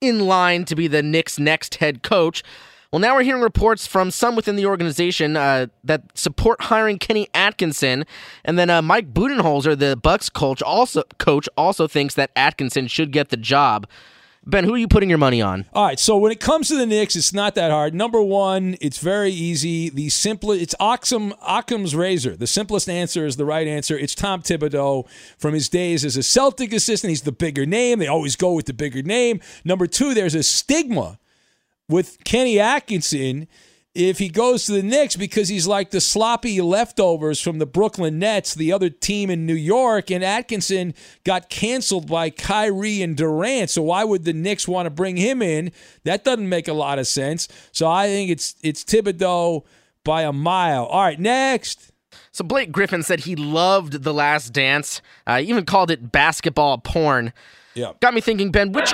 in 0.00 0.26
line 0.26 0.64
to 0.66 0.76
be 0.76 0.86
the 0.86 1.02
Knicks' 1.02 1.38
next 1.38 1.76
head 1.76 2.02
coach. 2.02 2.42
Well, 2.92 3.00
now 3.00 3.14
we're 3.16 3.22
hearing 3.22 3.42
reports 3.42 3.86
from 3.86 4.10
some 4.10 4.36
within 4.36 4.56
the 4.56 4.64
organization 4.64 5.36
uh, 5.36 5.66
that 5.84 6.16
support 6.16 6.62
hiring 6.62 6.98
Kenny 6.98 7.28
Atkinson, 7.34 8.04
and 8.44 8.58
then 8.58 8.70
uh, 8.70 8.80
Mike 8.80 9.12
Budenholzer, 9.12 9.78
the 9.78 9.96
Bucks 9.96 10.30
coach, 10.30 10.62
also 10.62 11.02
coach, 11.18 11.48
also 11.56 11.86
thinks 11.86 12.14
that 12.14 12.30
Atkinson 12.36 12.86
should 12.86 13.12
get 13.12 13.28
the 13.28 13.36
job. 13.36 13.86
Ben, 14.48 14.64
who 14.64 14.72
are 14.72 14.78
you 14.78 14.88
putting 14.88 15.10
your 15.10 15.18
money 15.18 15.42
on? 15.42 15.66
All 15.74 15.84
right, 15.84 16.00
so 16.00 16.16
when 16.16 16.32
it 16.32 16.40
comes 16.40 16.68
to 16.68 16.76
the 16.76 16.86
Knicks, 16.86 17.14
it's 17.16 17.34
not 17.34 17.54
that 17.56 17.70
hard. 17.70 17.92
Number 17.92 18.22
one, 18.22 18.78
it's 18.80 18.96
very 18.96 19.30
easy. 19.30 19.90
The 19.90 20.08
simplest, 20.08 20.62
it's 20.62 20.74
Occam, 20.80 21.34
Occam's 21.46 21.94
razor. 21.94 22.34
The 22.34 22.46
simplest 22.46 22.88
answer 22.88 23.26
is 23.26 23.36
the 23.36 23.44
right 23.44 23.66
answer. 23.66 23.98
It's 23.98 24.14
Tom 24.14 24.40
Thibodeau 24.40 25.06
from 25.36 25.52
his 25.52 25.68
days 25.68 26.02
as 26.02 26.16
a 26.16 26.22
Celtic 26.22 26.72
assistant. 26.72 27.10
He's 27.10 27.22
the 27.22 27.30
bigger 27.30 27.66
name. 27.66 27.98
They 27.98 28.06
always 28.06 28.36
go 28.36 28.54
with 28.54 28.64
the 28.64 28.72
bigger 28.72 29.02
name. 29.02 29.40
Number 29.66 29.86
two, 29.86 30.14
there's 30.14 30.34
a 30.34 30.42
stigma 30.42 31.18
with 31.86 32.24
Kenny 32.24 32.58
Atkinson 32.58 33.48
if 33.98 34.20
he 34.20 34.28
goes 34.28 34.64
to 34.66 34.72
the 34.72 34.82
Knicks 34.82 35.16
because 35.16 35.48
he's 35.48 35.66
like 35.66 35.90
the 35.90 36.00
sloppy 36.00 36.60
leftovers 36.60 37.40
from 37.40 37.58
the 37.58 37.66
Brooklyn 37.66 38.20
Nets, 38.20 38.54
the 38.54 38.72
other 38.72 38.90
team 38.90 39.28
in 39.28 39.44
New 39.44 39.54
York, 39.54 40.08
and 40.08 40.22
Atkinson 40.22 40.94
got 41.24 41.50
canceled 41.50 42.08
by 42.08 42.30
Kyrie 42.30 43.02
and 43.02 43.16
Durant. 43.16 43.70
So 43.70 43.82
why 43.82 44.04
would 44.04 44.22
the 44.24 44.32
Knicks 44.32 44.68
want 44.68 44.86
to 44.86 44.90
bring 44.90 45.16
him 45.16 45.42
in? 45.42 45.72
That 46.04 46.22
doesn't 46.22 46.48
make 46.48 46.68
a 46.68 46.72
lot 46.72 47.00
of 47.00 47.08
sense. 47.08 47.48
So 47.72 47.90
I 47.90 48.06
think 48.06 48.30
it's 48.30 48.54
it's 48.62 48.84
Thibodeau 48.84 49.64
by 50.04 50.22
a 50.22 50.32
mile. 50.32 50.86
All 50.86 51.02
right, 51.02 51.18
next. 51.18 51.90
So 52.30 52.44
Blake 52.44 52.70
Griffin 52.70 53.02
said 53.02 53.20
he 53.20 53.34
loved 53.34 54.04
The 54.04 54.14
Last 54.14 54.52
Dance. 54.52 55.02
Uh, 55.26 55.40
even 55.42 55.64
called 55.64 55.90
it 55.90 56.12
basketball 56.12 56.78
porn. 56.78 57.32
Yeah. 57.74 57.94
Got 57.98 58.14
me 58.14 58.20
thinking, 58.20 58.52
Ben, 58.52 58.70
which 58.70 58.92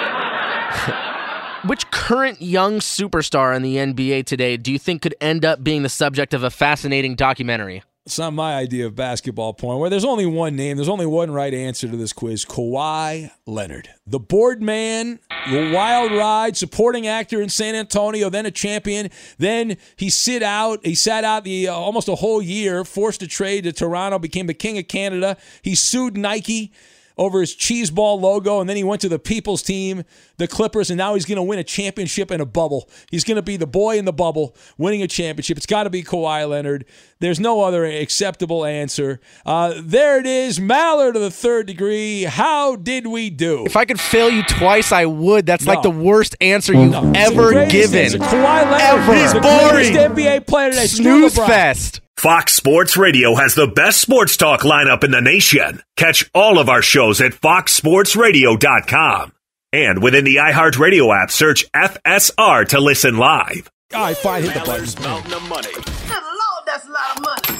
which 1.67 1.91
current 1.91 2.43
young 2.43 2.79
superstar 2.79 3.57
in 3.57 3.63
the 3.63 3.77
NBA 3.77 4.27
today 4.27 4.57
do 4.57 4.71
you 4.73 4.79
think 4.79 5.03
could 5.03 5.15
end 5.21 5.45
up 5.45 5.65
being 5.65 5.83
the 5.83 5.89
subject 5.89 6.35
of 6.35 6.45
a 6.45 6.51
fascinating 6.51 7.15
documentary? 7.15 7.83
It's 8.07 8.19
not 8.19 8.35
my 8.35 8.55
idea 8.55 8.85
of 8.85 8.95
basketball 8.95 9.55
porn. 9.55 9.79
Where 9.79 9.89
there's 9.89 10.05
only 10.05 10.27
one 10.27 10.57
name, 10.57 10.77
there's 10.77 10.91
only 10.91 11.07
one 11.07 11.31
right 11.31 11.55
answer 11.55 11.89
to 11.89 11.97
this 11.97 12.13
quiz: 12.13 12.45
Kawhi 12.45 13.31
Leonard, 13.47 13.89
the 14.07 14.21
board 14.21 14.63
man, 14.63 15.21
the 15.51 15.73
wild 15.75 16.13
ride, 16.13 16.55
supporting 16.55 17.07
actor 17.07 17.41
in 17.41 17.49
San 17.49 17.75
Antonio, 17.75 18.29
then 18.29 18.45
a 18.45 18.51
champion. 18.51 19.09
Then 19.39 19.79
he 19.97 20.11
sit 20.11 20.43
out. 20.43 20.85
He 20.85 20.95
sat 20.95 21.25
out 21.25 21.45
the 21.45 21.69
uh, 21.69 21.73
almost 21.73 22.09
a 22.09 22.17
whole 22.17 22.43
year, 22.43 22.85
forced 22.85 23.21
to 23.21 23.27
trade 23.27 23.65
to 23.65 23.73
Toronto, 23.73 24.19
became 24.19 24.49
the 24.49 24.55
king 24.55 24.77
of 24.77 24.87
Canada. 24.87 25.39
He 25.63 25.75
sued 25.75 26.15
Nike 26.15 26.73
over 27.17 27.41
his 27.41 27.55
cheese 27.55 27.91
ball 27.91 28.19
logo, 28.21 28.61
and 28.61 28.69
then 28.69 28.77
he 28.77 28.83
went 28.85 29.01
to 29.03 29.09
the 29.09 29.19
people's 29.19 29.63
team, 29.63 30.03
the 30.37 30.49
Clippers, 30.49 30.91
and 30.91 30.99
now 30.99 31.15
he's 31.15 31.25
going 31.25 31.37
to 31.37 31.43
win 31.43 31.59
a 31.59 31.65
championship 31.65 32.31
in 32.31 32.41
a 32.41 32.47
bubble. 32.47 32.89
He's 33.11 33.23
going 33.25 33.37
to 33.37 33.43
be 33.43 33.57
the 33.57 33.67
boy 33.69 33.99
in 33.99 34.05
the 34.05 34.13
bubble, 34.13 34.57
winning 34.79 35.03
a 35.03 35.07
championship. 35.07 35.57
It's 35.57 35.67
got 35.67 35.85
to 35.85 35.91
be 35.91 36.03
Kawhi 36.03 36.49
Leonard. 36.49 36.85
There's 37.21 37.39
no 37.39 37.63
other 37.63 37.85
acceptable 37.85 38.65
answer. 38.65 39.21
Uh, 39.47 39.75
there 39.81 40.19
it 40.19 40.27
is, 40.27 40.59
Maller 40.59 41.13
to 41.13 41.19
the 41.19 41.31
third 41.31 41.67
degree. 41.67 42.25
How 42.25 42.75
did 42.77 43.07
we 43.07 43.31
do? 43.31 43.65
If 43.65 43.77
I 43.77 43.85
could 43.85 44.01
fail 44.01 44.29
you 44.29 44.43
twice, 44.43 44.91
I 44.93 45.07
would. 45.07 45.47
That's 45.47 45.67
like 45.67 45.83
the 45.83 45.91
worst 45.91 46.37
answer 46.41 46.75
you've 46.75 46.91
No, 46.91 47.13
ever 47.15 47.67
given. 47.67 48.21
Kawhi 48.21 48.71
Leonard 48.71 48.81
Ever. 48.81 49.15
is 49.15 49.33
the 49.33 49.41
greatest 49.41 49.93
NBA 49.93 50.47
player 50.47 50.71
today. 50.71 50.87
Snooze 50.87 51.37
fest. 51.37 52.01
Fox 52.17 52.55
Sports 52.55 52.97
Radio 52.97 53.35
has 53.35 53.55
the 53.55 53.67
best 53.67 54.01
sports 54.01 54.37
talk 54.37 54.61
lineup 54.61 55.03
in 55.05 55.11
the 55.11 55.21
nation. 55.21 55.83
Catch 55.97 56.31
all 56.35 56.59
of 56.59 56.69
our 56.71 56.81
shows 56.81 57.21
at 57.21 57.33
foxsportsradio.com. 57.33 59.33
And 59.73 60.03
within 60.03 60.25
the 60.25 60.37
iHeartRadio 60.37 61.15
app, 61.23 61.31
search 61.31 61.71
FSR 61.73 62.67
to 62.69 62.81
listen 62.81 63.19
live. 63.19 63.71
All 63.93 64.01
right, 64.03 64.17
fine, 64.17 64.43
hit 64.45 64.55
the 64.55 64.61
button. 64.61 65.03
Mountain 65.03 65.33
of 65.35 65.43
money. 65.49 65.73
Good 65.73 65.85
lord, 66.23 66.65
that's 66.65 66.87
a 66.87 66.91
lot 66.93 67.19
of 67.19 67.23
money. 67.23 67.59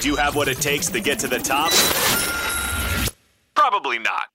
Do 0.00 0.08
you 0.08 0.16
have 0.16 0.34
what 0.36 0.48
it 0.48 0.56
takes 0.58 0.88
to 0.88 1.00
get 1.00 1.18
to 1.18 1.28
the 1.28 1.38
top? 1.38 1.70
Probably 3.54 3.98
not. 3.98 4.28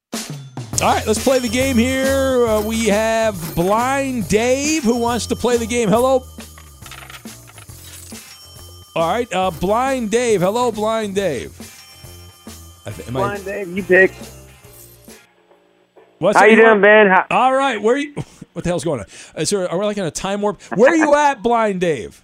All 0.81 0.93
right, 0.93 1.07
let's 1.07 1.23
play 1.23 1.39
the 1.39 1.47
game 1.49 1.77
here. 1.77 2.45
Uh, 2.45 2.61
we 2.61 2.85
have 2.87 3.55
Blind 3.55 4.27
Dave 4.27 4.83
who 4.83 4.97
wants 4.97 5.25
to 5.27 5.35
play 5.35 5.55
the 5.57 5.65
game. 5.65 5.87
Hello. 5.89 6.23
All 8.95 9.09
right, 9.11 9.31
uh, 9.33 9.51
Blind 9.51 10.09
Dave. 10.11 10.41
Hello, 10.41 10.71
Blind 10.71 11.15
Dave. 11.15 11.51
I 12.85 12.91
th- 12.91 13.07
am 13.07 13.17
I- 13.17 13.19
Blind 13.19 13.45
Dave, 13.45 13.75
you 13.77 13.83
pick. 13.83 14.11
What's 16.19 16.37
How 16.39 16.45
you 16.45 16.55
doing? 16.55 16.79
Ben? 16.81 17.07
How- 17.07 17.25
All 17.29 17.53
right, 17.53 17.81
where 17.81 17.97
you? 17.97 18.15
What 18.53 18.63
the 18.63 18.69
hell's 18.69 18.85
going 18.85 19.01
on? 19.01 19.05
Is 19.35 19.49
there, 19.49 19.69
are 19.69 19.77
we 19.77 19.85
like 19.85 19.97
in 19.97 20.05
a 20.05 20.11
time 20.11 20.39
warp? 20.41 20.61
Where 20.77 20.93
are 20.93 20.95
you 20.95 21.13
at, 21.17 21.43
Blind 21.43 21.81
Dave? 21.81 22.23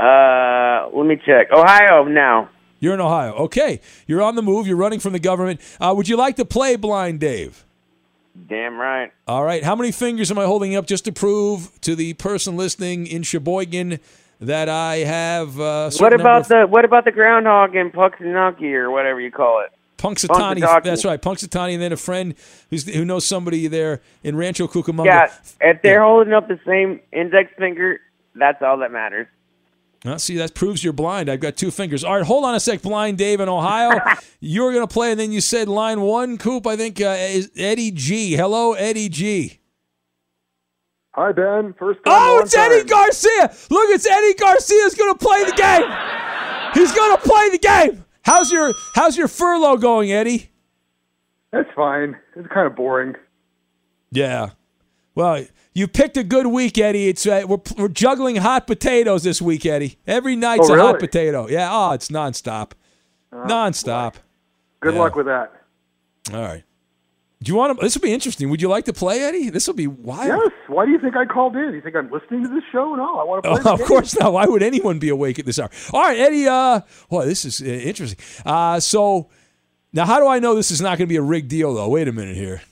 Uh, 0.00 0.88
let 0.92 1.06
me 1.06 1.14
check. 1.24 1.52
Ohio 1.52 2.02
now. 2.02 2.48
You're 2.80 2.94
in 2.94 3.00
Ohio. 3.00 3.32
Okay, 3.44 3.80
you're 4.08 4.20
on 4.22 4.34
the 4.34 4.42
move. 4.42 4.66
You're 4.66 4.74
running 4.76 4.98
from 4.98 5.12
the 5.12 5.20
government. 5.20 5.60
Uh, 5.80 5.94
would 5.96 6.08
you 6.08 6.16
like 6.16 6.34
to 6.36 6.44
play, 6.44 6.74
Blind 6.74 7.20
Dave? 7.20 7.64
Damn 8.48 8.74
right. 8.76 9.12
All 9.28 9.44
right. 9.44 9.62
How 9.62 9.76
many 9.76 9.92
fingers 9.92 10.32
am 10.32 10.38
I 10.40 10.46
holding 10.46 10.74
up 10.74 10.84
just 10.88 11.04
to 11.04 11.12
prove 11.12 11.70
to 11.82 11.94
the 11.94 12.14
person 12.14 12.56
listening 12.56 13.06
in 13.06 13.22
Sheboygan 13.22 14.00
that 14.40 14.68
I 14.68 14.96
have? 14.98 15.58
Uh, 15.58 15.90
What 15.98 16.12
about 16.12 16.48
the 16.48 16.66
what 16.66 16.84
about 16.84 17.04
the 17.04 17.12
groundhog 17.12 17.74
in 17.76 17.90
Puxinunky 17.90 18.72
or 18.74 18.90
whatever 18.90 19.20
you 19.20 19.30
call 19.30 19.62
it? 19.64 19.70
Punxsutawney. 19.98 20.60
Punxsutawney. 20.60 20.82
That's 20.84 21.04
right, 21.04 21.20
Punxsutawney, 21.22 21.74
and 21.74 21.82
then 21.82 21.92
a 21.92 21.96
friend 21.96 22.34
who's, 22.68 22.86
who 22.92 23.04
knows 23.04 23.24
somebody 23.24 23.68
there 23.68 24.02
in 24.22 24.36
Rancho 24.36 24.66
Cucamonga. 24.68 25.06
Yeah, 25.06 25.32
if 25.60 25.80
they're 25.82 26.02
holding 26.02 26.34
up 26.34 26.46
the 26.48 26.60
same 26.66 27.00
index 27.12 27.52
finger, 27.56 28.00
that's 28.34 28.60
all 28.60 28.78
that 28.78 28.92
matters. 28.92 29.26
Well, 30.04 30.18
see, 30.18 30.36
that 30.36 30.54
proves 30.54 30.84
you're 30.84 30.92
blind. 30.92 31.30
I've 31.30 31.40
got 31.40 31.56
two 31.56 31.70
fingers. 31.70 32.04
All 32.04 32.14
right, 32.16 32.24
hold 32.26 32.44
on 32.44 32.54
a 32.54 32.60
sec, 32.60 32.82
blind 32.82 33.16
Dave 33.16 33.40
in 33.40 33.48
Ohio. 33.48 33.98
You're 34.40 34.70
going 34.70 34.86
to 34.86 34.92
play, 34.92 35.10
and 35.12 35.18
then 35.18 35.32
you 35.32 35.40
said 35.40 35.66
line 35.66 36.02
one, 36.02 36.36
Coop. 36.36 36.66
I 36.66 36.76
think 36.76 37.00
uh, 37.00 37.16
is 37.18 37.50
Eddie 37.56 37.90
G. 37.90 38.34
Hello, 38.36 38.74
Eddie 38.74 39.08
G. 39.08 39.60
Hi, 41.14 41.30
Ben. 41.32 41.74
First 41.78 41.98
time. 42.04 42.12
Oh, 42.16 42.40
it's 42.42 42.56
Eddie 42.56 42.78
time. 42.80 42.86
Garcia. 42.88 43.54
Look, 43.70 43.90
it's 43.90 44.06
Eddie 44.06 44.34
Garcia's 44.34 44.94
going 44.94 45.14
to 45.16 45.18
play 45.24 45.44
the 45.44 45.52
game. 45.52 45.82
He's 46.74 46.92
going 46.92 47.16
to 47.16 47.22
play 47.22 47.50
the 47.50 47.58
game. 47.58 48.04
How's 48.22 48.50
your 48.50 48.72
How's 48.94 49.16
your 49.16 49.28
furlough 49.28 49.76
going, 49.76 50.10
Eddie? 50.10 50.50
That's 51.52 51.68
fine. 51.76 52.16
It's 52.34 52.48
kind 52.48 52.66
of 52.66 52.74
boring. 52.74 53.14
Yeah. 54.10 54.50
Well, 55.14 55.44
you 55.72 55.86
picked 55.86 56.16
a 56.16 56.24
good 56.24 56.48
week, 56.48 56.78
Eddie. 56.78 57.08
It's 57.08 57.26
uh, 57.26 57.42
we're, 57.46 57.58
we're 57.76 57.88
juggling 57.88 58.36
hot 58.36 58.66
potatoes 58.66 59.22
this 59.22 59.40
week, 59.40 59.64
Eddie. 59.66 59.98
Every 60.08 60.34
night's 60.34 60.68
Oh, 60.68 60.74
a 60.74 60.80
hot 60.80 60.98
potato. 60.98 61.46
Yeah. 61.48 61.68
Oh, 61.70 61.92
it's 61.92 62.08
nonstop. 62.08 62.72
Oh, 63.32 63.36
nonstop. 63.46 64.14
Good 64.80 64.94
Yeah. 64.94 65.00
luck 65.00 65.14
with 65.14 65.26
that. 65.26 65.52
All 66.32 66.40
right. 66.42 66.64
Do 67.44 67.52
you 67.52 67.56
want 67.56 67.78
to? 67.78 67.84
This 67.84 67.94
will 67.94 68.00
be 68.02 68.12
interesting. 68.12 68.48
Would 68.48 68.62
you 68.62 68.68
like 68.68 68.86
to 68.86 68.92
play, 68.94 69.20
Eddie? 69.20 69.50
This 69.50 69.66
will 69.66 69.74
be 69.74 69.86
wild. 69.86 70.28
Yes. 70.28 70.52
Why 70.66 70.86
do 70.86 70.92
you 70.92 70.98
think 70.98 71.14
I 71.14 71.26
called 71.26 71.54
in? 71.56 71.74
You 71.74 71.80
think 71.82 71.94
I'm 71.94 72.10
listening 72.10 72.42
to 72.42 72.48
this 72.48 72.64
show? 72.72 72.94
No, 72.94 73.18
I 73.18 73.24
want 73.24 73.44
to 73.44 73.50
play. 73.52 73.60
Oh, 73.60 73.62
the 73.62 73.72
of 73.72 73.78
game. 73.80 73.86
course 73.88 74.18
not. 74.18 74.32
Why 74.32 74.46
would 74.46 74.62
anyone 74.62 74.98
be 74.98 75.10
awake 75.10 75.38
at 75.38 75.44
this 75.44 75.58
hour? 75.58 75.68
All 75.92 76.00
right, 76.02 76.18
Eddie. 76.18 76.48
Uh, 76.48 76.80
boy, 77.10 77.26
this 77.26 77.44
is 77.44 77.60
uh, 77.60 77.66
interesting. 77.66 78.18
Uh, 78.46 78.80
so 78.80 79.28
now, 79.92 80.06
how 80.06 80.20
do 80.20 80.26
I 80.26 80.38
know 80.38 80.54
this 80.54 80.70
is 80.70 80.80
not 80.80 80.96
going 80.96 81.06
to 81.06 81.12
be 81.12 81.16
a 81.16 81.22
rigged 81.22 81.48
deal, 81.48 81.74
though? 81.74 81.88
Wait 81.90 82.08
a 82.08 82.12
minute 82.12 82.34
here. 82.36 82.62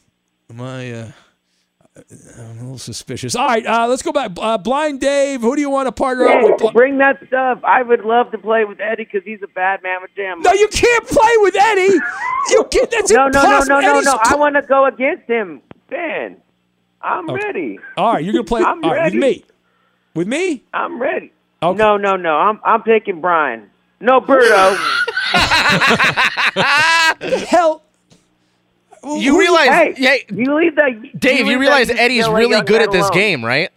Am 0.48 0.60
I? 0.60 0.90
Uh, 0.92 1.12
I'm 1.94 2.58
a 2.58 2.62
little 2.62 2.78
suspicious. 2.78 3.36
All 3.36 3.46
right, 3.46 3.66
uh, 3.66 3.86
let's 3.86 4.00
go 4.00 4.12
back. 4.12 4.30
Uh, 4.38 4.56
Blind 4.56 5.00
Dave, 5.00 5.42
who 5.42 5.54
do 5.54 5.60
you 5.60 5.68
want 5.68 5.88
to 5.88 5.92
partner 5.92 6.26
up 6.26 6.42
with? 6.42 6.72
Bring 6.72 6.96
that 6.98 7.18
stuff. 7.26 7.60
I 7.64 7.82
would 7.82 8.02
love 8.04 8.30
to 8.30 8.38
play 8.38 8.64
with 8.64 8.80
Eddie 8.80 9.04
because 9.04 9.22
he's 9.26 9.42
a 9.42 9.46
bad 9.48 9.82
man 9.82 10.00
with 10.00 10.10
jam. 10.16 10.40
No, 10.40 10.52
you 10.52 10.68
can't 10.68 11.06
play 11.06 11.32
with 11.38 11.54
Eddie. 11.54 11.98
You 12.50 12.64
can't. 12.70 12.90
That's 12.90 13.10
no, 13.10 13.28
no, 13.28 13.42
no, 13.42 13.58
no, 13.58 13.80
no, 13.80 13.90
Eddie's 13.96 14.06
no. 14.06 14.18
I 14.22 14.36
want 14.36 14.56
to 14.56 14.62
go 14.62 14.86
against 14.86 15.28
him, 15.28 15.60
Ben. 15.90 16.38
I'm 17.02 17.28
Okay. 17.28 17.44
ready. 17.44 17.78
All 17.98 18.14
right, 18.14 18.24
you're 18.24 18.32
going 18.32 18.44
to 18.46 18.48
play. 18.48 18.62
I'm 18.66 18.80
right, 18.80 19.12
with 19.12 19.20
me. 19.20 19.44
With 20.14 20.28
me? 20.28 20.64
I'm 20.72 21.00
ready. 21.00 21.30
Okay. 21.62 21.76
No, 21.76 21.98
no, 21.98 22.16
no. 22.16 22.36
I'm 22.36 22.58
I'm 22.64 22.82
picking 22.82 23.20
Brian. 23.20 23.68
No, 24.00 24.20
Berto. 24.20 24.76
hell. 27.48 27.82
You 29.04 29.38
realize, 29.38 29.96
Hey, 29.96 30.24
you 30.30 30.54
leave 30.56 30.76
that. 30.76 31.18
Dave, 31.18 31.40
you 31.40 31.44
leave 31.46 31.60
realize 31.60 31.90
Eddie's 31.90 32.28
really 32.28 32.62
good 32.62 32.82
at 32.82 32.92
this 32.92 33.02
alone. 33.02 33.12
game, 33.14 33.44
right? 33.44 33.70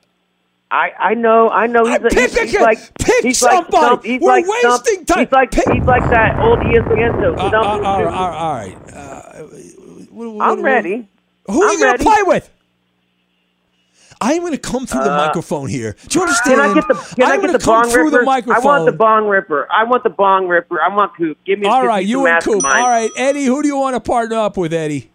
I 0.71 0.91
I 0.99 1.13
know, 1.13 1.49
I 1.49 1.67
know. 1.67 1.85
He's, 1.85 1.95
a, 1.97 1.99
Pick 2.09 2.31
he's, 2.31 2.51
he's 2.51 2.59
like 2.61 2.79
Pick 2.99 3.23
he's 3.23 3.37
somebody. 3.37 3.71
Like 3.71 3.83
Stump, 3.85 4.03
he's 4.05 4.21
We're 4.21 4.27
like 4.29 4.45
Stump- 4.45 4.83
wasting 4.85 5.05
time. 5.05 5.19
He's 5.25 5.31
like 5.31 5.53
he's 5.53 5.83
like 5.85 6.09
that 6.09 6.39
old 6.39 6.59
ESPN 6.59 7.21
show. 7.21 7.35
Uh, 7.35 7.49
uh, 7.49 7.63
all 7.63 8.03
right. 8.03 8.13
all 8.13 8.53
right. 8.55 8.93
Uh, 8.93 9.43
what- 10.11 10.33
what- 10.33 10.43
I'm 10.47 10.57
what- 10.57 10.63
ready. 10.63 11.07
Who 11.47 11.61
are 11.61 11.65
I'm 11.67 11.71
you 11.73 11.79
going 11.79 11.91
ready. 11.91 12.03
to 12.03 12.09
play 12.09 12.23
with? 12.23 12.49
I'm 14.21 14.39
going 14.39 14.53
to 14.53 14.57
come 14.57 14.85
through 14.87 15.03
the 15.03 15.13
Uh, 15.13 15.27
microphone 15.27 15.67
here. 15.69 15.95
Do 16.07 16.19
you 16.19 16.25
understand? 16.25 16.55
Can 16.59 16.69
I 16.71 16.73
get 16.73 16.87
the 16.87 16.93
Can 17.15 17.23
I'm 17.25 17.31
I 17.31 17.35
get 17.35 17.41
gonna 17.41 17.57
the 17.57 17.63
come 17.63 17.81
bong 17.83 17.91
through 17.91 18.05
ripper? 18.05 18.17
the 18.19 18.23
microphone. 18.23 18.55
I 18.63 18.65
want 18.65 18.85
the 18.85 18.91
bong 18.93 19.27
ripper. 19.27 19.67
I 19.71 19.83
want 19.83 20.03
the 20.03 20.09
bong 20.09 20.47
ripper. 20.47 20.81
I 20.81 20.93
want 20.95 21.15
Coop. 21.15 21.37
Give 21.45 21.59
me. 21.59 21.67
All 21.67 21.85
right, 21.85 22.03
you 22.05 22.25
and 22.25 22.41
Coop. 22.43 22.63
All 22.65 22.71
right, 22.89 23.11
Eddie, 23.17 23.45
who 23.45 23.61
do 23.61 23.67
you 23.67 23.77
want 23.77 23.95
to 23.95 23.99
partner 23.99 24.37
up 24.37 24.57
with, 24.57 24.73
Eddie? 24.73 25.11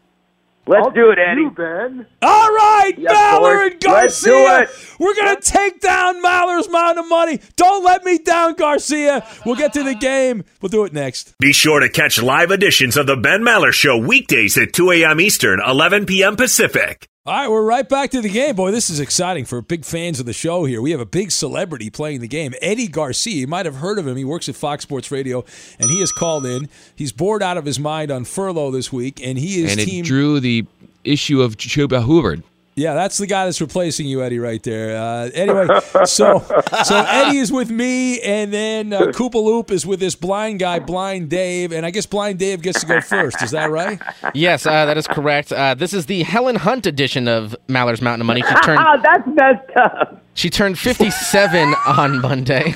Let's 0.70 0.94
do 0.94 1.10
it, 1.10 1.18
Eddie. 1.18 1.42
You, 1.42 1.50
Ben. 1.50 2.06
All 2.22 2.48
right, 2.48 2.92
Yes, 2.96 3.12
Maller 3.12 3.70
boys. 3.70 3.72
and 3.84 3.92
Let's 3.92 4.20
do 4.22 4.30
Garcia. 4.30 4.62
it. 4.62 4.96
We're 5.00 5.14
going 5.14 5.36
to 5.36 5.42
take 5.42 5.80
down 5.80 6.22
Maller's 6.22 6.68
mountain 6.70 7.04
of 7.04 7.08
money. 7.10 7.40
Don't 7.56 7.84
let 7.84 8.04
me 8.04 8.18
down, 8.18 8.54
Garcia. 8.54 9.26
We'll 9.44 9.56
get 9.56 9.72
to 9.74 9.82
the 9.82 9.94
game. 9.94 10.44
We'll 10.62 10.68
do 10.68 10.84
it 10.84 10.92
next. 10.92 11.36
Be 11.38 11.52
sure 11.52 11.80
to 11.80 11.88
catch 11.88 12.22
live 12.22 12.50
editions 12.50 12.96
of 12.96 13.06
The 13.06 13.16
Ben 13.16 13.42
Maller 13.42 13.72
Show 13.72 13.98
weekdays 13.98 14.56
at 14.58 14.72
2 14.72 14.92
a.m. 14.92 15.20
Eastern, 15.20 15.60
11 15.66 16.06
p.m. 16.06 16.36
Pacific. 16.36 17.08
All 17.30 17.36
right, 17.36 17.48
we're 17.48 17.62
right 17.62 17.88
back 17.88 18.10
to 18.10 18.20
the 18.20 18.28
game. 18.28 18.56
Boy, 18.56 18.72
this 18.72 18.90
is 18.90 18.98
exciting 18.98 19.44
for 19.44 19.62
big 19.62 19.84
fans 19.84 20.18
of 20.18 20.26
the 20.26 20.32
show 20.32 20.64
here. 20.64 20.82
We 20.82 20.90
have 20.90 20.98
a 20.98 21.06
big 21.06 21.30
celebrity 21.30 21.88
playing 21.88 22.22
the 22.22 22.26
game, 22.26 22.54
Eddie 22.60 22.88
Garcia. 22.88 23.36
You 23.36 23.46
might 23.46 23.66
have 23.66 23.76
heard 23.76 24.00
of 24.00 24.06
him. 24.08 24.16
He 24.16 24.24
works 24.24 24.48
at 24.48 24.56
Fox 24.56 24.82
Sports 24.82 25.12
Radio, 25.12 25.44
and 25.78 25.90
he 25.90 26.00
has 26.00 26.10
called 26.10 26.44
in. 26.44 26.68
He's 26.96 27.12
bored 27.12 27.40
out 27.40 27.56
of 27.56 27.66
his 27.66 27.78
mind 27.78 28.10
on 28.10 28.24
furlough 28.24 28.72
this 28.72 28.92
week, 28.92 29.24
and 29.24 29.38
he 29.38 29.62
is 29.62 29.70
and 29.70 29.80
it 29.80 29.84
team. 29.84 30.04
drew 30.04 30.40
the 30.40 30.66
issue 31.04 31.40
of 31.40 31.56
Chuba 31.56 32.04
Hubbard. 32.04 32.42
Yeah, 32.76 32.94
that's 32.94 33.18
the 33.18 33.26
guy 33.26 33.44
that's 33.44 33.60
replacing 33.60 34.06
you, 34.06 34.22
Eddie, 34.22 34.38
right 34.38 34.62
there. 34.62 34.96
Uh, 34.96 35.28
anyway, 35.34 35.66
so 36.06 36.38
so 36.84 36.96
Eddie 37.06 37.38
is 37.38 37.52
with 37.52 37.68
me, 37.70 38.20
and 38.20 38.52
then 38.52 38.92
uh, 38.92 39.00
Koopa 39.08 39.34
Loop 39.34 39.70
is 39.70 39.84
with 39.84 40.00
this 40.00 40.14
blind 40.14 40.60
guy, 40.60 40.78
Blind 40.78 41.28
Dave, 41.28 41.72
and 41.72 41.84
I 41.84 41.90
guess 41.90 42.06
Blind 42.06 42.38
Dave 42.38 42.62
gets 42.62 42.80
to 42.80 42.86
go 42.86 43.00
first. 43.02 43.42
Is 43.42 43.50
that 43.50 43.70
right? 43.70 44.00
Yes, 44.34 44.64
uh, 44.66 44.86
that 44.86 44.96
is 44.96 45.06
correct. 45.06 45.52
Uh, 45.52 45.74
this 45.74 45.92
is 45.92 46.06
the 46.06 46.22
Helen 46.22 46.56
Hunt 46.56 46.86
edition 46.86 47.28
of 47.28 47.54
Maller's 47.68 48.00
Mountain 48.00 48.22
of 48.22 48.26
Money. 48.28 48.42
She 48.42 48.54
turned 48.64 48.80
Oh, 48.80 48.96
that's 49.02 49.26
messed 49.26 49.76
up. 49.76 50.22
she 50.34 50.48
turned 50.48 50.78
57 50.78 51.74
on 51.86 52.20
Monday. 52.22 52.74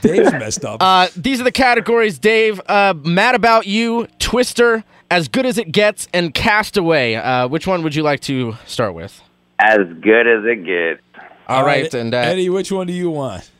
Dave's 0.00 0.32
messed 0.32 0.64
up. 0.64 0.82
Uh, 0.82 1.08
these 1.16 1.40
are 1.40 1.44
the 1.44 1.52
categories, 1.52 2.18
Dave. 2.18 2.60
Uh, 2.66 2.94
Mad 3.04 3.34
About 3.34 3.66
You, 3.66 4.06
Twister, 4.18 4.84
As 5.10 5.28
Good 5.28 5.46
as 5.46 5.58
It 5.58 5.72
Gets, 5.72 6.08
and 6.12 6.32
Castaway. 6.34 7.14
Uh, 7.14 7.48
which 7.48 7.66
one 7.66 7.82
would 7.82 7.94
you 7.94 8.02
like 8.02 8.20
to 8.20 8.56
start 8.66 8.94
with? 8.94 9.20
As 9.58 9.78
good 10.00 10.26
as 10.26 10.44
it 10.44 10.64
gets. 10.64 11.00
All 11.46 11.64
right, 11.64 11.92
and 11.92 12.14
uh, 12.14 12.18
Eddie, 12.18 12.48
which 12.48 12.72
one 12.72 12.86
do 12.86 12.92
you 12.92 13.10
want? 13.10 13.50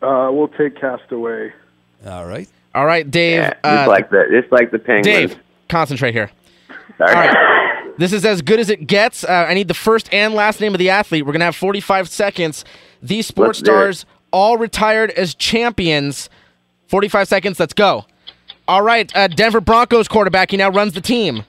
Uh, 0.00 0.28
we'll 0.32 0.48
take 0.48 0.80
Castaway. 0.80 1.52
All 2.06 2.26
right. 2.26 2.48
all 2.74 2.86
right, 2.86 3.10
Dave. 3.10 3.40
Yeah, 3.40 3.54
uh, 3.64 3.78
it's 3.80 3.88
like 3.88 4.10
the 4.10 4.24
it's 4.30 4.52
like 4.52 4.70
the 4.70 4.78
penguins. 4.78 5.04
Dave, 5.32 5.38
concentrate 5.68 6.12
here. 6.12 6.30
Sorry. 6.98 7.14
All 7.14 7.34
right. 7.34 7.94
This 7.96 8.12
is 8.12 8.24
as 8.24 8.42
good 8.42 8.58
as 8.58 8.70
it 8.70 8.86
gets. 8.86 9.24
Uh, 9.24 9.46
I 9.48 9.54
need 9.54 9.68
the 9.68 9.74
first 9.74 10.12
and 10.12 10.34
last 10.34 10.60
name 10.60 10.74
of 10.74 10.78
the 10.78 10.90
athlete. 10.90 11.24
We're 11.24 11.32
going 11.32 11.40
to 11.40 11.46
have 11.46 11.56
45 11.56 12.08
seconds. 12.08 12.64
These 13.02 13.26
sports 13.26 13.60
Let's 13.60 13.60
it. 13.60 13.64
stars 13.64 14.06
all 14.32 14.58
retired 14.58 15.10
as 15.12 15.34
champions. 15.34 16.28
45 16.88 17.28
seconds. 17.28 17.60
Let's 17.60 17.72
go. 17.72 18.04
All 18.66 18.82
right. 18.82 19.10
Uh, 19.14 19.28
Denver 19.28 19.60
Broncos 19.60 20.08
quarterback. 20.08 20.50
He 20.50 20.56
now 20.56 20.70
runs 20.70 20.92
the 20.94 21.00
team. 21.00 21.44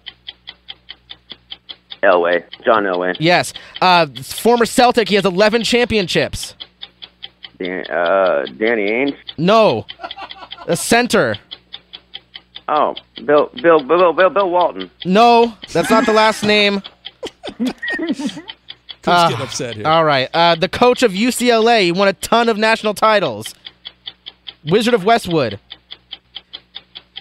Elway, 2.03 2.43
John 2.63 2.83
Elway, 2.83 3.15
Yes. 3.19 3.51
Uh, 3.81 4.05
former 4.21 4.65
Celtic. 4.65 5.09
He 5.09 5.15
has 5.15 5.25
11 5.25 5.63
championships. 5.63 6.53
Dan, 7.57 7.85
uh, 7.89 8.45
Danny 8.57 8.91
Ainge. 8.91 9.15
No. 9.37 9.85
A 10.67 10.75
center. 10.75 11.35
Oh, 12.67 12.95
Bill, 13.23 13.49
Bill, 13.61 13.81
Bill, 13.83 14.13
Bill, 14.13 14.29
Bill 14.29 14.49
Walton. 14.49 14.91
No. 15.03 15.53
That's 15.73 15.89
not 15.89 16.05
the 16.05 16.13
last 16.13 16.43
name. 16.43 16.81
Coop's 17.57 18.31
Uh, 19.07 19.29
getting 19.29 19.43
upset 19.45 19.75
here. 19.75 19.87
All 19.87 20.03
right. 20.03 20.29
Uh, 20.33 20.55
the 20.55 20.69
coach 20.69 21.01
of 21.01 21.11
UCLA. 21.11 21.81
He 21.83 21.91
won 21.91 22.07
a 22.07 22.13
ton 22.13 22.49
of 22.49 22.57
national 22.57 22.93
titles. 22.93 23.53
Wizard 24.65 24.93
of 24.93 25.03
Westwood. 25.05 25.59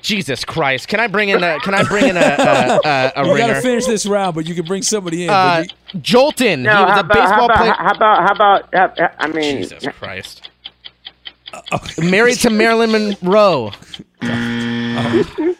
Jesus 0.05 0.44
Christ! 0.44 0.86
Can 0.86 1.00
I 1.00 1.07
bring 1.07 1.30
in 1.30 1.42
a? 1.42 1.59
Can 1.61 1.72
I 1.72 1.82
bring 1.82 2.09
in 2.09 2.16
a? 2.16 2.20
a, 2.20 2.80
a, 2.84 3.12
a 3.16 3.26
you 3.26 3.38
gotta 3.38 3.62
finish 3.62 3.86
this 3.86 4.05
round, 4.05 4.34
but 4.34 4.46
you 4.46 4.55
can 4.55 4.66
bring 4.66 4.82
somebody 4.82 5.24
in. 5.24 5.30
Uh, 5.30 5.64
you... 5.64 6.00
Jolton, 6.00 6.61
no, 6.61 6.76
he 6.76 6.84
was 6.84 6.96
a 6.98 7.00
about, 7.00 7.14
baseball 7.14 7.48
how 7.48 7.57
player. 7.57 7.72
How 7.72 7.94
about? 7.94 8.22
How 8.22 8.34
about? 8.34 8.74
How 8.74 8.84
about 8.84 9.14
I 9.18 9.26
mean, 9.28 9.62
Jesus 9.62 9.86
Christ! 9.98 10.50
Uh, 11.72 11.78
Married 11.98 12.36
to 12.40 12.50
Marilyn 12.50 12.92
Monroe. 12.92 13.72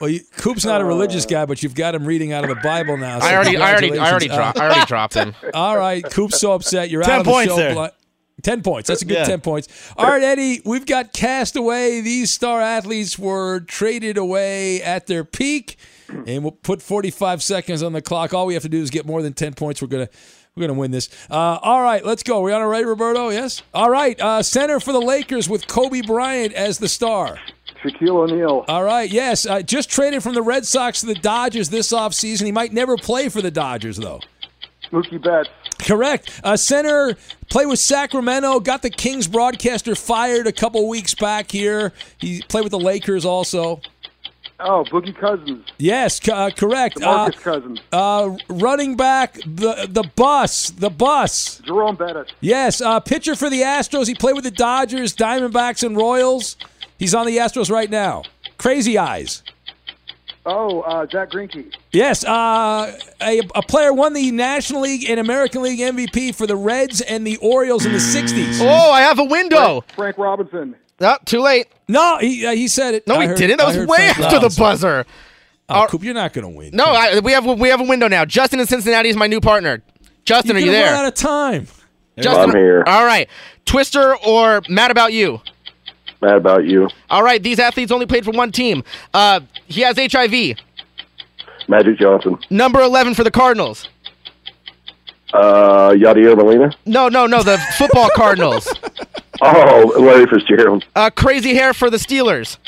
Well, 0.00 0.10
you, 0.10 0.20
Coop's 0.36 0.64
not 0.64 0.80
a 0.80 0.84
religious 0.84 1.26
guy, 1.26 1.44
but 1.44 1.60
you've 1.62 1.74
got 1.74 1.94
him 1.94 2.04
reading 2.04 2.32
out 2.32 2.44
of 2.44 2.50
the 2.50 2.60
Bible 2.62 2.96
now. 2.96 3.18
So 3.18 3.26
I 3.26 3.34
already, 3.34 3.56
I 3.56 3.72
already, 3.72 3.98
I 3.98 4.10
already, 4.10 4.28
dropped, 4.28 4.56
I 4.56 4.66
already 4.66 4.86
dropped 4.86 5.14
him. 5.14 5.34
All 5.54 5.76
right, 5.76 6.04
Coop's 6.04 6.40
so 6.40 6.52
upset. 6.52 6.88
You're 6.88 7.02
Ten 7.02 7.14
out 7.14 7.20
of 7.20 7.26
the 7.26 7.32
points 7.32 7.52
show. 7.52 7.56
There. 7.56 7.74
Blunt. 7.74 7.94
10 8.42 8.62
points. 8.62 8.88
That's 8.88 9.02
a 9.02 9.04
good 9.04 9.18
yeah. 9.18 9.24
10 9.24 9.40
points. 9.40 9.68
All 9.96 10.06
right, 10.06 10.22
Eddie, 10.22 10.62
we've 10.64 10.86
got 10.86 11.12
Castaway. 11.12 12.00
These 12.00 12.30
star 12.30 12.60
athletes 12.60 13.18
were 13.18 13.60
traded 13.60 14.16
away 14.16 14.82
at 14.82 15.06
their 15.06 15.24
peak, 15.24 15.76
and 16.08 16.42
we'll 16.42 16.52
put 16.52 16.80
45 16.82 17.42
seconds 17.42 17.82
on 17.82 17.92
the 17.92 18.02
clock. 18.02 18.32
All 18.32 18.46
we 18.46 18.54
have 18.54 18.62
to 18.62 18.68
do 18.68 18.80
is 18.80 18.90
get 18.90 19.06
more 19.06 19.22
than 19.22 19.32
10 19.32 19.54
points. 19.54 19.82
We're 19.82 19.88
going 19.88 20.06
to. 20.06 20.12
We're 20.56 20.66
gonna 20.66 20.80
win 20.80 20.90
this. 20.90 21.08
Uh, 21.30 21.58
all 21.62 21.80
right, 21.80 22.04
let's 22.04 22.24
go. 22.24 22.40
We 22.40 22.52
on 22.52 22.60
a 22.60 22.66
right, 22.66 22.84
Roberto? 22.84 23.28
Yes. 23.28 23.62
All 23.72 23.88
right. 23.88 24.20
Uh, 24.20 24.42
center 24.42 24.80
for 24.80 24.92
the 24.92 25.00
Lakers 25.00 25.48
with 25.48 25.68
Kobe 25.68 26.00
Bryant 26.00 26.52
as 26.52 26.78
the 26.78 26.88
star. 26.88 27.38
Shaquille 27.80 28.28
O'Neal. 28.28 28.64
All 28.66 28.82
right. 28.82 29.08
Yes. 29.08 29.46
Uh, 29.46 29.62
just 29.62 29.88
traded 29.88 30.20
from 30.20 30.34
the 30.34 30.42
Red 30.42 30.66
Sox 30.66 31.00
to 31.00 31.06
the 31.06 31.14
Dodgers 31.14 31.68
this 31.68 31.92
offseason. 31.92 32.44
He 32.44 32.50
might 32.50 32.72
never 32.72 32.96
play 32.96 33.28
for 33.28 33.40
the 33.40 33.52
Dodgers 33.52 33.98
though. 33.98 34.20
Mookie 34.90 35.22
Betts. 35.22 35.48
Correct. 35.78 36.40
Uh, 36.44 36.56
center 36.56 37.16
play 37.50 37.66
with 37.66 37.78
Sacramento. 37.78 38.60
Got 38.60 38.82
the 38.82 38.90
Kings 38.90 39.26
broadcaster 39.28 39.94
fired 39.94 40.46
a 40.46 40.52
couple 40.52 40.88
weeks 40.88 41.14
back 41.14 41.50
here. 41.50 41.92
He 42.18 42.42
played 42.42 42.62
with 42.64 42.72
the 42.72 42.78
Lakers 42.80 43.24
also. 43.24 43.80
Oh, 44.60 44.82
Boogie 44.90 45.14
Cousins. 45.16 45.64
Yes, 45.78 46.20
uh, 46.28 46.50
correct. 46.50 46.96
DeMarcus 46.98 47.36
Uh, 47.36 47.40
Cousins. 47.40 47.80
uh, 47.92 48.30
running 48.48 48.96
back, 48.96 49.34
the 49.46 49.86
the 49.88 50.02
bus, 50.16 50.70
the 50.70 50.90
bus. 50.90 51.60
Jerome 51.64 51.94
Bettis. 51.94 52.28
Yes, 52.40 52.80
uh, 52.80 52.98
pitcher 52.98 53.36
for 53.36 53.48
the 53.48 53.60
Astros. 53.60 54.08
He 54.08 54.16
played 54.16 54.34
with 54.34 54.42
the 54.42 54.50
Dodgers, 54.50 55.14
Diamondbacks, 55.14 55.84
and 55.86 55.96
Royals. 55.96 56.56
He's 56.98 57.14
on 57.14 57.26
the 57.26 57.36
Astros 57.36 57.70
right 57.70 57.88
now. 57.88 58.24
Crazy 58.58 58.98
eyes. 58.98 59.44
Oh, 60.46 60.80
uh, 60.80 61.06
Zach 61.10 61.30
Greinke. 61.30 61.74
Yes, 61.92 62.24
uh, 62.24 62.96
a, 63.20 63.40
a 63.54 63.62
player 63.62 63.92
won 63.92 64.12
the 64.14 64.30
National 64.30 64.80
League 64.82 65.08
and 65.08 65.20
American 65.20 65.62
League 65.62 65.78
MVP 65.80 66.34
for 66.34 66.46
the 66.46 66.56
Reds 66.56 67.00
and 67.02 67.26
the 67.26 67.36
Orioles 67.38 67.84
in 67.84 67.92
the 67.92 67.98
'60s. 67.98 68.58
Oh, 68.62 68.90
I 68.92 69.02
have 69.02 69.18
a 69.18 69.24
window. 69.24 69.84
Frank 69.94 70.16
Robinson. 70.16 70.74
Oh, 71.00 71.16
too 71.26 71.40
late. 71.40 71.66
No, 71.86 72.18
he 72.18 72.46
uh, 72.46 72.52
he 72.52 72.66
said 72.68 72.94
it. 72.94 73.06
No, 73.06 73.16
I 73.16 73.22
he 73.22 73.26
heard- 73.28 73.36
didn't. 73.38 73.58
That 73.58 73.64
I 73.68 73.78
was 73.78 73.86
way 73.86 73.96
Frank 74.12 74.18
after 74.20 74.38
the 74.48 74.54
buzzer. 74.58 75.04
Oh, 75.68 75.86
Coop, 75.90 76.02
you're 76.02 76.14
not 76.14 76.32
going 76.32 76.50
to 76.50 76.56
win. 76.56 76.70
No, 76.72 76.84
I, 76.86 77.20
we 77.20 77.32
have 77.32 77.44
we 77.44 77.68
have 77.68 77.80
a 77.80 77.84
window 77.84 78.08
now. 78.08 78.24
Justin 78.24 78.58
in 78.60 78.66
Cincinnati 78.66 79.10
is 79.10 79.16
my 79.16 79.26
new 79.26 79.40
partner. 79.40 79.82
Justin, 80.24 80.56
You're 80.56 80.62
are 80.62 80.66
you 80.66 80.72
there? 80.72 80.92
run 80.92 81.04
out 81.04 81.08
of 81.08 81.14
time. 81.14 81.66
Justin, 82.18 82.50
I'm 82.50 82.56
here. 82.56 82.82
All 82.86 83.04
right, 83.04 83.28
Twister 83.66 84.16
or 84.26 84.62
mad 84.68 84.90
about 84.90 85.12
you? 85.12 85.40
Mad 86.20 86.34
about 86.36 86.64
you. 86.64 86.88
All 87.10 87.22
right, 87.22 87.42
these 87.42 87.58
athletes 87.58 87.92
only 87.92 88.06
played 88.06 88.24
for 88.24 88.32
one 88.32 88.50
team. 88.52 88.82
Uh, 89.14 89.40
he 89.66 89.82
has 89.82 89.96
HIV. 89.98 90.56
Magic 91.68 91.98
Johnson. 91.98 92.38
Number 92.50 92.80
eleven 92.80 93.14
for 93.14 93.22
the 93.24 93.30
Cardinals. 93.30 93.88
Uh, 95.32 95.90
Yadier 95.90 96.36
Molina. 96.36 96.70
No, 96.86 97.08
no, 97.08 97.26
no, 97.26 97.42
the 97.42 97.58
football 97.76 98.08
Cardinals. 98.14 98.68
Oh, 99.40 99.94
Larry 100.00 100.26
Fitzgerald. 100.26 100.84
Uh, 100.96 101.10
crazy 101.10 101.54
hair 101.54 101.72
for 101.72 101.90
the 101.90 101.96
Steelers. 101.96 102.58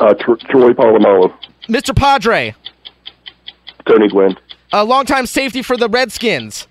Uh, 0.00 0.14
Tr- 0.14 0.34
Troy 0.48 0.72
Polamalu. 0.72 1.32
Mr. 1.68 1.94
Padre. 1.94 2.56
Tony 3.88 4.08
Gwynn. 4.08 4.36
A 4.72 4.82
longtime 4.84 5.26
safety 5.26 5.62
for 5.62 5.76
the 5.76 5.88
Redskins. 5.88 6.66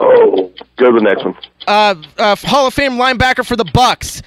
Oh, 0.00 0.52
go 0.78 0.90
to 0.90 0.98
the 0.98 1.00
next 1.00 1.24
one. 1.24 1.36
Uh, 1.66 1.94
uh, 2.18 2.36
Hall 2.36 2.66
of 2.66 2.74
Fame 2.74 2.92
linebacker 2.92 3.46
for 3.46 3.56
the 3.56 3.64
Bucs. 3.64 4.22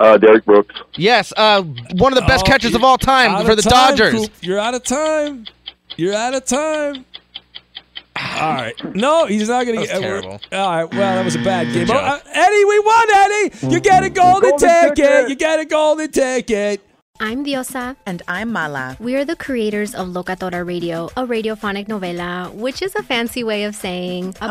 Uh, 0.00 0.18
Derrick 0.18 0.44
Brooks. 0.44 0.74
Yes, 0.96 1.32
uh, 1.36 1.62
one 1.62 2.12
of 2.12 2.16
the 2.16 2.26
best 2.26 2.44
Oh, 2.44 2.50
catchers 2.50 2.74
of 2.74 2.82
all 2.82 2.98
time 2.98 3.44
for 3.46 3.54
the 3.54 3.62
time, 3.62 3.96
Dodgers. 3.96 4.12
Coop. 4.12 4.30
You're 4.42 4.58
out 4.58 4.74
of 4.74 4.82
time. 4.82 5.46
You're 5.96 6.14
out 6.14 6.34
of 6.34 6.44
time. 6.44 7.04
All 8.16 8.54
right. 8.54 8.74
No, 8.94 9.26
he's 9.26 9.48
not 9.48 9.64
going 9.66 9.78
to 9.80 9.86
get. 9.86 9.92
was 9.94 10.00
terrible. 10.02 10.40
All 10.52 10.70
right. 10.84 10.92
Well, 10.94 11.14
that 11.16 11.24
was 11.24 11.34
a 11.36 11.42
bad 11.42 11.72
game. 11.72 11.86
joke. 11.86 11.96
Uh, 11.96 12.18
Eddie, 12.32 12.64
we 12.64 12.78
won, 12.80 13.06
Eddie. 13.12 13.50
You 13.72 13.80
get 13.80 14.02
a 14.04 14.10
golden, 14.10 14.50
Golden 14.50 14.68
ticket. 14.68 14.96
ticket. 14.96 15.28
You 15.30 15.34
get 15.36 15.58
a 15.60 15.64
golden 15.64 16.10
ticket. 16.10 16.80
I'm 17.20 17.44
Diosa. 17.44 17.96
And 18.06 18.22
I'm 18.26 18.50
Mala. 18.52 18.96
We 19.00 19.14
are 19.14 19.24
the 19.24 19.36
creators 19.36 19.94
of 19.94 20.08
Locatora 20.08 20.66
Radio, 20.66 21.06
a 21.16 21.24
radiophonic 21.26 21.86
novela, 21.86 22.52
which 22.52 22.82
is 22.82 22.94
a 22.96 23.02
fancy 23.04 23.44
way 23.44 23.62
of 23.64 23.74
saying 23.76 24.34
a, 24.40 24.50